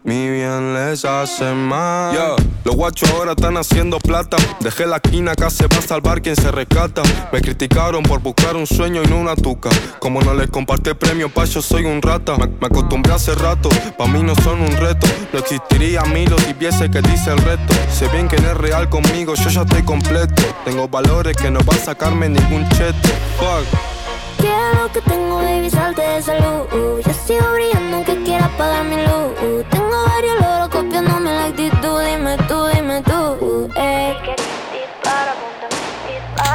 Mi 0.04 0.28
bien 0.30 0.74
les 0.74 1.06
hace 1.06 1.54
mal. 1.54 2.12
Yeah, 2.12 2.36
los 2.64 2.76
guachos 2.76 3.08
ahora 3.12 3.34
están 3.34 3.56
haciendo 3.56 4.00
plata. 4.00 4.36
Dejé 4.60 4.88
la 4.88 4.96
esquina, 4.96 5.34
acá 5.34 5.52
se 5.52 5.68
va 5.68 5.78
a 5.78 5.82
salvar 5.82 6.24
quien 6.24 6.36
se 6.36 6.50
rescata. 6.52 7.04
Me 7.32 7.40
criticaron 7.40 8.02
por 8.02 8.20
buscar 8.20 8.56
un 8.56 8.66
sueño 8.66 9.04
y 9.04 9.08
no 9.08 9.20
una 9.20 9.36
tuca. 9.36 9.70
Como 10.00 10.22
no 10.22 10.34
les 10.34 10.50
compartí 10.50 10.96
premio, 10.96 11.30
pa' 11.30 11.46
yo 11.46 11.62
soy 11.62 11.86
un 11.86 12.02
rata. 12.02 12.36
Me, 12.36 12.46
acostumbré 12.66 13.14
hace 13.14 13.36
rato, 13.36 13.70
pa' 13.96 14.08
mí 14.08 14.24
no 14.24 14.34
son 14.36 14.62
un 14.62 14.76
reto. 14.78 15.06
No 15.34 15.40
existiría 15.40 16.02
Milo 16.06 16.36
si 16.40 16.54
viese 16.54 16.90
que 16.90 17.02
dice 17.04 17.30
el 17.30 17.38
reto. 17.38 17.74
Sé 17.94 18.08
bien 18.08 18.28
que 18.28 18.38
es 18.38 18.58
real 18.58 18.90
conmigo, 18.90 19.36
yo 19.36 19.50
ya 19.50 19.62
estoy 19.62 19.84
completo. 19.84 20.42
Tengo 20.66 20.88
valores 20.88 21.38
que 21.38 21.52
no 21.52 21.60
va 21.60 21.76
a 21.76 21.78
sacarme 21.78 22.28
ningún 22.28 22.68
cheto. 22.70 23.08
Fuck. 23.38 24.01
Quiero 24.42 24.92
que 24.94 25.02
tengo, 25.02 25.38
baby, 25.38 25.70
salte 25.70 26.02
de 26.02 26.22
salud. 26.22 26.66
Yo 27.06 27.14
sigo 27.26 27.46
brillando 27.54 27.98
aunque 27.98 28.24
quiera 28.24 28.46
apagar 28.46 28.84
mi 28.86 28.96
luz. 28.98 29.66
Tengo 29.70 29.96
varios 30.08 30.40
loros 30.42 30.70
copiándome 30.70 31.32
la 31.32 31.46
actitud. 31.46 32.02
Dime 32.04 32.38
tú, 32.48 32.66
dime 32.74 33.02
tú. 33.04 33.70
Eh. 33.76 34.18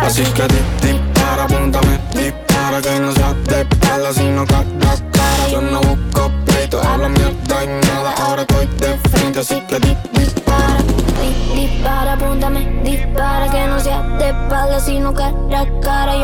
Así 0.03 0.23
que 0.35 0.43
di- 0.49 0.93
dispara, 0.93 1.45
apúntame, 1.45 1.99
dispara 2.15 2.81
Que 2.81 3.01
no 3.01 3.13
sea 3.13 3.33
de 3.35 3.61
espalda, 3.63 4.13
sino 4.13 4.45
cara 4.47 4.63
a 4.93 5.11
cara 5.17 5.49
Yo 5.51 5.61
no 5.61 5.81
busco 5.81 6.31
pleito, 6.45 6.81
habla 6.81 7.09
mierda 7.09 7.65
y 7.65 7.67
nada 7.67 8.15
Ahora 8.23 8.43
estoy 8.43 8.67
de 8.79 8.97
frente, 9.11 9.41
así 9.41 9.61
que 9.63 9.81
di- 9.81 9.97
dispara 10.13 10.77
Di- 11.21 11.61
Dispara, 11.67 12.13
apúntame, 12.15 12.61
dispara, 12.85 13.51
que 13.51 13.67
no 13.67 13.81
sea 13.81 14.03
de 14.03 14.29
espalda, 14.29 14.79
sino 14.81 15.13
cara 15.15 15.33
a 15.61 15.81
cara. 15.81 16.16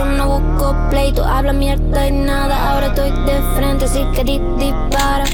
Busco 0.72 0.88
pleito, 0.90 1.22
habla 1.24 1.52
mierda 1.52 2.06
y 2.08 2.12
nada. 2.12 2.72
Ahora 2.72 2.86
estoy 2.86 3.10
de 3.26 3.42
frente, 3.56 3.84
así 3.84 4.02
que 4.14 4.24
di- 4.24 4.40
dispara. 4.58 5.24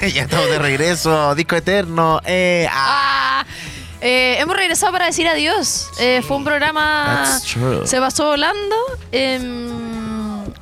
ya 0.12 0.22
estamos 0.22 0.48
de 0.50 0.58
regreso, 0.58 1.34
disco 1.34 1.56
eterno. 1.56 2.20
Eh, 2.24 2.66
ah. 2.70 3.13
Eh, 4.06 4.36
hemos 4.38 4.54
regresado 4.54 4.92
para 4.92 5.06
decir 5.06 5.26
adiós. 5.26 5.88
Eh, 5.98 6.22
fue 6.28 6.36
un 6.36 6.44
programa. 6.44 7.40
Se 7.84 7.98
pasó 7.98 8.26
volando. 8.26 8.76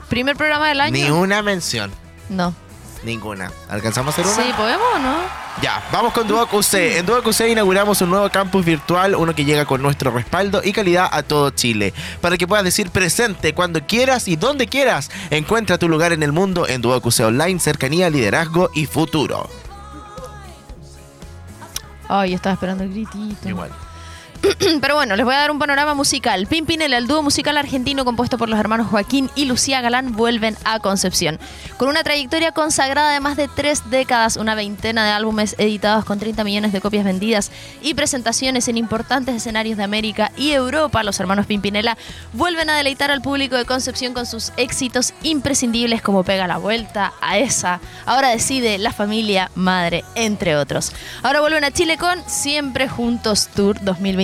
Primer 0.09 0.36
programa 0.36 0.68
del 0.68 0.80
año. 0.80 0.93
Ni 0.93 1.11
una 1.11 1.43
mención. 1.43 1.90
No. 2.28 2.55
Ninguna. 3.03 3.51
¿Alcanzamos 3.68 4.16
a 4.16 4.20
hacer 4.20 4.32
una? 4.32 4.45
Sí, 4.47 4.53
¿podemos 4.57 4.86
o 4.95 4.99
no? 5.01 5.16
Ya, 5.61 5.82
vamos 5.90 6.12
con 6.12 6.28
Duoc 6.28 6.55
UC. 6.55 6.74
En 6.74 7.05
Duoc 7.05 7.26
UC 7.26 7.40
inauguramos 7.49 8.01
un 8.01 8.11
nuevo 8.11 8.30
campus 8.30 8.64
virtual, 8.64 9.16
uno 9.16 9.34
que 9.34 9.45
llega 9.45 9.64
con 9.64 9.82
nuestro 9.82 10.12
respaldo 10.12 10.61
y 10.62 10.72
calidad 10.72 11.09
a 11.11 11.24
todo 11.24 11.51
Chile. 11.51 11.93
Para 12.20 12.38
que 12.38 12.47
puedas 12.47 12.64
decir 12.64 12.90
presente 12.90 13.55
cuando 13.55 13.84
quieras 13.84 14.28
y 14.28 14.36
donde 14.36 14.68
quieras. 14.68 15.11
Encuentra 15.30 15.78
tu 15.78 15.88
lugar 15.88 16.12
en 16.12 16.22
el 16.22 16.30
mundo 16.30 16.68
en 16.68 16.80
Duoc 16.80 17.05
UC 17.07 17.20
Online, 17.26 17.59
cercanía, 17.59 18.09
liderazgo 18.09 18.70
y 18.72 18.86
futuro. 18.86 19.51
Ay, 22.14 22.34
estaba 22.34 22.52
esperando 22.52 22.84
el 22.84 22.90
gritito. 22.90 23.48
Igual. 23.48 23.70
Pero 24.80 24.97
bueno, 24.97 25.14
les 25.14 25.24
voy 25.24 25.34
a 25.34 25.38
dar 25.38 25.51
un 25.51 25.59
panorama 25.59 25.95
musical. 25.95 26.47
Pimpinela, 26.47 26.99
el 26.99 27.07
dúo 27.07 27.22
musical 27.22 27.57
argentino 27.57 28.05
compuesto 28.05 28.38
por 28.38 28.49
los 28.49 28.59
hermanos 28.59 28.88
Joaquín 28.88 29.30
y 29.36 29.45
Lucía 29.45 29.80
Galán, 29.80 30.12
vuelven 30.12 30.57
a 30.64 30.80
Concepción. 30.80 31.38
Con 31.76 31.88
una 31.88 32.03
trayectoria 32.03 32.53
consagrada 32.53 33.12
de 33.12 33.20
más 33.20 33.36
de 33.36 33.49
tres 33.49 33.88
décadas, 33.90 34.36
una 34.36 34.55
veintena 34.55 35.05
de 35.05 35.12
álbumes 35.12 35.55
editados 35.59 36.05
con 36.05 36.18
30 36.18 36.43
millones 36.45 36.72
de 36.72 36.80
copias 36.80 37.05
vendidas 37.05 37.53
y 37.82 37.95
presentaciones 37.95 38.66
en 38.66 38.78
importantes 38.78 39.36
escenarios 39.36 39.76
de 39.76 39.84
América 39.84 40.32
y 40.36 40.51
Europa, 40.51 41.03
los 41.05 41.20
hermanos 41.20 41.47
Pimpinela 41.47 41.97
vuelven 42.32 42.70
a 42.70 42.76
deleitar 42.76 43.11
al 43.11 43.22
público 43.22 43.57
de 43.57 43.64
Concepción 43.64 44.12
con 44.12 44.26
sus 44.26 44.53
éxitos 44.57 45.14
imprescindibles 45.22 46.03
como 46.03 46.24
Pega 46.24 46.47
la 46.47 46.59
Vuelta, 46.59 47.12
a 47.20 47.38
esa, 47.38 47.80
ahora 48.07 48.30
decide 48.30 48.78
La 48.78 48.93
Familia, 48.93 49.51
Madre, 49.55 50.05
entre 50.14 50.57
otros. 50.57 50.93
Ahora 51.22 51.40
vuelven 51.40 51.64
a 51.64 51.70
Chile 51.70 51.97
con 51.97 52.18
Siempre 52.28 52.88
Juntos 52.88 53.49
Tour 53.55 53.80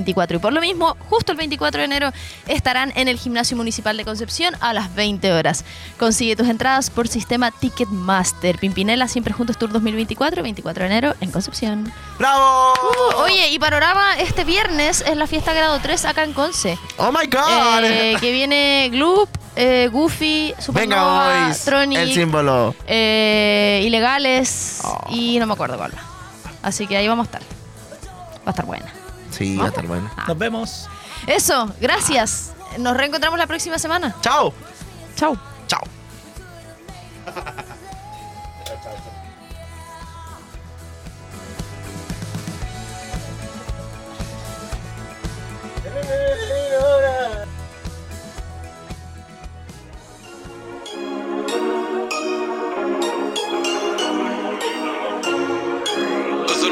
2024 0.08 0.36
y 0.36 0.40
por 0.40 0.52
lo 0.52 0.60
mismo, 0.60 0.96
justo 1.08 1.32
el 1.32 1.38
24 1.38 1.80
de 1.80 1.84
enero 1.84 2.10
estarán 2.46 2.92
en 2.96 3.08
el 3.08 3.18
Gimnasio 3.18 3.56
Municipal 3.56 3.96
de 3.96 4.04
Concepción 4.04 4.54
a 4.60 4.72
las 4.72 4.94
20 4.94 5.32
horas. 5.32 5.64
Consigue 5.98 6.36
tus 6.36 6.48
entradas 6.48 6.90
por 6.90 7.08
sistema 7.08 7.50
Ticketmaster. 7.50 8.58
Pimpinela 8.58 9.08
Siempre 9.08 9.32
Juntos 9.34 9.58
Tour 9.58 9.70
2024, 9.72 10.42
24 10.42 10.84
de 10.84 10.90
enero 10.90 11.14
en 11.20 11.30
Concepción. 11.30 11.92
¡Bravo! 12.18 12.72
Uh, 12.72 13.22
oye, 13.22 13.50
y 13.50 13.58
panorama, 13.58 14.16
este 14.18 14.44
viernes 14.44 15.02
es 15.06 15.16
la 15.16 15.26
fiesta 15.26 15.52
grado 15.52 15.78
3 15.80 16.04
acá 16.06 16.24
en 16.24 16.32
Conce. 16.32 16.78
¡Oh 16.96 17.12
my 17.12 17.26
god! 17.30 17.84
Eh, 17.84 18.16
que 18.20 18.32
viene 18.32 18.88
Gloop, 18.90 19.28
eh, 19.56 19.88
Goofy, 19.92 20.48
Venga, 20.48 20.62
Supernova, 20.62 21.44
boys. 21.46 21.64
Tronic, 21.64 21.98
El 21.98 22.14
símbolo. 22.14 22.74
eh, 22.86 23.82
Ilegales 23.84 24.80
Oh. 24.84 25.04
y 25.10 25.38
no 25.38 25.46
me 25.46 25.52
acuerdo 25.52 25.76
cuál. 25.76 25.92
Así 26.62 26.86
que 26.86 26.96
ahí 26.96 27.06
vamos 27.08 27.24
a 27.26 27.26
estar. 27.26 27.42
Va 27.42 28.46
a 28.46 28.50
estar 28.50 28.64
buena. 28.66 28.86
Sí, 29.38 29.56
va 29.56 29.66
a 29.66 29.68
estar 29.68 29.86
bueno. 29.86 30.10
Nos 30.26 30.36
vemos. 30.36 30.88
Eso, 31.28 31.72
gracias. 31.80 32.52
Nos 32.76 32.96
reencontramos 32.96 33.38
la 33.38 33.46
próxima 33.46 33.78
semana. 33.78 34.16
¡Chao! 34.20 34.52
Chao. 35.14 35.38
¡Chao! 35.68 35.82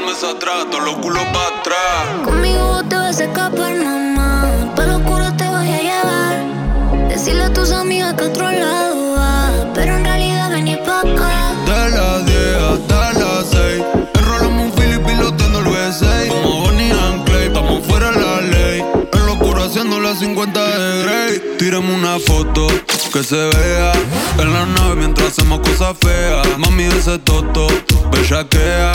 Atrás, 0.07 0.65
todos 0.71 0.83
los 0.83 0.95
culos 0.95 1.21
para 1.25 1.59
atrás. 1.59 2.23
Conmigo 2.23 2.81
te 2.89 2.95
vas 2.95 3.19
a 3.19 3.25
escapar, 3.25 3.75
mamá. 3.75 4.73
Para 4.75 4.93
lo 4.93 4.97
oscuro 4.97 5.31
te 5.37 5.47
voy 5.47 5.69
a 5.69 5.81
llevar. 5.81 7.07
Decirle 7.09 7.43
a 7.43 7.53
tus 7.53 7.71
amigas 7.71 8.13
que 8.15 8.23
a 8.23 8.27
otro 8.27 8.49
lado 8.49 9.15
va. 9.15 9.51
Pero 9.75 9.97
en 9.97 10.05
realidad 10.05 10.49
venir 10.49 10.79
pa' 10.79 11.01
acá. 11.01 11.53
De 11.65 11.91
las 11.91 12.25
10 12.25 12.39
hasta 12.71 13.13
las 13.19 13.47
6 13.51 13.83
Enrolamos 14.15 14.65
un 14.65 14.71
Philip 14.71 15.05
piloteando 15.05 15.59
el 15.59 15.65
V6 15.65 16.27
Como 16.29 16.61
Bonnie 16.61 16.91
and 16.91 17.25
Clay, 17.25 17.47
estamos 17.47 17.85
fuera 17.85 18.11
de 18.11 18.19
la 18.19 18.41
ley 18.41 18.85
En 19.13 19.25
lo 19.25 19.33
oscuro 19.33 19.63
haciendo 19.63 19.99
las 19.99 20.19
50 20.19 20.65
de 20.65 21.03
Grey 21.03 21.57
Tírame 21.59 21.93
una 21.93 22.17
foto 22.19 22.67
que 23.13 23.23
se 23.23 23.35
vea 23.35 23.91
En 24.39 24.53
la 24.53 24.65
nave 24.65 24.95
mientras 24.95 25.27
hacemos 25.29 25.59
cosas 25.59 25.95
feas 25.99 26.47
Mami 26.57 26.85
ese 26.85 27.19
toto, 27.19 27.67
bellaquea 28.11 28.93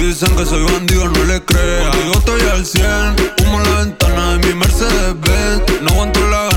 Dicen 0.00 0.36
que 0.36 0.46
soy 0.46 0.62
bandido, 0.62 1.08
no 1.08 1.24
le 1.24 1.42
creas. 1.44 1.94
Contigo 1.94 2.14
estoy 2.18 2.40
al 2.48 2.64
100. 2.64 3.16
Humo 3.42 3.60
la 3.60 3.80
ventana 3.80 4.32
de 4.32 4.46
mi 4.46 4.54
Mercedes 4.54 5.14
Benz. 5.20 5.82
No 5.82 5.90
aguanto 5.90 6.20
la 6.28 6.48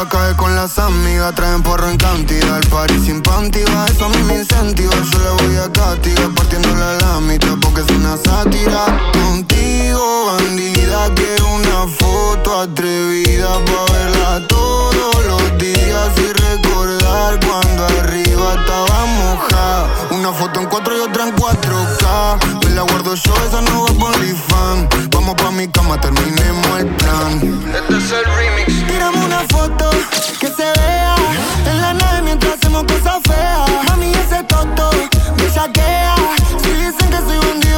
se 0.00 0.06
activa, 0.06 0.08
cae 0.08 0.36
con 0.36 0.54
las 0.54 0.78
amigas. 0.78 1.34
Traen 1.34 1.62
porro 1.62 1.88
en 1.88 1.96
cantidad, 1.96 2.58
el 2.58 2.68
party 2.68 2.98
sin 3.04 3.22
panty 3.22 3.62
va, 3.74 3.86
Eso 3.86 4.04
a 4.04 4.08
mí 4.08 4.22
me 4.24 4.38
incentiva. 4.38 4.94
Yo 5.12 5.18
le 5.18 5.42
voy 5.42 5.56
a 5.56 5.72
castigar 5.72 6.30
partiéndola 6.34 6.96
a 6.96 7.00
la 7.00 7.20
mitad 7.20 7.56
porque 7.60 7.80
es 7.80 7.90
una 7.90 8.16
sátira. 8.16 8.86
Contigo, 9.12 10.26
bandida, 10.26 11.08
quiero 11.14 11.54
una 11.54 11.86
foto 11.98 12.60
atrevida 12.60 13.48
pa' 13.64 13.92
verla 13.92 14.46
todos 14.48 15.24
los 15.26 15.58
días 15.58 16.10
y 16.18 16.39
recordar 16.50 17.38
cuando 17.46 17.86
arriba 17.86 18.54
estaba 18.58 19.06
mojada. 19.06 19.88
Una 20.10 20.32
foto 20.32 20.60
en 20.60 20.66
4 20.66 20.96
y 20.96 21.00
otra 21.00 21.28
en 21.28 21.36
4K. 21.36 22.64
Me 22.64 22.70
la 22.74 22.82
guardo 22.82 23.14
yo, 23.14 23.34
esa 23.46 23.60
no 23.62 23.84
va 23.84 23.92
por 23.94 24.14
fan. 24.48 24.88
Vamos 25.10 25.34
pa' 25.36 25.50
mi 25.50 25.68
cama, 25.68 26.00
terminemos 26.00 26.80
el 26.80 26.86
plan. 26.96 27.32
Este 27.74 27.96
es 27.96 28.12
el 28.12 28.24
remix. 28.24 28.86
Tírame 28.86 29.24
una 29.24 29.40
foto 29.50 29.90
que 30.40 30.48
se 30.48 30.64
vea 30.64 31.14
en 31.66 31.80
la 31.80 31.94
nave 31.94 32.22
mientras 32.22 32.54
hacemos 32.54 32.84
cosas 32.84 33.20
feas. 33.28 33.70
Mami, 33.88 34.12
ese 34.12 34.42
toto 34.44 34.90
me 35.36 35.48
saquea. 35.50 36.14
Si 36.62 36.70
dicen 36.70 37.10
que 37.10 37.18
soy 37.18 37.38
bandido, 37.38 37.69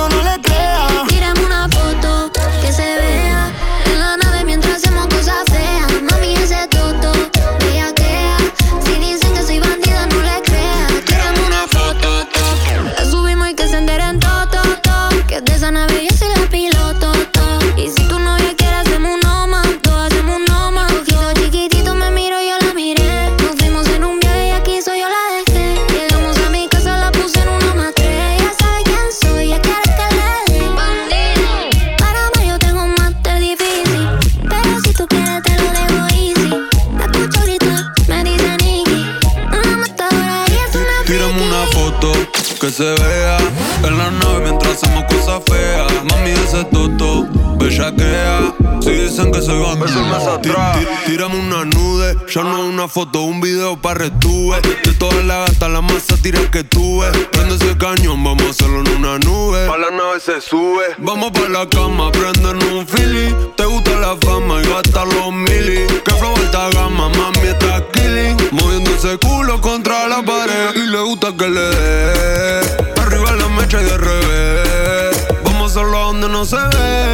foto 42.01 42.13
que 42.61 42.71
se 42.71 42.85
vea 42.95 43.39
en 43.85 43.99
la 43.99 44.11
nave 44.11 44.41
mientras 44.45 44.75
hacemos 44.75 45.05
cosas 45.05 45.43
feas. 45.49 45.93
Mami, 46.05 46.31
ese 46.31 46.65
toto, 46.65 47.27
bellaquea. 47.59 48.55
Si 48.81 48.91
dicen 48.91 49.31
que 49.33 49.41
soy 49.41 49.61
bandido, 49.63 50.41
Tí- 50.43 50.49
tí- 50.51 50.87
tírame 51.07 51.39
una 51.39 51.65
nude. 51.65 52.17
Ya 52.33 52.43
no 52.43 52.61
una 52.67 52.89
foto, 52.89 53.23
un 53.23 53.41
video 53.41 53.77
para 53.81 54.01
retuve. 54.01 54.61
De 54.85 54.93
todas 54.95 55.25
las 55.25 55.51
gatas, 55.51 55.71
la 55.71 55.81
más 55.81 56.05
tira 56.23 56.41
que 56.51 56.65
tuve. 56.65 57.11
Prende 57.33 57.55
ese 57.57 57.77
cañón, 57.77 58.23
vamos 58.25 58.43
a 58.47 58.51
hacerlo 58.51 58.81
en 58.81 58.89
una 58.97 59.19
nube. 59.19 59.67
Pa' 59.67 59.79
la 59.79 59.91
nave 59.91 60.21
se 60.21 60.41
sube. 60.41 60.83
Vamos 60.99 61.31
pa' 61.33 61.49
la 61.49 61.69
cama, 61.69 62.11
prenden 62.13 62.57
un 62.73 62.87
fili. 62.87 63.35
Te 63.57 63.65
gusta 63.65 63.91
la 63.99 64.17
fama 64.21 64.61
y 64.63 64.69
gastar 64.69 65.07
los 65.09 65.33
mili. 65.33 65.87
Que 66.05 66.13
flow 66.19 66.35
alta 66.53 66.71
gama, 66.79 67.09
mami 67.09 67.49
está 67.49 67.83
killing. 67.93 68.37
Moviendo 68.51 68.91
ese 68.91 69.19
culo 69.19 69.61
contra 69.61 70.09
la 70.09 70.23
pared. 70.23 70.75
Y 70.77 70.87
le 70.87 71.01
gusta 71.01 71.33
que 71.37 71.49
le 71.49 71.61
dé. 71.61 72.61
Arriba 73.01 73.33
la 73.33 73.49
mecha 73.49 73.81
y 73.81 73.85
de 73.85 73.99
revés. 73.99 75.27
Vamos 75.45 75.77
a 75.77 75.83
donde 75.83 76.29
no 76.29 76.45
se 76.45 76.57
ve. 76.57 77.13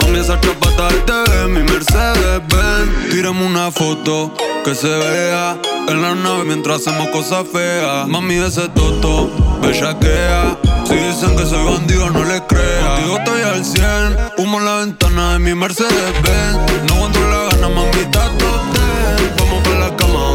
Mami, 0.00 0.18
esa 0.18 0.40
TV, 0.40 0.54
mi 0.60 1.25
Mercedes 1.76 2.40
Benz. 2.48 3.10
Tírame 3.10 3.44
una 3.44 3.70
foto 3.70 4.32
que 4.64 4.74
se 4.74 4.88
vea 4.88 5.58
en 5.88 6.00
la 6.00 6.14
nave 6.14 6.44
mientras 6.44 6.80
hacemos 6.80 7.08
cosas 7.08 7.46
feas. 7.52 8.08
Mami, 8.08 8.36
ese 8.36 8.66
toto, 8.70 9.30
bellaquea. 9.60 10.56
Si 10.86 10.94
dicen 10.94 11.36
que 11.36 11.44
soy 11.44 11.62
bandido, 11.66 12.08
no 12.08 12.24
les 12.24 12.40
creas. 12.48 13.00
Contigo 13.00 13.18
estoy 13.18 13.42
al 13.42 13.62
100, 13.62 14.16
humo 14.38 14.58
en 14.58 14.64
la 14.64 14.76
ventana 14.76 15.32
de 15.34 15.38
mi 15.38 15.54
Mercedes 15.54 16.12
Benz. 16.22 16.82
No 16.88 16.94
aguanto 16.94 17.20
la 17.28 17.42
gana, 17.50 17.68
mami, 17.68 17.90
10. 17.90 18.10
Vamos 19.38 19.62
pa' 19.68 19.78
la 19.78 19.96
cama 19.96 20.25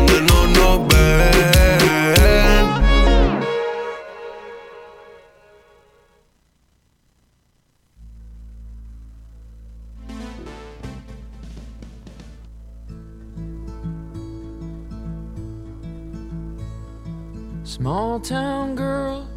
Small 17.81 18.19
town 18.19 18.75
girl, 18.75 19.27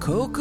Coca 0.00 0.36